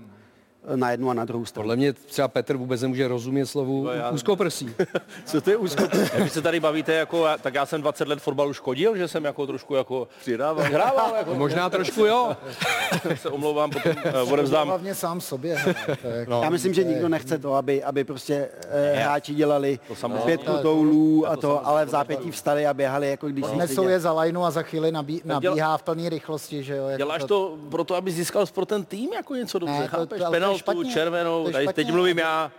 na 0.76 0.92
jednu 0.92 1.10
a 1.10 1.14
na 1.14 1.26
druhou 1.26 1.46
stranu. 1.46 1.64
Podle 1.64 1.76
mě 1.76 1.94
třeba 1.94 2.28
Petr 2.28 2.58
vůbec 2.58 2.82
nemůže 2.82 3.08
rozumět 3.08 3.46
slovu 3.46 3.84
No 3.84 3.92
já- 3.92 4.10
úzkoprsí. 4.10 4.76
Co 5.26 5.42
to 5.42 5.50
je 5.50 5.58
úzkoprsí? 5.58 6.10
Když 6.18 6.32
se 6.32 6.42
tady 6.42 6.60
bavíte, 6.60 6.94
jako, 6.94 7.26
tak 7.42 7.54
já 7.54 7.66
jsem 7.66 7.82
20 7.82 8.08
let 8.08 8.20
fotbalu 8.22 8.54
škodil, 8.54 8.98
že 8.98 9.08
jsem 9.08 9.26
jako 9.26 9.48
trošku 9.48 9.76
jako 9.76 10.08
Přidával. 10.22 10.64
hrával. 10.66 11.14
Jako, 11.18 11.36
Možná 11.36 11.70
trošku 11.70 12.06
jo. 12.06 12.38
se 13.16 13.30
omlouvám, 13.30 13.70
potom 13.70 13.92
uh, 14.24 14.34
odevzdám. 14.34 14.68
Hlavně 14.68 14.96
sám 14.96 15.22
sobě. 15.22 15.58
to 16.02 16.08
je- 16.08 16.26
No. 16.30 16.42
Já 16.44 16.50
myslím, 16.50 16.74
že 16.74 16.84
nikdo 16.84 17.10
nechce 17.10 17.38
to, 17.38 17.54
aby, 17.54 17.84
aby 17.84 18.04
prostě 18.04 18.50
eh, 18.70 18.94
hráči 18.96 19.34
dělali 19.34 19.80
samozřejmě. 19.94 20.24
pětku 20.26 20.52
toulů 20.62 21.28
a 21.28 21.36
to, 21.38 21.68
ale 21.68 21.86
v 21.86 21.90
zápětí 21.90 22.32
vstali 22.32 22.68
a 22.68 22.74
běhali, 22.74 23.10
jako 23.10 23.28
když 23.28 23.46
nic 23.46 23.58
Nesou 23.58 23.88
je 23.88 24.00
za 24.00 24.12
lajnu 24.12 24.44
a 24.46 24.52
za 24.52 24.62
chvíli 24.62 24.92
nabí, 24.92 25.22
děla- 25.26 25.34
nabíhá 25.44 25.78
v 25.78 25.84
plné 25.84 26.10
rychlosti, 26.10 26.64
že 26.64 26.76
jo? 26.76 26.88
jako 26.88 26.98
Děláš 26.98 27.24
to 27.24 27.58
proto, 27.72 27.96
aby 27.96 28.12
získal 28.12 28.46
pro 28.46 28.66
ten 28.66 28.86
tým 28.86 29.14
jako 29.14 29.36
něco 29.36 29.60
dobře, 29.60 29.82
to- 29.82 29.88
chápeš? 29.88 30.20
to- 30.20 30.26
ale 30.66 30.76
špatně. 30.76 30.94
červenou, 30.94 31.52
tady, 31.52 31.68
teď 31.74 31.92
mluvím 31.92 32.18
já. 32.18 32.52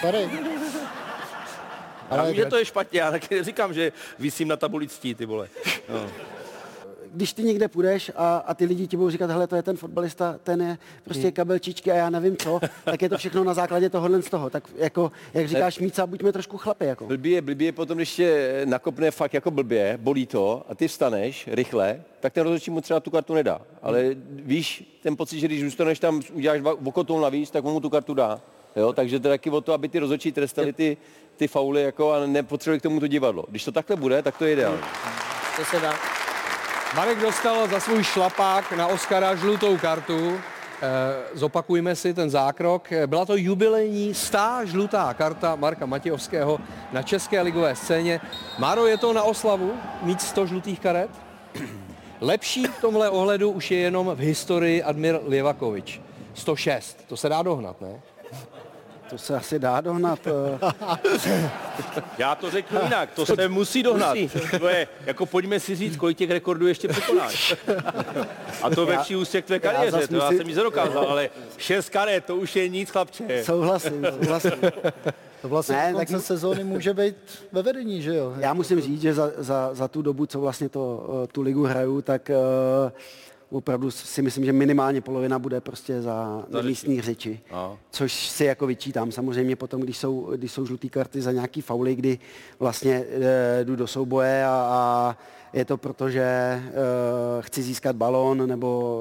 Sorry. 0.00 0.30
Já 2.10 2.24
vím, 2.24 2.34
že 2.34 2.44
to 2.44 2.56
je 2.56 2.64
špatně, 2.64 3.00
já 3.00 3.10
taky 3.10 3.34
neříkám, 3.34 3.74
že 3.74 3.92
vysím 4.18 4.48
na 4.48 4.56
tabuli 4.56 4.88
ctí, 4.88 5.14
ty 5.14 5.26
vole. 5.26 5.48
No. 5.88 6.10
Když 7.14 7.32
ty 7.32 7.42
někde 7.42 7.68
půjdeš 7.68 8.10
a, 8.16 8.36
a 8.36 8.54
ty 8.54 8.64
lidi 8.64 8.86
ti 8.86 8.96
budou 8.96 9.10
říkat, 9.10 9.30
hele, 9.30 9.46
to 9.46 9.56
je 9.56 9.62
ten 9.62 9.76
fotbalista, 9.76 10.38
ten 10.44 10.62
je 10.62 10.78
prostě 11.04 11.22
Hmm. 11.22 11.32
kabelčičky 11.32 11.90
a 11.92 11.94
já 11.94 12.10
nevím 12.10 12.36
co, 12.36 12.60
tak 12.84 13.02
je 13.02 13.08
to 13.08 13.18
všechno 13.18 13.44
na 13.44 13.54
základě 13.54 13.90
tohohle 13.90 14.22
z 14.22 14.30
toho. 14.30 14.50
Tak 14.50 14.64
jako, 14.76 15.12
jak 15.34 15.48
říkáš, 15.48 15.78
Míca, 15.78 16.06
buďme 16.06 16.32
trošku 16.32 16.58
chlapy. 16.58 16.84
Jako. 16.86 17.06
Blbý 17.06 17.30
je, 17.30 17.42
blbý 17.42 17.64
je 17.64 17.72
potom, 17.72 17.96
když 17.98 18.14
tě 18.16 18.60
nakopne 18.64 19.10
fakt 19.10 19.34
jako 19.34 19.50
blbě, 19.50 19.98
bolí 20.02 20.26
to 20.26 20.62
a 20.68 20.74
ty 20.74 20.88
vstaneš 20.88 21.48
rychle, 21.52 22.00
tak 22.20 22.32
ten 22.32 22.42
rozhodčí 22.42 22.70
mu 22.70 22.80
třeba 22.80 23.00
tu 23.00 23.10
kartu 23.10 23.34
nedá. 23.34 23.60
Ale 23.82 24.04
víš 24.30 24.98
ten 25.02 25.16
pocit, 25.16 25.40
že 25.40 25.46
když 25.46 25.60
zůstaneš 25.60 25.98
tam, 25.98 26.22
uděláš 26.32 26.60
dva- 26.60 26.86
okotou 26.86 27.20
navíc, 27.20 27.50
tak 27.50 27.64
mu 27.64 27.80
tu 27.80 27.90
kartu 27.90 28.14
dá. 28.14 28.40
Jo, 28.76 28.92
takže 28.92 29.20
to 29.20 29.28
je 29.28 29.32
taky 29.32 29.50
o 29.50 29.60
to, 29.60 29.72
aby 29.72 29.88
ty 29.88 29.98
rozhodčí 29.98 30.32
trestali 30.32 30.72
ty, 30.72 30.96
ty 31.36 31.48
fauly 31.48 31.82
jako 31.82 32.12
a 32.12 32.26
nepotřebovali 32.26 32.80
k 32.80 32.82
tomu 32.82 33.00
to 33.00 33.06
divadlo. 33.06 33.44
Když 33.48 33.64
to 33.64 33.72
takhle 33.72 33.96
bude, 33.96 34.22
tak 34.22 34.38
to 34.38 34.44
je 34.44 34.52
ideální. 34.52 34.78
To 35.56 35.64
se 35.64 35.80
dá. 35.80 35.94
Marek 36.96 37.20
dostal 37.20 37.68
za 37.68 37.80
svůj 37.80 38.04
šlapák 38.04 38.72
na 38.72 38.86
Oscara 38.86 39.36
žlutou 39.36 39.78
kartu. 39.78 40.38
Eh, 40.82 40.88
Zopakujme 41.32 41.96
si 41.96 42.14
ten 42.14 42.30
zákrok. 42.30 42.92
Eh, 42.92 43.06
Byla 43.06 43.24
to 43.24 43.36
jubilejní 43.36 44.14
stá 44.14 44.64
žlutá 44.64 45.14
karta 45.14 45.56
Marka 45.56 45.86
Matějovského 45.86 46.58
na 46.92 47.02
české 47.02 47.42
ligové 47.42 47.76
scéně. 47.76 48.20
Máro, 48.58 48.86
je 48.86 48.96
to 48.96 49.12
na 49.12 49.22
oslavu 49.22 49.72
mít 50.02 50.20
100 50.20 50.46
žlutých 50.46 50.80
karet? 50.80 51.10
Lepší 52.20 52.64
v 52.64 52.80
tomhle 52.80 53.10
ohledu 53.10 53.50
už 53.50 53.70
je 53.70 53.78
jenom 53.78 54.10
v 54.14 54.18
historii 54.18 54.82
Admir 54.82 55.18
Lievakovič. 55.26 56.00
106, 56.34 57.04
to 57.08 57.16
se 57.16 57.28
dá 57.28 57.42
dohnat, 57.42 57.80
ne? 57.80 58.00
To 59.12 59.18
se 59.18 59.36
asi 59.36 59.58
dá 59.58 59.80
dohnat. 59.80 60.18
eh. 60.26 61.50
Já 62.18 62.34
to 62.34 62.50
řeknu 62.50 62.80
jinak, 62.84 63.10
to 63.14 63.26
se 63.26 63.48
musí 63.48 63.82
dohnat. 63.82 64.16
Musí. 64.18 64.40
To 64.58 64.68
je, 64.68 64.88
jako 65.06 65.26
pojďme 65.26 65.60
si 65.60 65.76
říct, 65.76 65.96
kolik 65.96 66.18
těch 66.18 66.30
rekordů 66.30 66.66
ještě 66.66 66.88
překonáš. 66.88 67.54
A 68.62 68.70
to 68.70 68.86
ve 68.86 68.98
vší 68.98 69.16
ústě 69.16 69.42
k 69.42 69.44
tvé 69.44 69.56
já 69.56 69.60
kariéře, 69.60 69.90
zas 69.90 70.08
to 70.08 70.16
já 70.16 70.28
jsem 70.32 70.46
nic 70.46 70.56
nedokázal, 70.56 71.06
ale 71.08 71.30
šest 71.58 71.88
karet, 71.88 72.24
to 72.24 72.36
už 72.36 72.56
je 72.56 72.68
nic, 72.68 72.90
chlapče. 72.90 73.44
Souhlasím, 73.44 74.06
souhlasím. 74.22 74.52
To 75.42 75.48
vlastně 75.48 75.76
Ne, 75.76 75.92
ne, 75.92 75.98
tak- 75.98 76.08
konce 76.08 76.26
sezóny 76.26 76.64
může 76.64 76.94
být 76.94 77.16
ve 77.52 77.62
vedení, 77.62 78.02
že 78.02 78.14
jo? 78.14 78.34
Já 78.38 78.54
musím 78.54 78.80
říct, 78.80 79.00
že 79.02 79.14
za, 79.14 79.30
za, 79.38 79.70
za 79.74 79.88
tu 79.88 80.02
dobu, 80.02 80.26
co 80.26 80.40
vlastně 80.40 80.68
to, 80.68 81.06
eh, 81.24 81.26
tu 81.26 81.42
ligu 81.42 81.64
hraju, 81.64 82.02
tak 82.02 82.30
uh, 82.84 82.90
opravdu 83.52 83.90
si 83.90 84.22
myslím, 84.22 84.44
že 84.44 84.52
minimálně 84.52 85.00
polovina 85.00 85.38
bude 85.38 85.60
prostě 85.60 86.02
za, 86.02 86.44
za 86.48 86.62
místní 86.62 87.00
řeči. 87.00 87.40
No. 87.52 87.78
Což 87.90 88.12
si 88.12 88.44
jako 88.44 88.66
vyčítám. 88.66 89.12
Samozřejmě 89.12 89.56
potom, 89.56 89.80
když 89.80 89.98
jsou, 89.98 90.32
když 90.36 90.52
jsou 90.52 90.66
žluté 90.66 90.88
karty 90.88 91.22
za 91.22 91.32
nějaký 91.32 91.60
fauly, 91.60 91.94
kdy 91.94 92.18
vlastně 92.58 93.04
uh, 93.04 93.24
jdu 93.64 93.76
do 93.76 93.86
souboje 93.86 94.44
a, 94.44 94.48
a 94.50 95.16
je 95.52 95.64
to 95.64 95.76
proto, 95.76 96.10
že 96.10 96.62
uh, 96.64 96.72
chci 97.40 97.62
získat 97.62 97.96
balón 97.96 98.48
nebo 98.48 99.00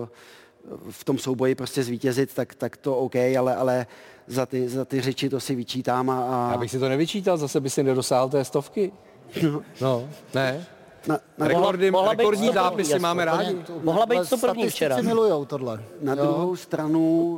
uh, 0.00 0.08
v 0.90 1.04
tom 1.04 1.18
souboji 1.18 1.54
prostě 1.54 1.82
zvítězit, 1.82 2.34
tak, 2.34 2.54
tak 2.54 2.76
to 2.76 2.96
OK, 2.96 3.16
ale, 3.16 3.56
ale 3.56 3.86
za 4.26 4.46
ty, 4.46 4.68
za 4.68 4.84
ty 4.84 5.00
řeči 5.00 5.28
to 5.28 5.40
si 5.40 5.54
vyčítám 5.54 6.10
a, 6.10 6.48
a 6.48 6.52
Já 6.52 6.58
bych 6.58 6.70
si 6.70 6.78
to 6.78 6.88
nevyčítal, 6.88 7.36
zase 7.36 7.60
by 7.60 7.70
si 7.70 7.82
nedosáhl 7.82 8.28
té 8.28 8.44
stovky. 8.44 8.92
No, 9.80 10.08
ne. 10.34 10.66
Na, 11.06 11.18
na, 11.38 11.48
Rekordy, 11.48 11.90
mohla 11.90 12.12
být 12.14 12.18
rekordní 12.18 12.46
101, 12.48 12.62
zápisy 12.62 12.90
jasně. 12.92 13.02
máme 13.02 13.24
rádi. 13.24 13.56
Mohla 13.82 14.06
být 14.06 14.24
101 14.24 14.36
statistici 14.36 14.70
včera. 14.70 14.96
milujou 15.02 15.44
tohle. 15.44 15.82
Na 16.00 16.14
Jo. 16.14 16.22
druhou 16.22 16.56
stranu 16.56 17.30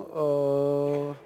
uh, 1.09 1.17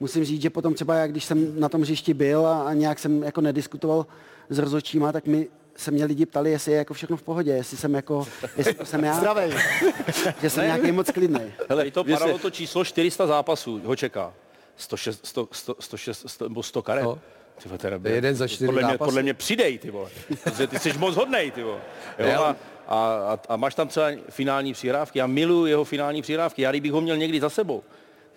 musím 0.00 0.24
říct, 0.24 0.42
že 0.42 0.50
potom 0.50 0.74
třeba, 0.74 0.94
jak 0.94 1.10
když 1.10 1.24
jsem 1.24 1.60
na 1.60 1.68
tom 1.68 1.80
hřišti 1.80 2.14
byl 2.14 2.46
a, 2.46 2.62
a 2.62 2.72
nějak 2.72 2.98
jsem 2.98 3.22
jako 3.22 3.40
nediskutoval 3.40 4.06
s 4.48 4.58
rozhodčíma, 4.58 5.12
tak 5.12 5.26
mi 5.26 5.48
se 5.76 5.90
mě 5.90 6.04
lidi 6.04 6.26
ptali, 6.26 6.50
jestli 6.50 6.72
je 6.72 6.78
jako 6.78 6.94
všechno 6.94 7.16
v 7.16 7.22
pohodě, 7.22 7.50
jestli 7.50 7.76
jsem 7.76 7.94
jako, 7.94 8.26
jestli 8.56 8.74
to 8.74 8.84
jsem 8.84 9.04
já, 9.04 9.14
Zdravej. 9.14 9.52
že 10.42 10.50
jsem 10.50 10.64
nějaký 10.64 10.92
moc 10.92 11.10
klidný. 11.10 11.40
Hele, 11.68 11.90
to 11.90 12.04
padalo 12.04 12.38
to 12.38 12.50
číslo 12.50 12.84
400 12.84 13.26
zápasů, 13.26 13.80
ho 13.84 13.96
čeká. 13.96 14.32
106, 14.76 15.26
100, 15.26 15.48
100, 15.52 15.74
106, 15.80 16.22
100, 16.26 16.48
nebo 16.48 16.62
100 16.62 16.82
karet. 16.82 17.04
No. 17.04 17.18
Ty 17.62 17.68
vole, 17.68 17.78
teda, 17.78 17.98
je 18.04 18.14
jeden 18.14 18.34
za 18.34 18.48
čtyři 18.48 18.66
podle 18.66 18.82
mě, 18.82 18.92
zápasy. 18.92 19.08
podle 19.08 19.22
mě 19.22 19.34
přidej, 19.34 19.78
ty 19.78 19.90
vole. 19.90 20.10
Protože 20.44 20.66
ty 20.66 20.78
jsi 20.78 20.92
moc 20.98 21.16
hodnej, 21.16 21.50
ty 21.50 21.62
vole. 21.62 21.80
Jo, 22.18 22.42
a, 22.42 22.56
a, 22.88 23.38
a, 23.48 23.56
máš 23.56 23.74
tam 23.74 23.88
třeba 23.88 24.06
finální 24.30 24.72
přihrávky. 24.72 25.18
Já 25.18 25.26
miluji 25.26 25.66
jeho 25.66 25.84
finální 25.84 26.22
přihrávky. 26.22 26.62
Já 26.62 26.70
kdybych 26.70 26.92
ho 26.92 27.00
měl 27.00 27.16
někdy 27.16 27.40
za 27.40 27.50
sebou. 27.50 27.82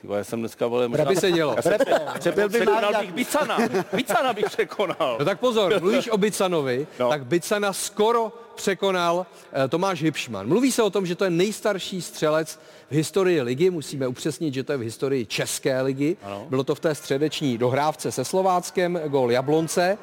Ty 0.01 0.07
vole, 0.07 0.19
já 0.19 0.23
jsem 0.23 0.39
dneska, 0.39 0.67
vole, 0.67 0.87
možná... 0.87 1.05
by 1.05 1.15
se 1.15 1.31
dělo. 1.31 1.55
Já 1.55 1.61
jsem, 1.61 2.33
Byl 2.35 2.49
by 2.49 2.59
překonal 2.59 2.91
Marek- 2.91 2.99
bych 3.01 3.13
Bicana. 3.13 3.57
Bicana 3.93 4.33
bych 4.33 4.45
překonal. 4.45 5.15
No 5.19 5.25
tak 5.25 5.39
pozor, 5.39 5.79
mluvíš 5.79 6.09
o 6.09 6.17
Bicanovi, 6.17 6.87
no. 6.99 7.09
Tak 7.09 7.25
Bicana 7.25 7.73
skoro 7.73 8.31
překonal 8.55 9.25
eh, 9.53 9.67
Tomáš 9.67 10.03
Hipšman. 10.03 10.47
Mluví 10.47 10.71
se 10.71 10.83
o 10.83 10.89
tom, 10.89 11.05
že 11.05 11.15
to 11.15 11.23
je 11.23 11.29
nejstarší 11.29 12.01
střelec 12.01 12.59
v 12.91 12.93
historii 12.95 13.41
ligy, 13.41 13.69
musíme 13.69 14.07
upřesnit, 14.07 14.53
že 14.53 14.63
to 14.63 14.71
je 14.71 14.77
v 14.77 14.81
historii 14.81 15.25
České 15.25 15.81
ligy. 15.81 16.17
Ano. 16.23 16.45
Bylo 16.49 16.63
to 16.63 16.75
v 16.75 16.79
té 16.79 16.95
středeční 16.95 17.57
dohrávce 17.57 18.11
se 18.11 18.25
Slováckem, 18.25 18.99
gól 19.07 19.31
Jablonce. 19.31 19.97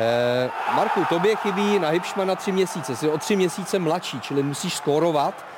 Eh, 0.00 0.50
Marku, 0.74 1.04
tobě 1.08 1.36
chybí 1.36 1.78
na 1.78 1.88
Hipšmana 1.88 2.34
tři 2.34 2.52
měsíce, 2.52 2.96
jsi 2.96 3.08
o 3.08 3.18
tři 3.18 3.36
měsíce 3.36 3.78
mladší, 3.78 4.20
čili 4.20 4.42
musíš 4.42 4.74
skórovat 4.74 5.49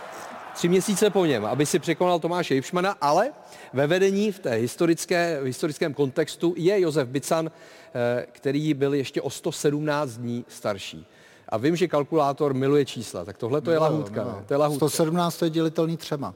tři 0.54 0.68
měsíce 0.68 1.10
po 1.10 1.26
něm, 1.26 1.44
aby 1.44 1.66
si 1.66 1.78
překonal 1.78 2.18
Tomáše 2.18 2.54
Hipšmana, 2.54 2.96
ale 3.00 3.30
ve 3.72 3.86
vedení 3.86 4.32
v 4.32 4.38
té 4.38 4.50
historické, 4.50 5.38
v 5.42 5.44
historickém 5.44 5.94
kontextu 5.94 6.54
je 6.56 6.80
Josef 6.80 7.08
Bican, 7.08 7.50
eh, 7.94 8.26
který 8.32 8.74
byl 8.74 8.94
ještě 8.94 9.22
o 9.22 9.30
117 9.30 10.10
dní 10.10 10.44
starší. 10.48 11.06
A 11.48 11.56
vím, 11.56 11.76
že 11.76 11.88
kalkulátor 11.88 12.54
miluje 12.54 12.84
čísla, 12.84 13.24
tak 13.24 13.38
tohle 13.38 13.60
to 13.60 13.70
je 13.70 13.78
lahůdka? 13.78 14.42
To 14.46 14.54
je 14.54 14.58
lahůdka. 14.58 14.88
117 14.88 15.42
je 15.42 15.50
dělitelný 15.50 15.96
třema. 15.96 16.34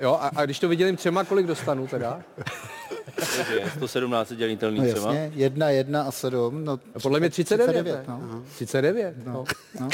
Jo, 0.00 0.18
a, 0.20 0.30
a 0.36 0.44
když 0.44 0.58
to 0.58 0.68
vydělím 0.68 0.96
třema, 0.96 1.24
kolik 1.24 1.46
dostanu 1.46 1.86
teda? 1.86 2.22
Takže 3.14 3.60
117 3.76 4.32
dělitelný 4.32 4.78
No 4.80 4.84
třeba. 4.92 5.06
jasně, 5.14 5.32
jedna, 5.34 5.70
jedna 5.70 6.02
a 6.02 6.10
sedm. 6.10 6.64
No, 6.64 6.72
No, 6.94 7.00
podle 7.02 7.20
mě 7.20 7.30
39, 7.30 7.66
39 7.66 8.08
no. 8.08 8.18
ne? 8.18 8.42
39, 8.54 9.14
no. 9.26 9.44
no. 9.80 9.88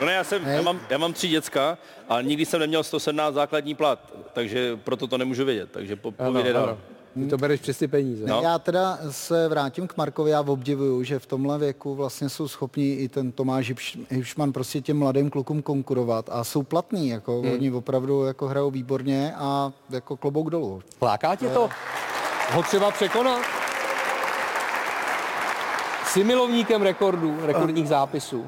No 0.00 0.06
ne, 0.06 0.12
já, 0.12 0.24
jsem, 0.24 0.46
já, 0.46 0.62
mám, 0.62 0.80
já 0.90 0.98
mám 0.98 1.12
tři 1.12 1.28
děcka 1.28 1.78
a 2.08 2.20
nikdy 2.20 2.46
jsem 2.46 2.60
neměl 2.60 2.82
117 2.82 3.34
základní 3.34 3.74
plat, 3.74 4.12
takže 4.32 4.76
proto 4.84 5.06
to 5.06 5.18
nemůžu 5.18 5.44
vědět, 5.44 5.68
takže 5.72 5.96
po, 5.96 6.12
povídej 6.12 6.52
dál. 6.52 6.78
Ty 7.24 7.30
to 7.30 7.38
bereš 7.38 7.60
přes 7.60 7.78
ty 7.78 7.88
peníze. 7.88 8.24
Ne, 8.26 8.34
Já 8.42 8.58
teda 8.58 8.98
se 9.10 9.48
vrátím 9.48 9.86
k 9.88 9.96
Markovi, 9.96 10.30
já 10.30 10.40
obdivuju, 10.40 11.02
že 11.02 11.18
v 11.18 11.26
tomhle 11.26 11.58
věku 11.58 11.94
vlastně 11.94 12.28
jsou 12.28 12.48
schopní 12.48 12.92
i 12.94 13.08
ten 13.08 13.32
Tomáš 13.32 13.70
Hipš- 13.70 14.06
Hipšman 14.10 14.52
prostě 14.52 14.80
těm 14.80 14.98
mladým 14.98 15.30
klukům 15.30 15.62
konkurovat 15.62 16.28
a 16.32 16.44
jsou 16.44 16.62
platní, 16.62 17.08
jako 17.08 17.40
hmm. 17.42 17.52
oni 17.52 17.70
opravdu 17.72 18.24
jako 18.24 18.46
hrajou 18.48 18.70
výborně 18.70 19.34
a 19.36 19.72
jako 19.90 20.16
klobouk 20.16 20.50
dolů. 20.50 20.82
Láká 21.02 21.36
tě 21.36 21.48
to 21.48 21.68
ho 22.52 22.62
třeba 22.62 22.90
překonat? 22.90 23.42
Jsi 26.06 26.24
milovníkem 26.24 26.82
rekordů, 26.82 27.36
rekordních 27.42 27.88
zápisů. 27.88 28.46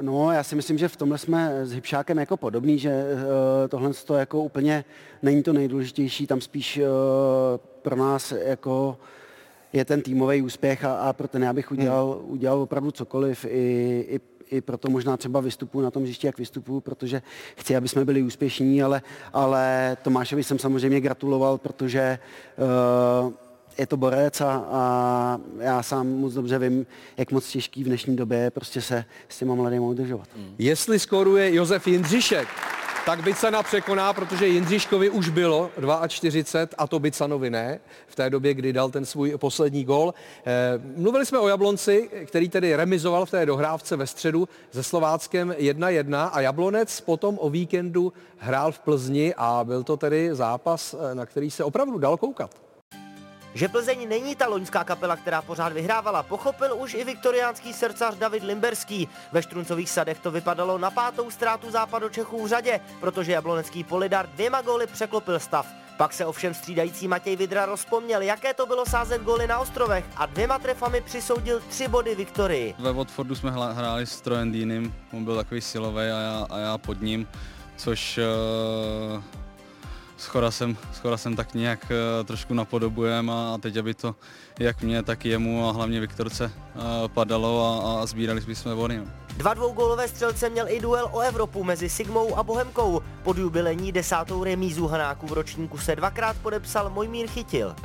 No, 0.00 0.32
já 0.32 0.42
si 0.42 0.56
myslím, 0.56 0.78
že 0.78 0.88
v 0.88 0.96
tomhle 0.96 1.18
jsme 1.18 1.66
s 1.66 1.72
Hybšákem 1.72 2.18
jako 2.18 2.36
podobný, 2.36 2.78
že 2.78 3.04
uh, 3.14 3.20
tohle 3.68 3.94
to 3.94 4.14
jako 4.14 4.42
úplně 4.42 4.84
není 5.22 5.42
to 5.42 5.52
nejdůležitější, 5.52 6.26
tam 6.26 6.40
spíš 6.40 6.78
uh, 6.78 6.84
pro 7.82 7.96
nás 7.96 8.32
jako 8.32 8.98
je 9.72 9.84
ten 9.84 10.02
týmový 10.02 10.42
úspěch 10.42 10.84
a, 10.84 10.94
a 10.94 11.12
pro 11.12 11.28
ten 11.28 11.42
já 11.42 11.52
bych 11.52 11.72
udělal, 11.72 12.18
hmm. 12.20 12.30
udělal 12.30 12.60
opravdu 12.60 12.90
cokoliv 12.90 13.44
i, 13.44 14.06
i 14.08 14.20
i 14.50 14.60
proto 14.60 14.90
možná 14.90 15.16
třeba 15.16 15.40
vystupuji 15.40 15.80
na 15.80 15.90
tom 15.90 16.02
hřišti, 16.02 16.26
jak 16.26 16.38
vystupuju, 16.38 16.80
protože 16.80 17.22
chci, 17.56 17.76
aby 17.76 17.88
jsme 17.88 18.04
byli 18.04 18.22
úspěšní, 18.22 18.82
ale, 18.82 19.02
ale 19.32 19.96
Tomášovi 20.02 20.44
jsem 20.44 20.58
samozřejmě 20.58 21.00
gratuloval, 21.00 21.58
protože 21.58 22.18
uh, 23.24 23.32
je 23.78 23.86
to 23.86 23.96
borec 23.96 24.40
a, 24.40 24.64
a 24.70 25.38
já 25.60 25.82
sám 25.82 26.08
moc 26.08 26.34
dobře 26.34 26.58
vím, 26.58 26.86
jak 27.16 27.32
moc 27.32 27.48
těžký 27.48 27.84
v 27.84 27.86
dnešní 27.86 28.16
době 28.16 28.38
je 28.38 28.50
prostě 28.50 28.82
se 28.82 29.04
s 29.28 29.38
těma 29.38 29.54
mladými 29.54 29.84
udržovat. 29.84 30.28
Jestli 30.58 30.98
skoruje 30.98 31.54
Josef 31.54 31.86
Jindřišek, 31.86 32.48
tak 33.06 33.22
Bicana 33.22 33.62
překoná, 33.62 34.12
protože 34.12 34.46
Jindřiškovi 34.46 35.10
už 35.10 35.28
bylo 35.28 35.70
42 36.08 36.76
a 36.78 36.86
to 36.86 36.98
Bicanovi 36.98 37.50
ne, 37.50 37.80
v 38.06 38.14
té 38.14 38.30
době, 38.30 38.54
kdy 38.54 38.72
dal 38.72 38.90
ten 38.90 39.04
svůj 39.04 39.36
poslední 39.36 39.84
gol. 39.84 40.14
Eh, 40.46 40.52
mluvili 40.96 41.26
jsme 41.26 41.38
o 41.38 41.48
Jablonci, 41.48 42.10
který 42.24 42.48
tedy 42.48 42.76
remizoval 42.76 43.26
v 43.26 43.30
té 43.30 43.46
dohrávce 43.46 43.96
ve 43.96 44.06
středu 44.06 44.48
se 44.70 44.82
Slováckem 44.82 45.54
1-1 45.58 46.30
a 46.32 46.40
Jablonec 46.40 47.00
potom 47.00 47.38
o 47.40 47.50
víkendu 47.50 48.12
hrál 48.38 48.72
v 48.72 48.78
Plzni 48.78 49.34
a 49.36 49.64
byl 49.64 49.82
to 49.82 49.96
tedy 49.96 50.28
zápas, 50.32 50.94
eh, 50.94 51.14
na 51.14 51.26
který 51.26 51.50
se 51.50 51.64
opravdu 51.64 51.98
dal 51.98 52.16
koukat. 52.16 52.65
Že 53.56 53.68
Plzeň 53.68 54.08
není 54.08 54.36
ta 54.36 54.48
loňská 54.48 54.84
kapela, 54.84 55.16
která 55.16 55.42
pořád 55.42 55.72
vyhrávala, 55.72 56.22
pochopil 56.22 56.76
už 56.76 56.94
i 56.94 57.04
viktoriánský 57.04 57.72
srdcař 57.72 58.14
David 58.16 58.42
Limberský. 58.42 59.08
Ve 59.32 59.42
Štruncových 59.42 59.90
sadech 59.90 60.18
to 60.18 60.30
vypadalo 60.30 60.78
na 60.78 60.90
pátou 60.90 61.30
ztrátu 61.30 61.70
západu 61.70 62.08
Čechů 62.08 62.44
v 62.44 62.48
řadě, 62.48 62.80
protože 63.00 63.32
jablonecký 63.32 63.84
Polidar 63.84 64.28
dvěma 64.28 64.62
góly 64.62 64.86
překlopil 64.86 65.40
stav. 65.40 65.66
Pak 65.96 66.12
se 66.12 66.26
ovšem 66.26 66.54
střídající 66.54 67.08
Matěj 67.08 67.36
Vidra 67.36 67.66
rozpomněl, 67.66 68.22
jaké 68.22 68.54
to 68.54 68.66
bylo 68.66 68.86
sázet 68.86 69.22
góly 69.22 69.46
na 69.46 69.58
ostrovech 69.58 70.04
a 70.16 70.26
dvěma 70.26 70.58
trefami 70.58 71.00
přisoudil 71.00 71.60
tři 71.68 71.88
body 71.88 72.14
Viktorii. 72.14 72.74
Ve 72.78 72.92
Watfordu 72.92 73.34
jsme 73.34 73.50
hráli 73.50 74.06
s 74.06 74.20
Trojem 74.20 74.52
Dýnem, 74.52 74.94
on 75.12 75.24
byl 75.24 75.36
takový 75.36 75.60
silový 75.60 75.98
a 75.98 76.20
já, 76.20 76.46
a 76.50 76.58
já 76.58 76.78
pod 76.78 77.00
ním, 77.00 77.28
což 77.76 78.18
uh 79.16 79.45
skoro 80.16 80.50
jsem, 80.50 80.76
skoro 80.92 81.18
jsem 81.18 81.36
tak 81.36 81.54
nějak 81.54 81.80
uh, 81.84 82.26
trošku 82.26 82.54
napodobujem 82.54 83.30
a 83.30 83.58
teď, 83.58 83.76
aby 83.76 83.94
to 83.94 84.14
jak 84.58 84.82
mě, 84.82 85.02
tak 85.02 85.24
jemu 85.24 85.68
a 85.68 85.72
hlavně 85.72 86.00
Viktorce 86.00 86.44
uh, 86.44 86.82
padalo 87.08 87.82
a, 87.84 88.02
a 88.02 88.06
sbírali 88.06 88.54
jsme 88.54 88.74
body. 88.74 88.98
No. 88.98 89.04
Dva 89.36 89.54
dvougólové 89.54 90.08
střelce 90.08 90.50
měl 90.50 90.68
i 90.68 90.80
duel 90.80 91.08
o 91.12 91.20
Evropu 91.20 91.64
mezi 91.64 91.88
Sigmou 91.88 92.38
a 92.38 92.42
Bohemkou. 92.42 93.02
Pod 93.22 93.38
jubilení 93.38 93.92
desátou 93.92 94.44
remízu 94.44 94.86
Hanáků 94.86 95.26
v 95.26 95.32
ročníku 95.32 95.78
se 95.78 95.96
dvakrát 95.96 96.36
podepsal 96.36 96.90
Mojmír 96.90 97.28
Chytil. 97.28 97.76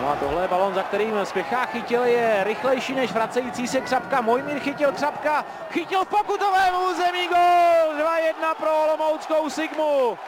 No 0.00 0.08
a 0.08 0.16
tohle 0.16 0.42
je 0.42 0.48
balon, 0.48 0.74
za 0.74 0.82
kterým 0.82 1.14
spěchá 1.24 1.66
Chytil, 1.66 2.04
je 2.04 2.44
rychlejší 2.44 2.94
než 2.94 3.12
vracející 3.12 3.68
se 3.68 3.80
Třapka. 3.80 4.20
Mojmír 4.20 4.58
chytil 4.58 4.92
Třapka, 4.92 5.44
chytil 5.70 6.04
v 6.04 6.08
pokutovému 6.08 6.78
území 6.90 7.28
gol! 7.28 8.06
2-1 8.42 8.54
pro 8.58 8.84
Olomouckou 8.84 9.50
Sigmu. 9.50 10.18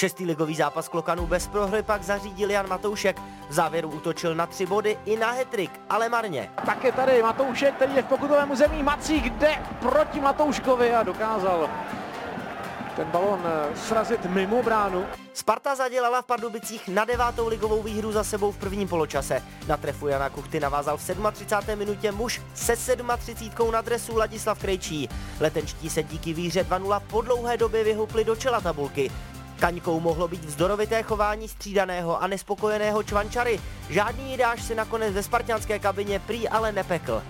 Šestý 0.00 0.24
ligový 0.24 0.54
zápas 0.54 0.88
Klokanů 0.88 1.26
bez 1.26 1.46
prohry 1.46 1.82
pak 1.82 2.02
zařídil 2.02 2.50
Jan 2.50 2.68
Matoušek. 2.68 3.20
V 3.48 3.52
závěru 3.52 3.88
útočil 3.88 4.34
na 4.34 4.46
tři 4.46 4.66
body 4.66 4.98
i 5.04 5.16
na 5.16 5.30
hetrik, 5.30 5.80
ale 5.90 6.08
marně. 6.08 6.50
Tak 6.66 6.84
je 6.84 6.92
tady 6.92 7.22
Matoušek, 7.22 7.74
který 7.74 7.94
je 7.94 8.02
v 8.02 8.06
pokutovém 8.06 8.50
území. 8.50 8.82
Macík 8.82 9.24
jde 9.24 9.62
proti 9.80 10.20
Matouškovi 10.20 10.94
a 10.94 11.02
dokázal 11.02 11.70
ten 12.96 13.10
balon 13.10 13.40
eh, 13.44 13.76
srazit 13.76 14.26
mimo 14.26 14.62
bránu. 14.62 15.06
Sparta 15.34 15.74
zadělala 15.74 16.22
v 16.22 16.26
Pardubicích 16.26 16.88
na 16.88 17.04
devátou 17.04 17.48
ligovou 17.48 17.82
výhru 17.82 18.12
za 18.12 18.24
sebou 18.24 18.52
v 18.52 18.56
prvním 18.56 18.88
poločase. 18.88 19.42
Na 19.66 19.76
trefu 19.76 20.08
Jana 20.08 20.28
Kuchty 20.30 20.60
navázal 20.60 20.96
v 20.96 21.10
37. 21.32 21.78
minutě 21.78 22.12
muž 22.12 22.40
se 22.54 22.76
37 22.76 23.72
na 23.72 23.80
dresu 23.80 24.16
Ladislav 24.16 24.58
Krejčí. 24.58 25.08
Letenčtí 25.40 25.90
se 25.90 26.02
díky 26.02 26.32
výhře 26.32 26.62
2-0 26.62 27.00
po 27.00 27.20
dlouhé 27.20 27.56
době 27.56 27.84
vyhoupli 27.84 28.24
do 28.24 28.36
čela 28.36 28.60
tabulky. 28.60 29.10
Kaňkou 29.60 30.00
mohlo 30.00 30.28
být 30.28 30.44
vzdorovité 30.44 31.02
chování 31.02 31.48
střídaného 31.48 32.22
a 32.22 32.26
nespokojeného 32.26 33.02
Čvančary. 33.02 33.60
Žádný 33.90 34.30
jídáš 34.30 34.62
si 34.62 34.74
nakonec 34.74 35.14
ve 35.14 35.22
spartianské 35.22 35.78
kabině 35.78 36.18
prý 36.18 36.48
ale 36.48 36.72
nepekl. 36.72 37.22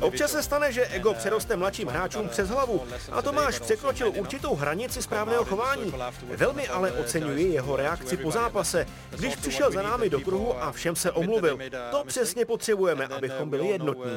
Občas 0.00 0.30
se 0.30 0.42
stane, 0.42 0.72
že 0.72 0.86
ego 0.86 1.14
přeroste 1.14 1.56
mladším 1.56 1.88
hráčům 1.88 2.28
přes 2.28 2.48
hlavu 2.48 2.82
a 3.12 3.22
Tomáš 3.22 3.58
překročil 3.58 4.12
určitou 4.16 4.54
hranici 4.54 5.02
správného 5.02 5.44
chování. 5.44 5.94
Velmi 6.36 6.68
ale 6.68 6.92
oceňuji 6.92 7.52
jeho 7.52 7.76
reakci 7.76 8.16
po 8.16 8.30
zápase, 8.30 8.86
když 9.10 9.36
přišel 9.36 9.70
za 9.72 9.82
námi 9.82 10.10
do 10.10 10.20
kruhu 10.20 10.62
a 10.62 10.72
všem 10.72 10.96
se 10.96 11.10
omluvil. 11.10 11.58
To 11.90 12.04
přesně 12.04 12.44
potřebujeme, 12.44 13.06
abychom 13.06 13.50
byli 13.50 13.68
jednotní. 13.68 14.10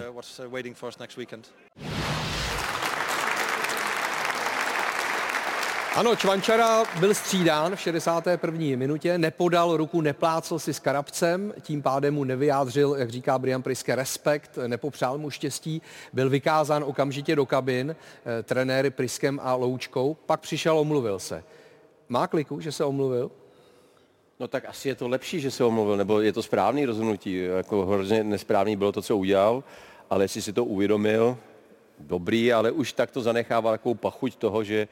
Ano, 5.98 6.16
Čvančara 6.16 6.84
byl 7.00 7.14
střídán 7.14 7.76
v 7.76 7.80
61. 7.80 8.60
minutě, 8.60 9.18
nepodal 9.18 9.78
ruku, 9.78 10.02
neplácel 10.02 10.60
si 10.60 10.74
s 10.74 10.80
Karabcem, 10.80 11.54
tím 11.62 11.82
pádem 11.82 12.14
mu 12.14 12.24
nevyjádřil, 12.24 12.96
jak 12.96 13.10
říká 13.10 13.40
Brian 13.40 13.62
Priske, 13.62 13.96
respekt, 13.96 14.58
nepopřál 14.68 15.18
mu 15.18 15.30
štěstí, 15.30 15.82
byl 16.14 16.30
vykázán 16.30 16.84
okamžitě 16.84 17.36
do 17.36 17.46
kabin 17.46 17.96
eh, 17.96 18.44
trenéry 18.44 18.90
Priskem 18.90 19.40
a 19.44 19.56
Loučkou, 19.56 20.18
pak 20.26 20.40
přišel, 20.40 20.80
omluvil 20.80 21.20
se. 21.20 21.44
Má 22.10 22.28
kliku, 22.28 22.60
že 22.60 22.72
se 22.72 22.86
omluvil? 22.86 23.32
No 24.40 24.48
tak 24.48 24.66
asi 24.66 24.90
je 24.90 24.96
to 24.96 25.08
lepší, 25.08 25.40
že 25.40 25.52
se 25.52 25.64
omluvil, 25.64 25.98
nebo 25.98 26.22
je 26.22 26.34
to 26.34 26.44
správný 26.44 26.86
rozhodnutí. 26.86 27.44
Jako 27.44 27.86
hrozně 27.86 28.24
nesprávný 28.24 28.76
bylo 28.76 28.92
to, 28.92 29.02
co 29.02 29.18
udělal, 29.18 29.64
ale 30.10 30.24
jestli 30.24 30.42
si 30.42 30.54
to 30.54 30.66
uvědomil, 30.66 31.38
dobrý, 32.00 32.54
ale 32.54 32.72
už 32.72 32.94
tak 32.94 33.12
to 33.12 33.22
zanechával 33.22 33.74
takovou 33.74 33.96
pachuť 33.96 34.36
toho, 34.36 34.64
že 34.64 34.88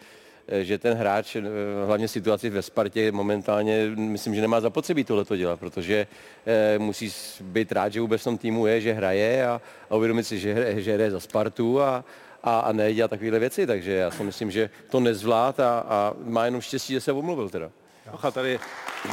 že 0.62 0.78
ten 0.78 0.98
hráč, 0.98 1.36
eh, 1.36 1.42
hlavně 1.86 2.08
situaci 2.08 2.50
ve 2.50 2.62
Spartě 2.62 3.12
momentálně, 3.12 3.90
myslím, 3.96 4.36
že 4.36 4.42
nemá 4.42 4.62
zapotřebí 4.62 5.04
tohle 5.04 5.26
to 5.26 5.38
dělat, 5.38 5.60
protože 5.60 6.08
eh, 6.46 6.80
musí 6.80 7.12
být 7.42 7.72
rád, 7.72 7.94
že 7.94 8.02
vůbec 8.02 8.22
v 8.22 8.24
tom 8.24 8.38
týmu 8.38 8.68
je, 8.68 8.82
že 8.82 8.94
hraje 8.94 9.48
a, 9.48 9.62
a 9.90 9.96
uvědomit 9.96 10.24
si, 10.24 10.40
že, 10.40 10.54
hraje, 10.54 10.82
že 10.82 10.94
hraje 10.94 11.12
za 11.12 11.20
Spartu 11.20 11.82
a, 11.82 12.06
a, 12.44 12.60
a 12.60 12.72
nedělat 12.72 13.08
takovéhle 13.08 13.40
věci, 13.40 13.68
takže 13.68 13.92
já 13.92 14.12
si 14.12 14.24
myslím, 14.24 14.52
že 14.52 14.70
to 14.90 15.00
nezvlád 15.00 15.60
a, 15.60 15.80
a 15.80 16.14
má 16.24 16.46
jenom 16.46 16.62
štěstí, 16.62 16.94
že 16.94 17.02
se 17.02 17.12
omluvil 17.12 17.50
teda. 17.50 17.70
Ocha, 18.12 18.32
tady, 18.32 18.60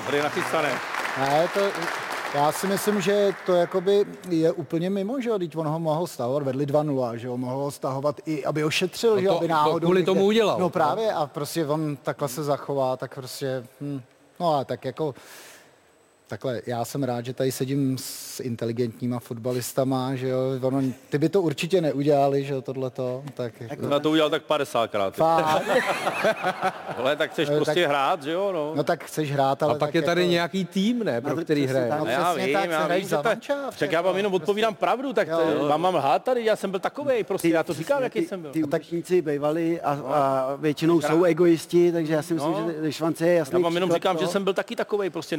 tady 0.06 0.18
nachystané. 0.22 0.72
Ne, 1.18 1.48
to, 1.54 1.70
já 2.34 2.52
si 2.52 2.66
myslím, 2.66 3.00
že 3.00 3.34
to 3.46 3.54
jakoby 3.54 4.04
je 4.28 4.52
úplně 4.52 4.90
mimo, 4.90 5.20
že 5.20 5.28
jo, 5.28 5.38
teď 5.38 5.56
on 5.56 5.66
ho 5.66 5.80
mohl 5.80 6.06
stahovat, 6.06 6.42
vedli 6.42 6.66
2-0, 6.66 7.14
že 7.14 7.26
jo, 7.26 7.36
mohl 7.36 7.56
ho 7.56 7.70
stahovat 7.70 8.20
i, 8.26 8.44
aby 8.44 8.64
ošetřil, 8.64 9.14
no 9.14 9.20
že 9.20 9.28
to, 9.28 9.36
aby 9.38 9.48
náhodou... 9.48 9.78
To 9.78 9.86
kvůli 9.86 10.00
někde, 10.00 10.12
tomu 10.12 10.24
udělal. 10.26 10.58
No. 10.58 10.70
právě 10.70 11.12
a 11.12 11.26
prostě 11.26 11.66
on 11.66 11.96
takhle 12.02 12.28
se 12.28 12.42
zachová, 12.42 12.96
tak 12.96 13.14
prostě, 13.14 13.64
hm, 13.80 14.00
no 14.40 14.54
a 14.54 14.64
tak 14.64 14.84
jako 14.84 15.14
Takhle, 16.32 16.62
já 16.66 16.84
jsem 16.84 17.02
rád, 17.02 17.24
že 17.24 17.34
tady 17.34 17.52
sedím 17.52 17.98
s 17.98 18.40
inteligentníma 18.40 19.18
fotbalistama, 19.18 20.14
že 20.14 20.28
jo, 20.28 20.38
ono, 20.60 20.82
ty 21.10 21.18
by 21.18 21.28
to 21.28 21.42
určitě 21.42 21.80
neudělali, 21.80 22.44
že 22.44 22.54
jo, 22.54 22.62
tohleto, 22.62 23.22
tak... 23.34 23.60
Jako... 23.60 23.86
Na 23.86 24.00
to 24.00 24.10
udělal 24.10 24.30
tak 24.30 24.42
50krát. 24.48 25.12
ale 26.96 27.16
tak 27.16 27.30
chceš 27.30 27.48
no, 27.48 27.56
prostě 27.56 27.80
tak, 27.80 27.88
hrát, 27.90 28.22
že 28.22 28.32
jo, 28.32 28.52
no. 28.52 28.72
No 28.74 28.84
tak 28.84 29.04
chceš 29.04 29.32
hrát, 29.32 29.62
ale 29.62 29.74
A 29.74 29.78
pak 29.78 29.94
je 29.94 30.02
tady 30.02 30.20
jako... 30.20 30.30
nějaký 30.30 30.64
tým, 30.64 31.04
ne, 31.04 31.20
pro 31.20 31.36
který 31.36 31.66
hraje. 31.66 31.90
No, 31.98 32.06
já 32.06 32.34
vím, 32.34 32.52
tak, 32.52 32.70
já 32.70 32.86
vím, 32.86 33.08
že 33.08 33.16
ta... 33.16 33.36
Tak 33.78 33.92
já 33.92 34.02
vám 34.02 34.16
jenom 34.16 34.34
odpovídám 34.34 34.74
prostě... 34.74 34.80
pravdu, 34.80 35.12
tak 35.12 35.28
jo, 35.28 35.68
vám 35.68 35.80
mám 35.80 35.94
lhát 35.94 36.24
tady, 36.24 36.44
já 36.44 36.56
jsem 36.56 36.70
byl 36.70 36.80
takovej, 36.80 37.24
prostě 37.24 37.48
já 37.48 37.62
to 37.62 37.74
říkám, 37.74 38.02
jaký 38.02 38.24
jsem 38.26 38.42
byl. 38.42 38.52
Ty 38.52 38.64
útočníci 38.64 39.22
bývali 39.22 39.80
a, 39.80 39.90
a 39.90 40.56
většinou 40.56 41.00
jsou 41.00 41.24
egoisti, 41.24 41.92
takže 41.92 42.14
já 42.14 42.22
si 42.22 42.34
myslím, 42.34 42.54
že 42.82 42.92
švance 42.92 43.26
je 43.26 43.34
jasný. 43.34 43.60
Já 43.60 43.64
vám 43.64 43.74
jenom 43.74 43.92
říkám, 43.92 44.18
že 44.18 44.26
jsem 44.26 44.44
byl 44.44 44.54
taky 44.54 44.76
takovej, 44.76 45.10
prostě 45.10 45.36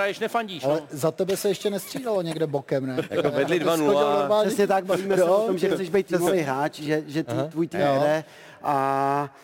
nehraješ, 0.00 0.18
nefandíš. 0.18 0.64
Ale 0.64 0.82
za 0.90 1.10
tebe 1.10 1.36
se 1.36 1.48
ještě 1.48 1.70
nestřídalo 1.70 2.22
někde 2.22 2.46
bokem, 2.46 2.86
ne? 2.86 2.96
Jako 3.10 3.30
vedli 3.30 3.60
2-0. 3.64 4.40
Přesně 4.46 4.66
tak, 4.66 4.84
bavíme 4.84 5.16
se 5.16 5.24
o 5.24 5.46
tom, 5.46 5.58
že 5.58 5.68
chceš 5.68 5.90
být 5.90 6.06
týmový 6.06 6.40
hráč, 6.40 6.80
že, 6.80 7.04
že 7.06 7.24
tvůj 7.24 7.66
tým 7.66 7.80
jde 7.80 8.24
a 8.62 9.34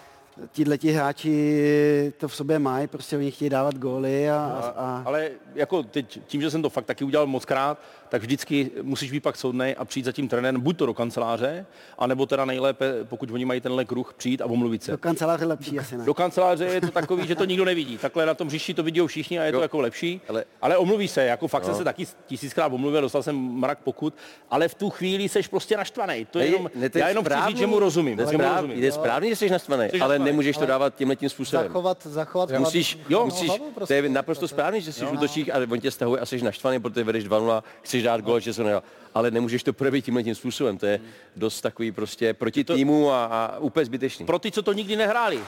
tihle 0.53 0.79
ti 0.79 0.93
hráči 0.93 2.13
to 2.19 2.29
v 2.29 2.37
sobě 2.37 2.59
mají, 2.59 2.87
prostě 2.87 3.17
oni 3.17 3.31
chtějí 3.31 3.51
dávat 3.51 3.75
góly 3.75 4.31
a, 4.31 4.37
a... 4.77 5.03
Ale 5.05 5.31
jako 5.55 5.83
teď, 5.83 6.21
tím, 6.27 6.43
že 6.43 6.51
jsem 6.51 6.63
to 6.63 6.71
fakt 6.71 6.85
taky 6.85 7.05
udělal 7.05 7.27
moc 7.27 7.45
krát, 7.45 7.79
tak 8.17 8.23
vždycky 8.23 8.71
musíš 8.83 9.11
být 9.11 9.21
pak 9.23 9.37
soudnej 9.37 9.75
a 9.79 9.85
přijít 9.85 10.05
za 10.07 10.13
tím 10.13 10.29
trenérem 10.29 10.61
buď 10.61 10.77
to 10.77 10.87
do 10.87 10.95
kanceláře, 10.95 11.67
anebo 11.99 12.27
teda 12.27 12.45
nejlépe, 12.45 12.95
pokud 13.05 13.31
oni 13.31 13.45
mají 13.45 13.61
tenhle 13.61 13.85
kruh, 13.85 14.15
přijít 14.17 14.43
a 14.43 14.47
omluvit 14.47 14.83
se. 14.83 14.91
Do 14.91 14.99
kanceláře 14.99 15.45
lepší 15.45 15.79
asi 15.79 15.97
ne. 15.97 16.05
Do 16.05 16.15
kanceláře 16.15 16.65
je 16.65 16.81
to 16.81 16.91
takový, 16.91 17.27
že 17.27 17.35
to 17.35 17.45
nikdo 17.45 17.65
nevidí. 17.65 17.99
Takhle 17.99 18.27
na 18.27 18.35
tom 18.35 18.49
hřišti 18.49 18.75
to 18.75 18.83
vidí 18.83 19.01
všichni 19.07 19.41
a 19.41 19.45
je 19.45 19.53
to 19.53 19.63
jako 19.63 19.81
lepší. 19.81 20.21
Ale, 20.29 20.45
ale 20.63 20.77
omluví 20.77 21.09
se, 21.09 21.25
jako 21.25 21.49
fakt 21.49 21.63
No. 21.63 21.67
jsem 21.67 21.75
se 21.77 21.85
taky 21.85 22.07
tisíckrát 22.27 22.73
omluvil, 22.73 23.01
dostal 23.01 23.23
jsem 23.23 23.37
mrak 23.37 23.79
pokud, 23.85 24.15
ale 24.51 24.69
v 24.69 24.75
tu 24.75 24.91
chvíli 24.91 25.29
seš 25.29 25.49
prostě 25.49 25.77
naštvaný. 25.77 26.27
To 26.31 26.39
je 26.39 26.45
Ne, 26.45 26.51
jenom, 26.51 26.71
ne, 26.75 26.91
já 26.95 27.09
jenom 27.09 27.25
chci 27.25 27.29
správný. 27.31 27.51
říct, 27.53 27.59
že 27.59 27.67
mu 27.67 27.79
rozumím. 27.79 28.19
Je 28.19 28.27
správ- 28.27 28.57
rozumím. 28.61 28.83
Je 28.85 28.93
správný, 28.93 29.29
že 29.29 29.37
jsi 29.37 29.51
naštvaný, 29.51 29.85
Jsi 29.91 30.01
ale 30.01 30.15
naštvaný. 30.15 30.25
nemůžeš 30.31 30.57
to 30.57 30.61
Ale- 30.61 30.67
dávat 30.67 30.95
tímhle 30.95 31.17
tím 31.17 31.29
způsobem. 31.29 31.67
Zachovat, 31.67 32.07
zachovat 32.07 32.51
Musíš, 32.59 32.99
jo, 33.09 33.25
musíš, 33.25 33.49
hlavu 33.49 33.65
to 33.65 33.71
prostě. 33.75 33.95
je 33.95 34.09
naprosto 34.09 34.49
správný, 34.49 34.81
že 34.81 34.93
jsi 34.93 35.05
v 35.05 35.13
útočích 35.13 35.55
a 35.55 35.59
on 35.71 35.81
tě 35.81 35.91
stahuje 35.91 36.21
a 36.21 36.27
jsi 36.27 36.43
naštvaný, 36.43 36.81
protože 36.81 37.05
vedeš 37.05 37.25
2-0, 37.25 37.65
chceš 37.83 38.03
dát 38.07 38.21
gol, 38.21 38.41
že 38.41 38.55
se 38.55 38.65
nedal. 38.65 38.83
Ale 39.15 39.31
nemůžeš 39.31 39.63
to 39.63 39.73
projevit 39.73 40.05
tímhle 40.05 40.23
tím 40.23 40.35
způsobem. 40.35 40.79
To 40.79 40.87
je 40.87 41.01
dost 41.37 41.61
takový 41.61 41.93
prostě 41.93 42.35
proti 42.35 42.65
týmu 42.65 43.13
a, 43.13 43.25
a 43.25 43.59
úplně 43.59 43.85
zbytečný. 43.87 44.27
Pro 44.27 44.39
ty, 44.39 44.53
co 44.53 44.63
to 44.63 44.73
nikdy 44.73 44.97
nehráli. 44.97 45.41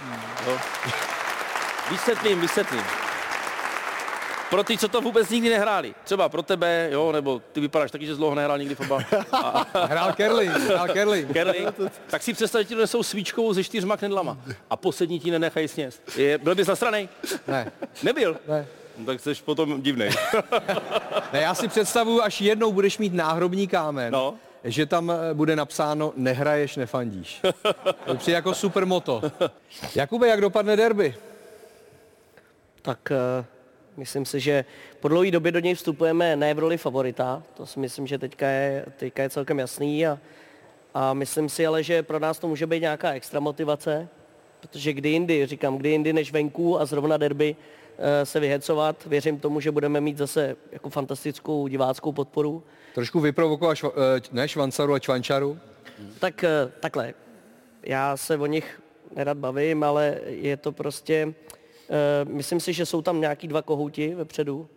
No. 0.46 0.58
Vysvětlím, 1.90 2.40
vysvětlím. 2.40 2.82
Pro 4.50 4.64
ty, 4.64 4.78
co 4.78 4.88
to 4.88 5.00
vůbec 5.00 5.30
nikdy 5.30 5.48
nehráli. 5.48 5.94
Třeba 6.04 6.28
pro 6.28 6.42
tebe, 6.42 6.88
jo, 6.92 7.12
nebo 7.12 7.42
ty 7.52 7.60
vypadáš 7.60 7.90
taky, 7.90 8.06
že 8.06 8.14
dlouho 8.14 8.34
nehrál 8.34 8.58
nikdy 8.58 8.74
fotbal. 8.74 9.00
A, 9.32 9.66
Hrál 9.84 10.12
Kerling, 10.12 10.50
hrál 10.50 10.88
Kerling. 10.88 11.32
Kerling. 11.32 11.74
Tak 12.06 12.22
si 12.22 12.32
představ, 12.32 12.60
že 12.60 12.64
ti 12.64 12.74
donesou 12.74 13.02
svíčkovou 13.02 13.54
se 13.54 13.64
čtyřma 13.64 13.96
knedlama 13.96 14.38
a 14.70 14.76
poslední 14.76 15.20
ti 15.20 15.30
nenechají 15.30 15.68
sněst. 15.68 16.02
Je, 16.16 16.38
byl 16.38 16.54
bys 16.54 16.66
nasranej? 16.66 17.08
Ne. 17.46 17.72
Nebyl? 18.02 18.36
Ne. 18.48 18.66
No, 18.98 19.04
tak 19.06 19.20
jsi 19.20 19.34
potom 19.44 19.82
divnej. 19.82 20.10
Ne, 21.32 21.40
já 21.40 21.54
si 21.54 21.68
představuju, 21.68 22.22
až 22.22 22.40
jednou 22.40 22.72
budeš 22.72 22.98
mít 22.98 23.14
náhrobní 23.14 23.66
kámen, 23.68 24.12
No. 24.12 24.34
že 24.64 24.86
tam 24.86 25.10
eh, 25.10 25.34
bude 25.34 25.56
napsáno 25.56 26.12
nehraješ, 26.16 26.76
nefandíš. 26.76 27.40
To 28.06 28.14
přijde 28.14 28.34
jako 28.34 28.54
super 28.54 28.86
moto. 28.86 29.22
Jakube, 29.94 30.28
jak 30.28 30.40
dopadne 30.40 30.76
derby? 30.76 31.14
Tak 32.82 33.12
uh, 33.40 33.44
myslím 33.96 34.24
si, 34.24 34.40
že 34.40 34.64
po 35.00 35.08
dlouhé 35.08 35.30
době 35.30 35.52
do 35.52 35.58
něj 35.58 35.74
vstupujeme 35.74 36.36
ne 36.36 36.54
v 36.54 36.58
roli 36.58 36.78
favorita, 36.78 37.42
to 37.56 37.66
si 37.66 37.80
myslím, 37.80 38.06
že 38.06 38.18
teďka 38.18 38.46
je, 38.48 38.84
teďka 38.96 39.22
je 39.22 39.30
celkem 39.30 39.58
jasný 39.58 40.06
a, 40.06 40.18
a 40.94 41.14
myslím 41.14 41.48
si 41.48 41.66
ale, 41.66 41.82
že 41.82 42.02
pro 42.02 42.18
nás 42.18 42.38
to 42.38 42.48
může 42.48 42.66
být 42.66 42.80
nějaká 42.80 43.10
extra 43.12 43.40
motivace, 43.40 44.08
protože 44.60 44.92
kdy 44.92 45.08
jindy, 45.08 45.46
říkám, 45.46 45.76
kdy 45.78 45.88
jindy 45.90 46.12
než 46.12 46.32
venku 46.32 46.80
a 46.80 46.86
zrovna 46.86 47.16
derby 47.16 47.56
se 48.24 48.40
vyhecovat. 48.40 49.04
Věřím 49.06 49.40
tomu, 49.40 49.60
že 49.60 49.70
budeme 49.70 50.00
mít 50.00 50.18
zase 50.18 50.56
jako 50.72 50.90
fantastickou 50.90 51.68
diváckou 51.68 52.12
podporu. 52.12 52.62
Trošku 52.94 53.20
vyprovokovat 53.20 53.76
šva, 53.76 53.90
eh, 54.16 54.20
ne 54.32 54.48
Švancaru 54.48 54.92
a 54.94 54.98
Čvančaru. 54.98 55.58
Tak 56.18 56.44
eh, 56.44 56.72
takhle, 56.80 57.14
já 57.82 58.16
se 58.16 58.36
o 58.36 58.46
nich 58.46 58.80
nerad 59.16 59.38
bavím, 59.38 59.82
ale 59.82 60.20
je 60.26 60.56
to 60.56 60.72
prostě, 60.72 61.34
eh, 61.90 62.24
myslím 62.24 62.60
si, 62.60 62.72
že 62.72 62.86
jsou 62.86 63.02
tam 63.02 63.20
nějaký 63.20 63.48
dva 63.48 63.62
kohouti 63.62 64.14
vepředu 64.14 64.68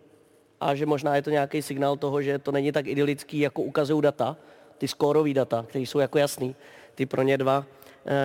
a 0.60 0.74
že 0.74 0.86
možná 0.86 1.16
je 1.16 1.22
to 1.22 1.30
nějaký 1.30 1.62
signál 1.62 1.96
toho, 1.96 2.22
že 2.22 2.38
to 2.38 2.52
není 2.52 2.72
tak 2.72 2.86
idylický, 2.86 3.38
jako 3.38 3.62
ukazují 3.62 4.02
data, 4.02 4.36
ty 4.78 4.88
skórový 4.88 5.34
data, 5.34 5.64
které 5.68 5.82
jsou 5.82 5.98
jako 5.98 6.18
jasný. 6.18 6.56
Ty 6.94 7.06
pro 7.06 7.22
ně 7.22 7.38
dva, 7.38 7.66
eh, 7.66 7.81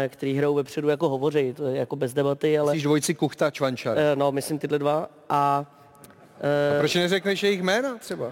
který 0.08 0.38
hrajou 0.38 0.54
vepředu, 0.56 0.90
jako 0.90 1.10
hovoří, 1.10 1.54
to 1.54 1.68
je 1.68 1.78
jako 1.78 1.96
bez 1.96 2.14
debaty, 2.14 2.60
ale... 2.60 2.72
Myslíš 2.72 2.84
dvojici 2.84 3.14
Kuchta 3.16 3.48
a 3.48 3.52
Čvančar. 3.52 3.98
Eh, 4.00 4.16
No, 4.16 4.32
myslím 4.32 4.60
tyhle 4.60 4.80
dva 4.80 5.10
a... 5.30 5.38
A 5.38 5.66
proč 6.80 6.96
neřekneš 6.96 7.44
jejich 7.44 7.62
jména 7.62 7.98
třeba? 7.98 8.26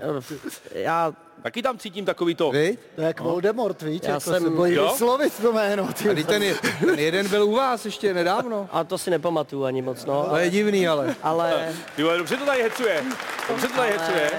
Já... 0.74 1.14
Taky 1.44 1.62
tam 1.62 1.78
cítím 1.78 2.06
takový 2.06 2.36
to. 2.36 2.52
Vy? 2.52 2.78
To 2.96 3.02
je 3.02 3.08
jak 3.08 3.20
Voldemort, 3.20 3.82
víš, 3.82 4.02
Já 4.04 4.10
jako 4.10 4.20
jsem- 4.22 4.44
se 4.44 4.50
bojí 4.50 4.74
Jo? 4.74 4.90
vyslovit 4.92 5.34
to 5.42 5.54
jméno. 5.54 5.88
Ty. 5.94 6.10
A 6.10 6.24
ten, 6.28 6.44
je- 6.44 6.56
ten 6.86 7.00
jeden 7.00 7.30
byl 7.30 7.44
u 7.46 7.56
vás 7.56 7.86
ještě 7.86 8.14
nedávno. 8.14 8.70
A 8.72 8.84
to 8.84 8.98
si 8.98 9.10
nepamatuju 9.10 9.64
ani 9.64 9.82
moc, 9.82 10.06
no. 10.06 10.26
To 10.30 10.36
je 10.38 10.50
divný, 10.50 10.88
ale. 10.88 11.16
Ale... 11.24 11.74
Jo, 11.98 12.18
dobře 12.18 12.38
to 12.38 12.46
tady 12.46 12.62
hecuje. 12.64 13.04
Dobře 13.50 13.68
to 13.68 13.74
tady 13.74 13.92
hecuje. 13.92 14.32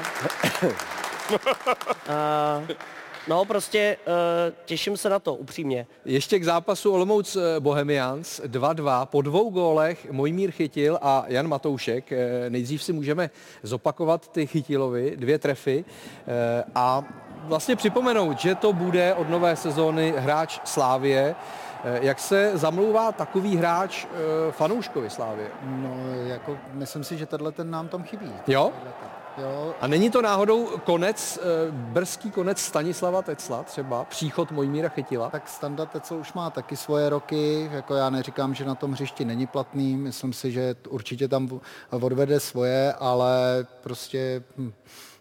Uh, 0.62 0.72
no 3.28 3.44
prostě 3.44 3.96
uh, 4.06 4.12
těším 4.64 4.96
se 4.96 5.08
na 5.10 5.18
to, 5.18 5.34
upřímně. 5.34 5.86
Ještě 6.04 6.38
k 6.38 6.44
zápasu 6.44 6.92
Olomouc 6.92 7.36
eh, 7.36 7.60
Bohemians 7.60 8.40
2-2. 8.40 9.06
Po 9.06 9.22
dvou 9.22 9.50
gólech 9.50 10.10
Mojmír 10.10 10.50
chytil 10.50 10.98
a 11.02 11.24
Jan 11.28 11.48
Matoušek. 11.48 12.12
Eh, 12.12 12.50
Nejdřív 12.50 12.82
si 12.82 12.92
můžeme 12.92 13.30
zopakovat 13.62 14.28
ty 14.28 14.46
chytilovy, 14.46 15.16
dvě 15.16 15.38
trefy 15.38 15.84
eh, 16.28 16.64
a 16.74 17.02
vlastně 17.42 17.76
připomenout, 17.76 18.38
že 18.38 18.54
to 18.54 18.72
bude 18.72 19.14
od 19.14 19.28
nové 19.30 19.56
sezóny 19.56 20.14
hráč 20.16 20.60
Slávie. 20.64 21.34
Eh, 21.84 21.98
Jak 22.02 22.18
se 22.20 22.50
zamlouvá 22.54 23.12
takový 23.12 23.56
hráč 23.56 24.04
eh, 24.04 24.52
fanouškovi 24.52 25.10
Slávie? 25.10 25.48
No, 25.62 25.96
jako, 26.26 26.58
myslím 26.72 27.04
si, 27.04 27.18
že 27.18 27.26
tenhle 27.26 27.52
ten 27.52 27.70
nám 27.70 27.88
tam 27.88 28.02
chybí. 28.02 28.32
Jo? 28.46 28.72
Jo, 29.38 29.74
A 29.80 29.86
není 29.86 30.10
to 30.10 30.22
náhodou 30.22 30.66
konec, 30.84 31.38
eh, 31.42 31.70
brzký 31.70 32.30
konec 32.30 32.60
Stanislava 32.60 33.22
Tecla 33.22 33.62
třeba, 33.62 34.04
příchod 34.04 34.50
Mojmíra 34.50 34.88
Chytila? 34.88 35.30
tak 35.30 35.48
Standa 35.48 35.86
Tecel 35.86 36.16
už 36.16 36.32
má 36.32 36.50
taky 36.50 36.76
svoje 36.76 37.08
roky, 37.08 37.68
jako 37.72 37.94
já 37.94 38.10
neříkám, 38.10 38.54
že 38.54 38.64
na 38.64 38.74
tom 38.74 38.92
hřišti 38.92 39.24
není 39.24 39.46
platný, 39.46 39.96
myslím 39.96 40.32
si, 40.32 40.52
že 40.52 40.76
určitě 40.88 41.28
tam 41.28 41.60
odvede 41.90 42.40
svoje, 42.40 42.92
ale 42.92 43.66
prostě 43.82 44.42
hm, 44.58 44.72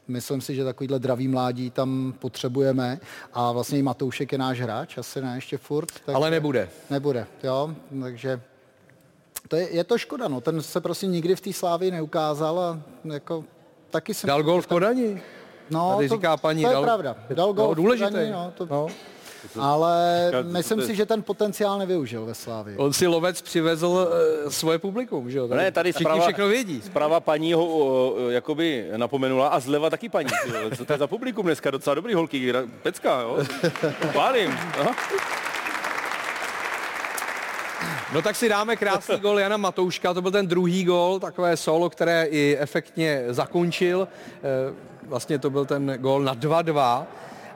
myslím 0.08 0.42
si, 0.42 0.56
že 0.56 0.64
takovýhle 0.64 1.00
dravý 1.00 1.28
mládí 1.28 1.70
tam 1.70 2.14
potřebujeme 2.20 3.00
a 3.34 3.52
vlastně 3.52 3.80
i 3.80 3.84
Matoušek 3.84 4.32
je 4.32 4.38
náš 4.38 4.62
hráč, 4.62 4.98
asi 4.98 5.22
ne 5.22 5.32
ještě 5.36 5.58
furt. 5.58 5.92
Tak 6.06 6.16
Ale 6.16 6.32
nebude. 6.32 6.70
Nebude, 6.90 7.28
jo, 7.44 7.76
takže 8.02 8.42
to 9.48 9.56
je, 9.56 9.76
je 9.76 9.84
to 9.84 9.98
škoda, 9.98 10.28
no, 10.28 10.42
ten 10.42 10.62
se 10.62 10.82
prostě 10.82 11.08
nikdy 11.08 11.36
v 11.36 11.42
té 11.42 11.54
slávě 11.54 11.92
neukázal 11.92 12.60
a 12.60 12.80
jako 13.14 13.46
taky 13.90 14.14
jsem... 14.14 14.28
Dal 14.28 14.44
gol 14.44 14.62
v 14.62 14.68
Kodani? 14.68 15.22
No, 15.70 15.94
Tady 15.96 16.10
to, 16.10 16.16
říká 16.16 16.38
paní, 16.38 16.62
to 16.64 16.68
je 16.70 16.74
dal- 16.74 16.84
pravda. 16.84 17.16
Dal 17.34 17.48
No, 17.48 17.54
gol 17.54 17.72
v 17.72 17.76
důležitý. 17.76 18.10
Kodani, 18.12 18.32
no, 18.32 18.54
to, 18.58 18.68
No. 18.72 18.88
ale 19.62 20.32
myslím 20.42 20.82
si, 20.82 20.96
že 20.96 21.06
ten 21.06 21.24
potenciál 21.24 21.80
nevyužil 21.80 22.26
ve 22.26 22.34
Slávii. 22.36 22.78
On 22.78 22.94
si 22.94 23.08
lovec 23.08 23.42
přivezl 23.42 23.88
uh, 23.88 24.50
svoje 24.52 24.80
publikum, 24.80 25.32
že 25.32 25.38
jo? 25.38 25.48
Ne, 25.48 25.72
tady 25.72 25.92
všichni 25.92 26.04
zprava, 26.04 26.22
všechno 26.22 26.48
vědí. 26.48 26.82
Zprava 26.82 27.20
paní 27.20 27.54
ho 27.54 27.66
o, 27.68 28.16
jakoby 28.30 28.88
napomenula 28.98 29.48
a 29.48 29.60
zleva 29.60 29.90
taky 29.90 30.10
paní. 30.10 30.30
Co 30.78 30.86
to 30.86 30.94
je 30.94 31.00
za 31.00 31.08
publikum 31.08 31.46
dneska? 31.46 31.72
Docela 31.72 31.94
dobrý 31.94 32.14
holky. 32.14 32.54
Pecka, 32.84 33.22
jo? 33.22 33.38
Chválím. 34.12 34.52
No. 34.86 34.92
No 38.14 38.22
tak 38.22 38.36
si 38.36 38.50
dáme 38.50 38.76
krásný 38.76 39.20
gol 39.20 39.40
Jana 39.40 39.58
Matouška, 39.58 40.14
to 40.14 40.22
byl 40.22 40.32
ten 40.32 40.48
druhý 40.48 40.84
gol, 40.84 41.20
takové 41.20 41.58
solo, 41.58 41.90
které 41.90 42.26
i 42.26 42.58
efektně 42.60 43.24
zakončil. 43.30 44.08
Eh, 44.44 44.96
Vlastně 45.08 45.40
to 45.40 45.50
byl 45.50 45.66
ten 45.66 45.94
gol 45.98 46.22
na 46.24 46.36
2-2. 46.36 47.06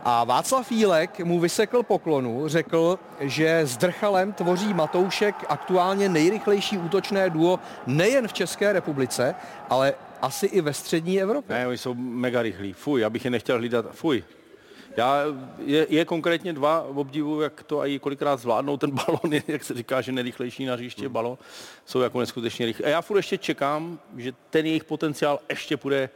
A 0.04 0.24
Václav 0.24 0.72
Jílek 0.72 1.20
mu 1.20 1.40
vysekl 1.40 1.84
poklonu, 1.84 2.48
řekl, 2.48 3.00
že 3.20 3.60
s 3.60 3.78
Drchalem 3.78 4.34
tvoří 4.34 4.74
Matoušek 4.74 5.36
aktuálně 5.50 6.10
nejrychlejší 6.10 6.78
útočné 6.78 7.30
duo 7.30 7.60
nejen 7.88 8.28
v 8.28 8.34
České 8.34 8.74
republice, 8.74 9.36
ale 9.70 9.94
asi 10.22 10.46
i 10.46 10.62
ve 10.62 10.74
střední 10.74 11.22
Evropě. 11.22 11.56
Ne, 11.56 11.68
oni 11.68 11.78
jsou 11.78 11.94
mega 11.94 12.42
rychlí. 12.42 12.74
Fuj, 12.74 13.02
já 13.02 13.10
bych 13.10 13.26
je 13.26 13.32
nechtěl 13.32 13.58
hlídat. 13.58 13.86
Fuj. 13.92 14.24
Já, 14.98 15.24
je, 15.66 15.88
je 15.90 16.06
konkrétně 16.06 16.54
dva 16.54 16.86
v 16.90 17.00
obdivu, 17.00 17.42
jak 17.42 17.64
to 17.64 17.86
i 17.86 18.00
kolikrát 18.00 18.40
zvládnou 18.40 18.78
ten 18.78 18.92
balon, 19.06 19.34
je, 19.34 19.44
jak 19.48 19.64
se 19.64 19.74
říká, 19.74 20.02
že 20.02 20.12
nejrychlejší 20.12 20.66
na 20.66 20.74
hřiště 20.74 21.10
balon, 21.10 21.38
jsou 21.86 22.00
jako 22.00 22.20
neskutečně 22.20 22.66
rychlí. 22.66 22.86
A 22.86 22.90
já 22.90 23.02
furt 23.02 23.18
ještě 23.18 23.38
čekám, 23.38 24.00
že 24.18 24.34
ten 24.50 24.66
jejich 24.66 24.84
potenciál 24.84 25.40
ještě 25.50 25.78
půjde 25.78 26.10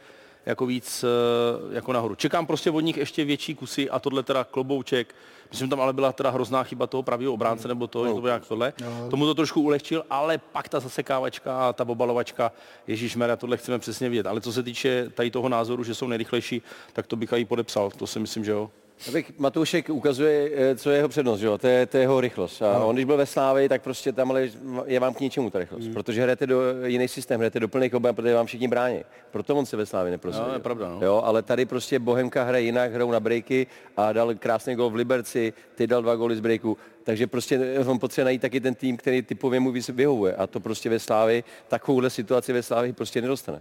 jako 0.46 0.66
víc 0.66 1.04
eh, 1.04 1.74
jako 1.74 1.92
nahoru. 1.92 2.14
Čekám 2.14 2.46
prostě 2.46 2.70
od 2.70 2.80
nich 2.80 2.96
ještě 2.96 3.24
větší 3.24 3.54
kusy 3.54 3.90
a 3.90 3.98
tohle 3.98 4.22
teda 4.22 4.44
klobouček. 4.44 5.14
Myslím, 5.50 5.70
tam 5.70 5.80
ale 5.80 5.92
byla 5.92 6.12
teda 6.12 6.30
hrozná 6.30 6.64
chyba 6.64 6.86
toho 6.86 7.02
pravého 7.02 7.32
obránce 7.32 7.68
nebo 7.68 7.86
toho, 7.86 8.04
že 8.04 8.14
to 8.14 8.20
bylo 8.20 8.26
nějak 8.26 8.46
tohle. 8.48 8.72
Tomu 9.10 9.26
to 9.26 9.34
trošku 9.34 9.60
ulehčil, 9.60 10.04
ale 10.10 10.38
pak 10.38 10.68
ta 10.68 10.80
zasekávačka 10.80 11.68
a 11.68 11.72
ta 11.72 11.88
obalovačka, 11.88 12.52
Ježíš 12.86 13.16
tohle 13.36 13.56
chceme 13.56 13.78
přesně 13.78 14.08
vidět. 14.08 14.26
Ale 14.26 14.40
co 14.40 14.52
se 14.52 14.62
týče 14.62 15.10
tady 15.14 15.30
toho 15.30 15.48
názoru, 15.48 15.84
že 15.84 15.94
jsou 15.94 16.06
nejrychlejší, 16.06 16.62
tak 16.92 17.06
to 17.06 17.16
bych 17.16 17.32
i 17.32 17.44
podepsal. 17.44 17.90
To 17.90 18.06
si 18.06 18.18
myslím, 18.18 18.44
že 18.44 18.50
jo. 18.50 18.70
Abych 19.08 19.38
Matoušek 19.38 19.90
ukazuje, 19.90 20.50
eh, 20.54 20.76
co 20.76 20.90
je 20.90 20.96
jeho 20.96 21.08
přednost, 21.08 21.40
že 21.40 21.46
jo? 21.46 21.58
To, 21.58 21.66
je, 21.66 21.86
to 21.86 21.96
je 21.96 22.02
jeho 22.02 22.20
rychlost. 22.20 22.62
A 22.62 22.84
on, 22.84 22.94
když 22.94 23.04
byl 23.04 23.16
ve 23.16 23.26
Slávii, 23.26 23.68
tak 23.68 23.82
prostě 23.82 24.12
tam 24.12 24.30
ale 24.30 24.48
je 24.84 25.00
vám 25.00 25.14
k 25.14 25.20
ničemu 25.20 25.50
ta 25.50 25.58
rychlost. 25.58 25.88
Protože 25.92 26.22
hrajete 26.22 26.46
do 26.46 26.86
jiný 26.86 27.08
systém, 27.08 27.38
hrajete 27.40 27.60
do 27.60 27.68
plných 27.68 27.94
objem, 27.94 28.14
protože 28.14 28.34
vám 28.34 28.46
všichni 28.46 28.68
brání. 28.68 29.04
Proto 29.30 29.56
on 29.56 29.66
se 29.66 29.76
ve 29.76 29.86
Slávii 29.86 30.10
neprosadil. 30.10 30.48
No, 30.48 30.54
je 30.54 30.60
pravda, 30.60 30.88
no. 30.88 31.06
Jo, 31.06 31.22
ale 31.24 31.42
tady 31.42 31.66
prostě 31.66 31.98
Bohemka 31.98 32.44
hraje 32.44 32.64
jinak, 32.64 32.92
hrajou 32.92 33.10
na 33.10 33.20
breaky 33.20 33.66
a 33.96 34.12
dal 34.12 34.34
krásný 34.34 34.74
gol 34.74 34.90
v 34.90 34.94
Liberci, 34.94 35.52
ty 35.74 35.86
dal 35.86 36.02
dva 36.02 36.16
góly 36.16 36.36
z 36.36 36.40
breaku. 36.40 36.76
Takže 37.04 37.26
prostě 37.26 37.78
on 37.86 37.98
potřebuje 37.98 38.24
najít 38.24 38.42
taky 38.42 38.60
ten 38.60 38.74
tým, 38.74 38.96
který 38.96 39.22
typově 39.22 39.60
mu 39.60 39.72
vyhovuje. 39.92 40.34
A 40.34 40.46
to 40.46 40.60
prostě 40.60 40.90
ve 40.90 40.98
Slávii, 40.98 41.44
takovouhle 41.68 42.10
situaci 42.10 42.52
ve 42.52 42.62
Slávii 42.62 42.92
prostě 42.92 43.20
nedostane. 43.20 43.60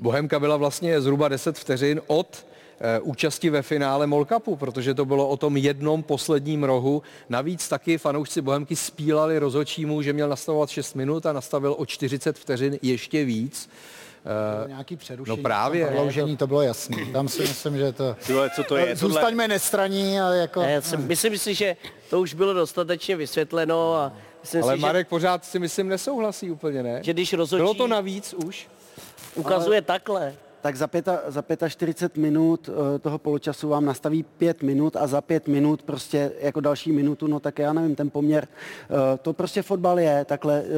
Bohemka 0.00 0.40
byla 0.40 0.56
vlastně 0.56 1.00
zhruba 1.00 1.28
10 1.28 1.58
vteřin 1.58 2.00
od 2.06 2.46
eh, 2.50 2.57
účasti 3.02 3.50
ve 3.50 3.62
finále 3.62 4.06
Mall 4.06 4.24
Cupu, 4.24 4.56
protože 4.56 4.94
to 4.94 5.04
bylo 5.04 5.28
o 5.28 5.36
tom 5.36 5.56
jednom 5.56 6.02
posledním 6.02 6.64
rohu. 6.64 7.02
Navíc 7.28 7.68
taky 7.68 7.98
fanoušci 7.98 8.42
Bohemky 8.42 8.76
spílali 8.76 9.38
rozhodčímu, 9.38 10.02
že 10.02 10.12
měl 10.12 10.28
nastavovat 10.28 10.70
6 10.70 10.94
minut 10.94 11.26
a 11.26 11.32
nastavil 11.32 11.74
o 11.78 11.86
40 11.86 12.38
vteřin 12.38 12.78
ještě 12.82 13.24
víc. 13.24 13.70
Uh, 14.62 14.68
nějaký 14.68 14.96
přerušení, 14.96 15.36
no 15.36 15.42
právě. 15.42 15.86
prodloužení, 15.86 16.36
to 16.36 16.46
bylo 16.46 16.62
jasné. 16.62 16.96
Tam 17.12 17.28
si 17.28 17.42
myslím, 17.42 17.76
že 17.78 17.92
to... 17.92 18.16
Tyhle, 18.26 18.50
co 18.50 18.64
to 18.64 18.76
je? 18.76 18.96
Zůstaňme 18.96 19.30
tohle... 19.30 19.48
nestraní, 19.48 20.20
ale 20.20 20.38
jako... 20.38 20.60
Ne, 20.60 20.72
já 20.72 20.80
si, 20.80 20.96
myslím 20.96 21.38
si, 21.38 21.54
že 21.54 21.76
to 22.10 22.20
už 22.20 22.34
bylo 22.34 22.54
dostatečně 22.54 23.16
vysvětleno 23.16 23.94
a 23.94 24.12
myslím 24.40 24.62
ale 24.62 24.74
si, 24.74 24.80
Marek 24.80 25.06
že, 25.06 25.08
pořád 25.08 25.44
si 25.44 25.58
myslím 25.58 25.88
nesouhlasí 25.88 26.50
úplně, 26.50 26.82
ne? 26.82 27.00
že 27.02 27.12
když 27.12 27.32
rozhodčí 27.32 27.62
Bylo 27.62 27.74
to 27.74 27.86
navíc 27.86 28.34
už? 28.34 28.68
ukazuje 29.34 29.78
ale... 29.78 29.82
takhle, 29.82 30.34
tak 30.60 30.76
za, 30.76 30.86
pěta, 30.86 31.20
za 31.26 31.68
45 31.68 32.22
minut 32.22 32.68
uh, 32.68 32.98
toho 32.98 33.18
poločasu 33.18 33.68
vám 33.68 33.84
nastaví 33.84 34.22
5 34.22 34.62
minut 34.62 34.96
a 34.96 35.06
za 35.06 35.20
5 35.20 35.48
minut 35.48 35.82
prostě 35.82 36.32
jako 36.40 36.60
další 36.60 36.92
minutu, 36.92 37.26
no 37.26 37.40
tak 37.40 37.58
já 37.58 37.72
nevím, 37.72 37.94
ten 37.94 38.10
poměr, 38.10 38.48
uh, 38.90 38.96
to 39.22 39.32
prostě 39.32 39.62
fotbal 39.62 40.00
je, 40.00 40.24
takhle 40.24 40.62
uh, 40.62 40.68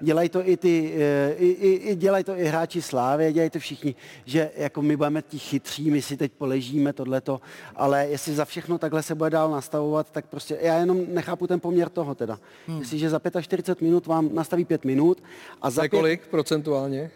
dělají 0.00 0.28
to 0.28 0.48
i 0.48 0.56
ty, 0.56 0.94
i, 1.38 1.48
i, 1.48 1.68
i 1.68 1.94
dělají 1.94 2.24
to 2.24 2.36
i 2.36 2.44
hráči 2.44 2.82
Slávy, 2.82 3.32
dělají 3.32 3.50
to 3.50 3.58
všichni, 3.58 3.94
že 4.24 4.50
jako 4.56 4.82
my 4.82 4.96
budeme 4.96 5.22
ti 5.22 5.38
chytří, 5.38 5.90
my 5.90 6.02
si 6.02 6.16
teď 6.16 6.32
poležíme 6.32 6.92
tohleto, 6.92 7.40
ale 7.76 8.06
jestli 8.06 8.34
za 8.34 8.44
všechno 8.44 8.78
takhle 8.78 9.02
se 9.02 9.14
bude 9.14 9.30
dál 9.30 9.50
nastavovat, 9.50 10.10
tak 10.10 10.26
prostě 10.26 10.58
já 10.60 10.78
jenom 10.78 11.04
nechápu 11.08 11.46
ten 11.46 11.60
poměr 11.60 11.88
toho 11.88 12.14
teda. 12.14 12.38
Hmm. 12.66 12.78
Jestliže 12.78 13.10
za 13.10 13.20
45 13.40 13.86
minut 13.86 14.06
vám 14.06 14.34
nastaví 14.34 14.64
5 14.64 14.84
minut 14.84 15.22
a 15.62 15.70
za 15.70 15.82
pět... 15.82 15.88
kolik 15.88 16.26
procentuálně? 16.26 17.10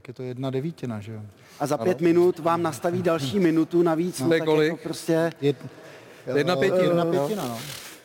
Tak 0.00 0.08
je 0.08 0.14
to 0.14 0.22
jedna 0.22 0.50
devítina, 0.50 1.00
že 1.00 1.12
jo? 1.12 1.20
a 1.60 1.66
za 1.66 1.78
pět 1.78 1.98
ano. 1.98 2.04
minut 2.04 2.38
vám 2.38 2.62
nastaví 2.62 3.02
další 3.02 3.40
minutu 3.40 3.82
navíc. 3.82 4.20
No, 4.20 4.26
no 4.26 4.30
tak 4.30 4.44
kolik? 4.44 4.68
Jako 4.68 4.82
prostě... 4.82 5.32
Jed, 5.40 5.56
jedna 6.34 6.56
pětina. 6.56 6.82
Jedna 6.84 7.04
pětina, 7.04 7.48
no. 7.48 7.58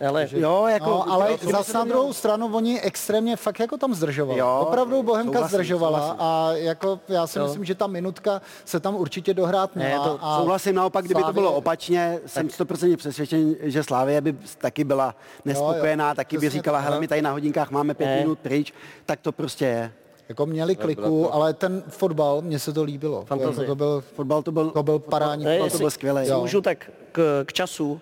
Ale, 0.07 0.27
jo, 0.31 0.65
jako, 0.67 0.89
no, 0.89 1.11
ale 1.11 1.37
zase 1.51 1.73
na 1.73 1.83
druhou 1.83 2.13
stranu 2.13 2.55
oni 2.55 2.81
extrémně 2.81 3.35
fakt 3.35 3.59
jako 3.59 3.77
tam 3.77 3.93
zdržovali. 3.93 4.39
Jo, 4.39 4.65
Opravdu 4.67 5.03
Bohemka 5.03 5.31
souhlasím, 5.31 5.55
zdržovala 5.55 5.99
souhlasím. 5.99 6.21
a 6.21 6.51
jako 6.53 6.99
já 7.07 7.27
si 7.27 7.39
jo. 7.39 7.45
myslím, 7.45 7.65
že 7.65 7.75
ta 7.75 7.87
minutka 7.87 8.41
se 8.65 8.79
tam 8.79 8.95
určitě 8.95 9.33
dohrát 9.33 9.75
měla. 9.75 10.05
Ne, 10.05 10.09
to, 10.09 10.19
a 10.21 10.39
souhlasím 10.39 10.75
naopak, 10.75 11.05
kdyby 11.05 11.19
Slávě... 11.19 11.33
to 11.33 11.39
bylo 11.41 11.53
opačně, 11.53 12.19
jsem 12.25 12.47
100% 12.47 12.97
přesvědčen, 12.97 13.55
že 13.61 13.83
Slávě 13.83 14.21
by 14.21 14.35
taky 14.57 14.83
byla 14.83 15.15
nespokojená, 15.45 16.05
jo, 16.05 16.11
jo, 16.11 16.15
taky 16.15 16.37
by 16.37 16.49
říkala, 16.49 16.79
hele, 16.79 16.99
my 16.99 17.07
tady 17.07 17.21
na 17.21 17.31
hodinkách 17.31 17.71
máme 17.71 17.93
pět 17.93 18.07
ne. 18.07 18.19
minut 18.19 18.39
pryč, 18.39 18.73
tak 19.05 19.19
to 19.19 19.31
prostě 19.31 19.65
je. 19.65 19.91
Jako 20.29 20.45
měli 20.45 20.75
kliku, 20.75 21.33
ale 21.33 21.53
ten 21.53 21.83
fotbal, 21.87 22.41
mně 22.41 22.59
se 22.59 22.73
to 22.73 22.83
líbilo. 22.83 23.25
Fantazie. 23.25 23.67
To 23.67 23.75
byl, 23.75 24.03
fotbal 24.15 24.43
to 24.43 24.51
byl, 24.51 24.69
to 24.69 24.83
byl 24.83 24.99
parádní, 24.99 25.45
ne, 25.45 25.69
to 25.69 25.77
byl 25.77 25.91
skvělý. 25.91 26.31
Můžu 26.31 26.61
tak 26.61 26.91
k, 27.11 27.43
k 27.47 27.53
času, 27.53 28.01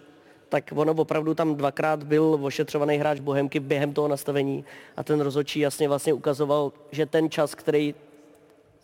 tak 0.50 0.64
ono 0.76 0.94
opravdu 0.94 1.34
tam 1.34 1.56
dvakrát 1.56 2.04
byl 2.04 2.40
ošetřovaný 2.42 2.98
hráč 2.98 3.20
Bohemky 3.20 3.60
během 3.60 3.94
toho 3.94 4.08
nastavení 4.08 4.66
a 4.98 5.04
ten 5.04 5.22
rozhodčí 5.22 5.60
jasně 5.60 5.88
vlastně 5.88 6.14
ukazoval, 6.14 6.72
že 6.92 7.06
ten 7.06 7.30
čas, 7.30 7.56
který 7.56 7.96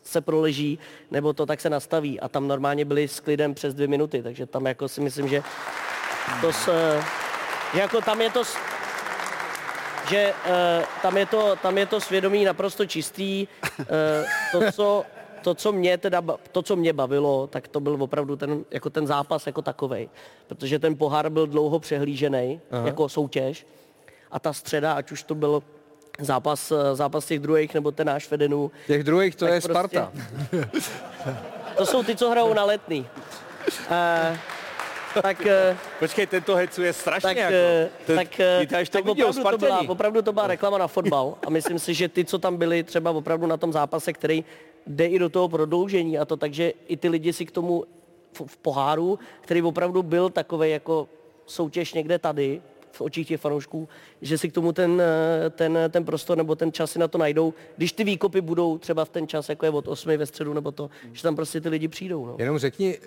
se 0.03 0.21
proleží, 0.21 0.79
nebo 1.11 1.33
to 1.33 1.45
tak 1.45 1.61
se 1.61 1.69
nastaví 1.69 2.19
a 2.19 2.27
tam 2.27 2.47
normálně 2.47 2.85
byli 2.85 3.07
s 3.07 3.19
klidem 3.19 3.53
přes 3.53 3.73
dvě 3.73 3.87
minuty, 3.87 4.23
takže 4.23 4.45
tam 4.45 4.65
jako 4.65 4.87
si 4.87 5.01
myslím, 5.01 5.27
že 5.27 5.43
to 6.41 6.53
se, 6.53 7.01
že 7.73 7.79
jako 7.79 8.01
tam 8.01 8.21
je 8.21 8.29
to 8.29 8.43
že 10.09 10.33
uh, 10.33 10.85
tam, 11.01 11.17
je 11.17 11.25
to, 11.25 11.55
tam 11.55 11.77
je 11.77 11.85
to 11.85 12.01
svědomí 12.01 12.45
naprosto 12.45 12.85
čistý. 12.85 13.47
Uh, 13.79 13.85
to, 14.51 14.71
co, 14.71 15.05
to, 15.41 15.55
co 15.55 15.71
mě 15.71 15.97
teda, 15.97 16.23
to, 16.51 16.61
co 16.61 16.75
mě 16.75 16.93
bavilo, 16.93 17.47
tak 17.47 17.67
to 17.67 17.79
byl 17.79 18.03
opravdu 18.03 18.35
ten, 18.35 18.65
jako 18.71 18.89
ten 18.89 19.07
zápas 19.07 19.47
jako 19.47 19.61
takovej. 19.61 20.09
Protože 20.47 20.79
ten 20.79 20.97
pohár 20.97 21.29
byl 21.29 21.47
dlouho 21.47 21.79
přehlížený 21.79 22.61
jako 22.85 23.09
soutěž. 23.09 23.67
A 24.31 24.39
ta 24.39 24.53
středa, 24.53 24.93
ať 24.93 25.11
už 25.11 25.23
to 25.23 25.35
byl 25.35 25.63
zápas, 26.19 26.71
eh, 26.71 26.95
zápas 26.95 27.25
těch 27.25 27.39
druhých 27.39 27.73
nebo 27.73 27.91
ten 27.91 28.07
náš 28.07 28.31
vedenů. 28.31 28.71
Těch 28.87 29.03
druhých 29.03 29.35
to 29.35 29.45
je 29.45 29.61
prostě, 29.61 29.69
Sparta. 29.69 30.11
To 31.77 31.85
jsou 31.85 32.03
ty, 32.03 32.15
co 32.15 32.29
hrajou 32.29 32.53
na 32.53 32.63
letný. 32.63 33.07
Uh, 33.89 34.37
tak... 35.21 35.45
Eh, 35.45 35.77
Počkej, 35.99 36.27
tento 36.27 36.55
hecuje 36.55 36.93
strašně 36.93 37.29
tak, 37.29 37.37
jako. 37.37 37.53
Eh, 37.55 37.89
To, 38.07 38.15
tak, 38.15 38.27
ty 38.27 38.67
tak, 38.67 38.89
tak 38.89 39.05
opravdu, 39.05 39.43
to 39.51 39.57
byla, 39.57 39.79
opravdu 39.87 40.21
to 40.21 40.33
byla 40.33 40.47
reklama 40.47 40.77
na 40.77 40.87
fotbal 40.87 41.37
a 41.47 41.49
myslím 41.49 41.79
si, 41.79 41.93
že 41.93 42.07
ty, 42.07 42.25
co 42.25 42.39
tam 42.39 42.57
byli 42.57 42.83
třeba 42.83 43.11
opravdu 43.11 43.47
na 43.47 43.57
tom 43.57 43.73
zápase, 43.73 44.13
který 44.13 44.45
jde 44.87 45.05
i 45.05 45.19
do 45.19 45.29
toho 45.29 45.49
prodloužení 45.49 46.17
a 46.19 46.25
to 46.25 46.37
takže 46.37 46.73
i 46.87 46.97
ty 46.97 47.09
lidi 47.09 47.33
si 47.33 47.45
k 47.45 47.51
tomu 47.51 47.83
v, 48.33 48.41
v 48.47 48.57
poháru, 48.57 49.19
který 49.41 49.61
opravdu 49.61 50.03
byl 50.03 50.29
takový 50.29 50.71
jako 50.71 51.07
soutěž 51.45 51.93
někde 51.93 52.19
tady, 52.19 52.61
v 52.91 53.01
očích 53.01 53.27
těch 53.27 53.41
fanoušků, 53.41 53.89
že 54.21 54.37
si 54.37 54.49
k 54.49 54.53
tomu 54.53 54.71
ten, 54.71 55.01
eh, 55.01 55.49
ten, 55.49 55.77
ten 55.89 56.05
prostor 56.05 56.37
nebo 56.37 56.55
ten 56.55 56.71
čas 56.71 56.91
si 56.91 56.99
na 56.99 57.07
to 57.07 57.17
najdou, 57.17 57.53
když 57.77 57.91
ty 57.91 58.03
výkopy 58.03 58.41
budou 58.41 58.77
třeba 58.77 59.05
v 59.05 59.09
ten 59.09 59.27
čas, 59.27 59.49
jako 59.49 59.65
je 59.65 59.69
od 59.71 59.87
8 59.87 60.17
ve 60.17 60.25
středu 60.25 60.53
nebo 60.53 60.71
to, 60.71 60.89
že 61.13 61.23
tam 61.23 61.35
prostě 61.35 61.61
ty 61.61 61.69
lidi 61.69 61.87
přijdou. 61.87 62.25
No. 62.25 62.35
Jenom 62.39 62.57
řekni, 62.57 62.97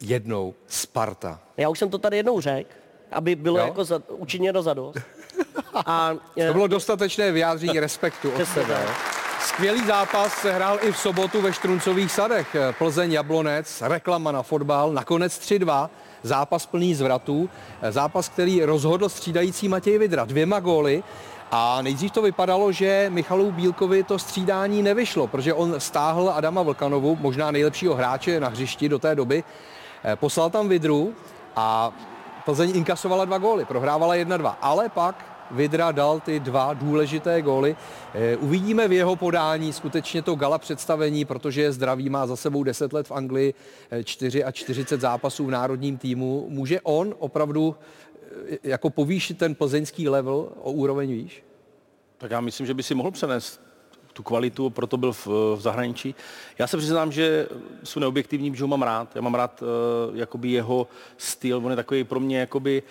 jednou 0.00 0.54
Sparta. 0.66 1.40
Já 1.56 1.68
už 1.68 1.78
jsem 1.78 1.90
to 1.90 1.98
tady 1.98 2.16
jednou 2.16 2.40
řekl, 2.40 2.70
aby 3.12 3.34
bylo 3.34 3.58
jo? 3.58 3.64
jako 3.64 3.84
za, 3.84 4.02
učiněno 4.08 4.62
za 4.62 4.74
dost. 4.74 4.98
A, 5.74 6.10
to 6.46 6.52
bylo 6.52 6.66
dostatečné 6.66 7.32
vyjádření 7.32 7.80
respektu 7.80 8.30
od 8.30 8.48
sebe. 8.48 8.84
Skvělý 9.40 9.86
zápas 9.86 10.32
se 10.32 10.52
hrál 10.52 10.78
i 10.82 10.92
v 10.92 10.96
sobotu 10.96 11.40
ve 11.40 11.52
Štruncových 11.52 12.12
sadech. 12.12 12.56
Plzeň 12.78 13.12
Jablonec, 13.12 13.82
reklama 13.86 14.32
na 14.32 14.42
fotbal, 14.42 14.92
nakonec 14.92 15.38
3-2. 15.38 15.88
Zápas 16.22 16.66
plný 16.66 16.94
zvratů, 16.94 17.50
zápas, 17.90 18.28
který 18.28 18.64
rozhodl 18.64 19.08
střídající 19.08 19.68
Matěj 19.68 19.98
Vidra 19.98 20.24
dvěma 20.24 20.60
góly. 20.60 21.02
A 21.50 21.82
nejdřív 21.82 22.12
to 22.12 22.22
vypadalo, 22.22 22.72
že 22.72 23.06
Michalu 23.08 23.52
Bílkovi 23.52 24.02
to 24.02 24.18
střídání 24.18 24.82
nevyšlo, 24.82 25.26
protože 25.26 25.54
on 25.54 25.74
stáhl 25.78 26.32
Adama 26.34 26.62
Vlkanovu, 26.62 27.16
možná 27.20 27.50
nejlepšího 27.50 27.94
hráče 27.94 28.40
na 28.40 28.48
hřišti 28.48 28.88
do 28.88 28.98
té 28.98 29.14
doby, 29.14 29.44
Eh, 29.44 29.75
poslal 30.14 30.50
tam 30.50 30.68
Vidru 30.68 31.14
a 31.56 31.92
Plzeň 32.44 32.76
inkasovala 32.76 33.24
dva 33.24 33.38
góly, 33.38 33.64
prohrávala 33.64 34.14
1-2, 34.14 34.54
ale 34.62 34.88
pak 34.88 35.36
Vidra 35.50 35.92
dal 35.92 36.20
ty 36.20 36.40
dva 36.40 36.74
důležité 36.74 37.42
góly. 37.42 37.76
Eh, 38.14 38.36
uvidíme 38.36 38.88
v 38.88 38.92
jeho 38.92 39.16
podání 39.16 39.72
skutečně 39.72 40.22
to 40.22 40.34
gala 40.34 40.58
představení, 40.58 41.24
protože 41.24 41.62
je 41.62 41.72
zdravý, 41.72 42.10
má 42.10 42.26
za 42.26 42.36
sebou 42.36 42.62
10 42.62 42.92
let 42.92 43.08
v 43.08 43.12
Anglii, 43.12 43.54
4 44.04 44.44
a 44.44 44.52
40 44.52 45.00
zápasů 45.00 45.46
v 45.46 45.50
národním 45.50 45.98
týmu. 45.98 46.46
Může 46.48 46.80
on 46.80 47.14
opravdu 47.18 47.76
jako 48.62 48.90
povýšit 48.90 49.38
ten 49.38 49.54
plzeňský 49.54 50.08
level 50.08 50.48
o 50.62 50.72
úroveň 50.72 51.10
výš? 51.12 51.44
Tak 52.18 52.30
já 52.30 52.40
myslím, 52.40 52.66
že 52.66 52.74
by 52.74 52.82
si 52.82 52.94
mohl 52.94 53.10
přenést 53.10 53.65
tu 54.16 54.22
kvalitu, 54.22 54.70
proto 54.70 54.96
byl 54.96 55.12
v, 55.12 55.26
v 55.26 55.58
zahraničí. 55.60 56.14
Já 56.58 56.66
se 56.66 56.76
přiznám, 56.76 57.12
že 57.12 57.48
jsou 57.84 58.00
neobjektivní, 58.00 58.56
že 58.56 58.64
ho 58.64 58.68
mám 58.68 58.82
rád. 58.82 59.16
Já 59.16 59.20
mám 59.20 59.34
rád 59.34 59.62
uh, 59.62 60.16
jakoby 60.16 60.50
jeho 60.50 60.88
styl, 61.16 61.56
on 61.64 61.70
je 61.70 61.76
takový 61.76 62.04
pro 62.04 62.20
mě 62.20 62.38
jakoby 62.38 62.82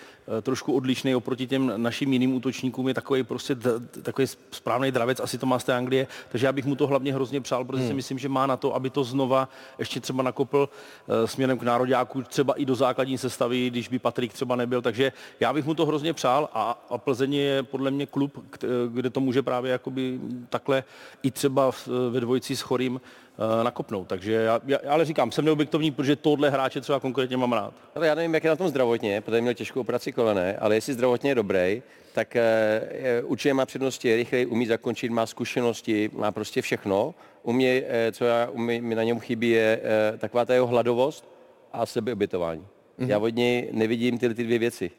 trošku 0.42 0.72
odlišný 0.72 1.14
oproti 1.14 1.46
těm 1.46 1.72
našim 1.76 2.12
jiným 2.12 2.34
útočníkům, 2.34 2.88
je 2.88 2.94
takový 2.94 3.22
prostě 3.22 3.56
takový 4.02 4.26
správný 4.50 4.90
dravec, 4.90 5.20
asi 5.20 5.38
to 5.38 5.46
má 5.46 5.58
z 5.58 5.64
té 5.64 5.74
Anglie, 5.74 6.06
takže 6.28 6.46
já 6.46 6.52
bych 6.52 6.64
mu 6.64 6.76
to 6.76 6.86
hlavně 6.86 7.12
hrozně 7.12 7.40
přál, 7.40 7.64
protože 7.64 7.82
hmm. 7.82 7.88
si 7.88 7.94
myslím, 7.94 8.18
že 8.18 8.28
má 8.28 8.46
na 8.46 8.56
to, 8.56 8.74
aby 8.74 8.90
to 8.90 9.04
znova 9.04 9.48
ještě 9.78 10.00
třeba 10.00 10.22
nakopl 10.22 10.68
uh, 10.68 11.14
směrem 11.26 11.58
k 11.58 11.62
nároďáku, 11.62 12.22
třeba 12.22 12.54
i 12.54 12.64
do 12.64 12.74
základní 12.74 13.18
sestavy, 13.18 13.70
když 13.70 13.88
by 13.88 13.98
Patrik 13.98 14.32
třeba 14.32 14.56
nebyl, 14.56 14.82
takže 14.82 15.12
já 15.40 15.52
bych 15.52 15.64
mu 15.64 15.74
to 15.74 15.86
hrozně 15.86 16.12
přál 16.12 16.48
a, 16.54 16.86
a 16.90 16.98
Plzeň 16.98 17.34
je 17.34 17.62
podle 17.62 17.90
mě 17.90 18.06
klub, 18.06 18.44
kde 18.88 19.10
to 19.10 19.20
může 19.20 19.42
právě 19.42 19.72
jakoby 19.72 20.20
takhle 20.48 20.84
i 21.22 21.30
třeba 21.30 21.70
ve 22.10 22.20
dvojici 22.20 22.56
s 22.56 22.60
Chorým 22.60 23.00
eh, 23.00 23.25
nakopnout. 23.62 24.08
Takže 24.08 24.32
já, 24.32 24.60
já, 24.66 24.78
ale 24.88 25.04
říkám, 25.04 25.32
jsem 25.32 25.44
neobjektovní, 25.44 25.90
protože 25.90 26.16
tohle 26.16 26.50
hráče 26.50 26.80
třeba 26.80 27.00
konkrétně 27.00 27.36
mám 27.36 27.52
rád. 27.52 27.74
Ale 27.94 28.06
já 28.06 28.14
nevím, 28.14 28.34
jak 28.34 28.44
je 28.44 28.50
na 28.50 28.56
tom 28.56 28.68
zdravotně, 28.68 29.20
protože 29.20 29.40
měl 29.40 29.54
těžkou 29.54 29.80
operaci 29.80 30.12
kolene, 30.12 30.56
ale 30.56 30.74
jestli 30.74 30.92
zdravotně 30.92 31.30
je 31.30 31.34
dobrý, 31.34 31.82
tak 32.12 32.36
e, 32.36 33.22
určitě 33.24 33.54
má 33.54 33.66
přednosti, 33.66 34.16
rychleji 34.16 34.46
umí 34.46 34.66
zakončit, 34.66 35.08
má 35.08 35.26
zkušenosti, 35.26 36.10
má 36.12 36.32
prostě 36.32 36.62
všechno. 36.62 37.14
U 37.42 37.52
mě, 37.52 37.82
e, 37.88 38.12
co 38.12 38.24
já, 38.24 38.48
u 38.50 38.58
mě, 38.58 38.82
mi 38.82 38.94
na 38.94 39.02
něm 39.02 39.20
chybí, 39.20 39.50
je 39.50 39.80
e, 40.14 40.18
taková 40.18 40.44
ta 40.44 40.54
jeho 40.54 40.66
hladovost 40.66 41.28
a 41.72 41.86
sebeobytování. 41.86 42.60
Mm-hmm. 42.60 43.08
Já 43.08 43.18
od 43.18 43.34
něj 43.34 43.68
nevidím 43.72 44.18
tyhle 44.18 44.34
ty 44.34 44.44
dvě 44.44 44.58
věci. 44.58 44.90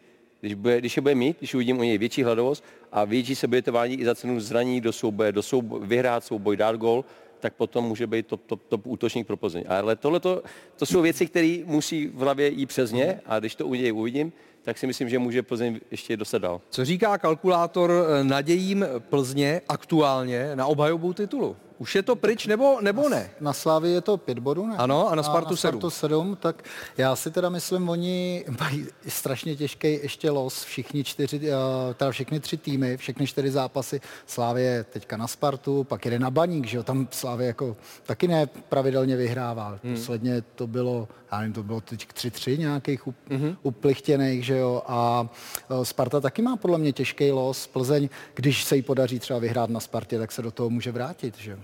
Když, 0.41 0.53
bude, 0.53 0.79
když 0.79 0.95
je 0.95 1.01
bude 1.01 1.15
mít, 1.15 1.37
když 1.37 1.53
uvidím 1.53 1.79
u 1.79 1.83
něj 1.83 1.97
větší 1.97 2.23
hladovost 2.23 2.63
a 2.91 3.05
větší 3.05 3.35
sebevětování 3.35 3.99
i 3.99 4.05
za 4.05 4.15
cenu 4.15 4.39
zraní 4.39 4.81
do 4.81 4.93
souboje, 4.93 5.31
do 5.31 5.43
souboje, 5.43 5.85
vyhrát 5.85 6.23
souboj, 6.23 6.57
dát 6.57 6.75
gol, 6.75 7.05
tak 7.39 7.53
potom 7.53 7.85
může 7.85 8.07
být 8.07 8.27
top, 8.27 8.41
top, 8.45 8.61
top 8.67 8.81
útočník 8.87 9.27
pro 9.27 9.37
Plzeň. 9.37 9.63
Ale 9.67 9.95
tohle 9.95 10.19
to 10.19 10.41
jsou 10.83 11.01
věci, 11.01 11.27
které 11.27 11.59
musí 11.65 12.07
v 12.07 12.19
hlavě 12.19 12.49
jít 12.49 12.65
přes 12.65 12.91
ně 12.91 13.21
a 13.25 13.39
když 13.39 13.55
to 13.55 13.67
u 13.67 13.73
něj 13.73 13.93
uvidím, 13.93 14.33
tak 14.61 14.77
si 14.77 14.87
myslím, 14.87 15.09
že 15.09 15.19
může 15.19 15.43
Plzeň 15.43 15.79
ještě 15.91 16.17
dostat 16.17 16.37
dál. 16.37 16.61
Co 16.69 16.85
říká 16.85 17.17
kalkulátor 17.17 17.91
nadějím 18.23 18.85
Plzně 18.99 19.61
aktuálně 19.69 20.55
na 20.55 20.65
obhajobu 20.65 21.13
titulu? 21.13 21.55
Už 21.79 21.95
je 21.95 22.03
to 22.03 22.15
pryč 22.15 22.47
nebo, 22.47 22.81
nebo 22.81 23.09
ne? 23.09 23.29
Na 23.39 23.53
Slávy 23.53 23.89
je 23.89 24.01
to 24.01 24.17
pět 24.17 24.39
bodů, 24.39 24.67
ne? 24.67 24.75
Ano, 24.77 25.09
a 25.09 25.15
na 25.15 25.23
Spartu 25.23 25.51
na 25.51 25.57
Spartu 25.57 25.89
sedm. 25.89 26.19
sedm, 26.21 26.37
tak 26.39 26.63
já 26.97 27.15
si 27.15 27.31
teda 27.31 27.49
myslím, 27.49 27.89
oni 27.89 28.45
mají 28.59 28.87
strašně 29.07 29.55
těžký 29.55 29.93
ještě 29.93 30.29
los, 30.29 30.63
všichni 30.63 31.03
čtyři, 31.03 31.41
eh, 31.43 31.93
teda 31.93 32.11
všechny 32.11 32.39
tři 32.39 32.57
týmy, 32.57 32.97
všechny 32.97 33.27
čtyři 33.27 33.51
zápasy. 33.51 34.01
Slávě 34.25 34.63
je 34.63 34.83
teďka 34.83 35.17
na 35.17 35.27
Spartu, 35.27 35.83
pak 35.83 36.05
jede 36.05 36.19
na 36.19 36.31
Baník, 36.31 36.65
že 36.65 36.77
jo, 36.77 36.83
tam 36.83 37.07
Slávě 37.11 37.47
jako 37.47 37.77
taky 38.03 38.27
ne 38.27 38.45
pravidelně 38.45 39.15
vyhrává. 39.15 39.79
Hmm. 39.83 39.95
Posledně 39.95 40.41
to 40.41 40.67
bylo, 40.67 41.07
já 41.31 41.39
nevím, 41.39 41.53
to 41.53 41.63
bylo 41.63 41.81
teď 41.81 42.07
3-3 42.13 42.57
nějakých 42.57 43.07
up, 43.07 43.15
hmm. 43.29 43.57
uplichtěných, 43.63 44.45
že 44.45 44.57
jo, 44.57 44.81
a 44.87 45.29
eh, 45.69 45.85
Sparta 45.85 46.19
taky 46.19 46.41
má 46.41 46.55
podle 46.55 46.77
mě 46.77 46.93
těžký 46.93 47.31
los. 47.31 47.67
Plzeň, 47.67 48.09
když 48.33 48.63
se 48.63 48.75
jí 48.75 48.81
podaří 48.81 49.19
třeba 49.19 49.39
vyhrát 49.39 49.69
na 49.69 49.79
Spartě, 49.79 50.19
tak 50.19 50.31
se 50.31 50.41
do 50.41 50.51
toho 50.51 50.69
může 50.69 50.91
vrátit, 50.91 51.37
že 51.37 51.51
jo. 51.51 51.57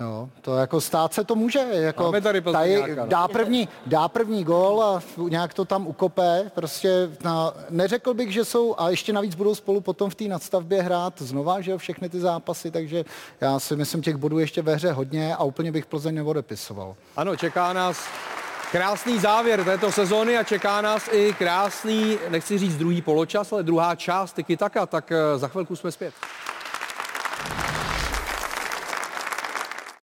Jo, 0.00 0.28
to 0.40 0.56
jako 0.56 0.80
stát 0.80 1.14
se 1.14 1.24
to 1.24 1.34
může. 1.34 1.58
Jako 1.70 2.02
Máme 2.02 2.20
tady 2.20 2.42
no. 2.96 3.06
dá, 3.06 3.28
první, 3.28 3.68
dá 3.86 4.08
první 4.08 4.44
gól 4.44 4.82
a 4.82 5.02
nějak 5.28 5.54
to 5.54 5.64
tam 5.64 5.86
ukope. 5.86 6.50
Prostě 6.54 7.10
na, 7.24 7.54
neřekl 7.70 8.14
bych, 8.14 8.32
že 8.32 8.44
jsou, 8.44 8.74
a 8.78 8.90
ještě 8.90 9.12
navíc 9.12 9.34
budou 9.34 9.54
spolu 9.54 9.80
potom 9.80 10.10
v 10.10 10.14
té 10.14 10.24
nadstavbě 10.24 10.82
hrát 10.82 11.22
znova, 11.22 11.60
že 11.60 11.70
jo, 11.70 11.78
všechny 11.78 12.08
ty 12.08 12.20
zápasy, 12.20 12.70
takže 12.70 13.04
já 13.40 13.60
si 13.60 13.76
myslím, 13.76 14.02
těch 14.02 14.16
bodů 14.16 14.38
ještě 14.38 14.62
ve 14.62 14.74
hře 14.74 14.92
hodně 14.92 15.36
a 15.36 15.44
úplně 15.44 15.72
bych 15.72 15.86
Plzeň 15.86 16.14
neodepisoval. 16.14 16.94
Ano, 17.16 17.36
čeká 17.36 17.72
nás 17.72 17.98
krásný 18.72 19.18
závěr 19.18 19.64
této 19.64 19.92
sezóny 19.92 20.38
a 20.38 20.44
čeká 20.44 20.80
nás 20.80 21.08
i 21.12 21.34
krásný, 21.38 22.18
nechci 22.28 22.58
říct 22.58 22.76
druhý 22.76 23.02
poločas, 23.02 23.52
ale 23.52 23.62
druhá 23.62 23.94
část 23.94 24.32
Tiki 24.32 24.56
Taka, 24.56 24.86
tak 24.86 25.12
eh, 25.12 25.38
za 25.38 25.48
chvilku 25.48 25.76
jsme 25.76 25.92
zpět. 25.92 26.14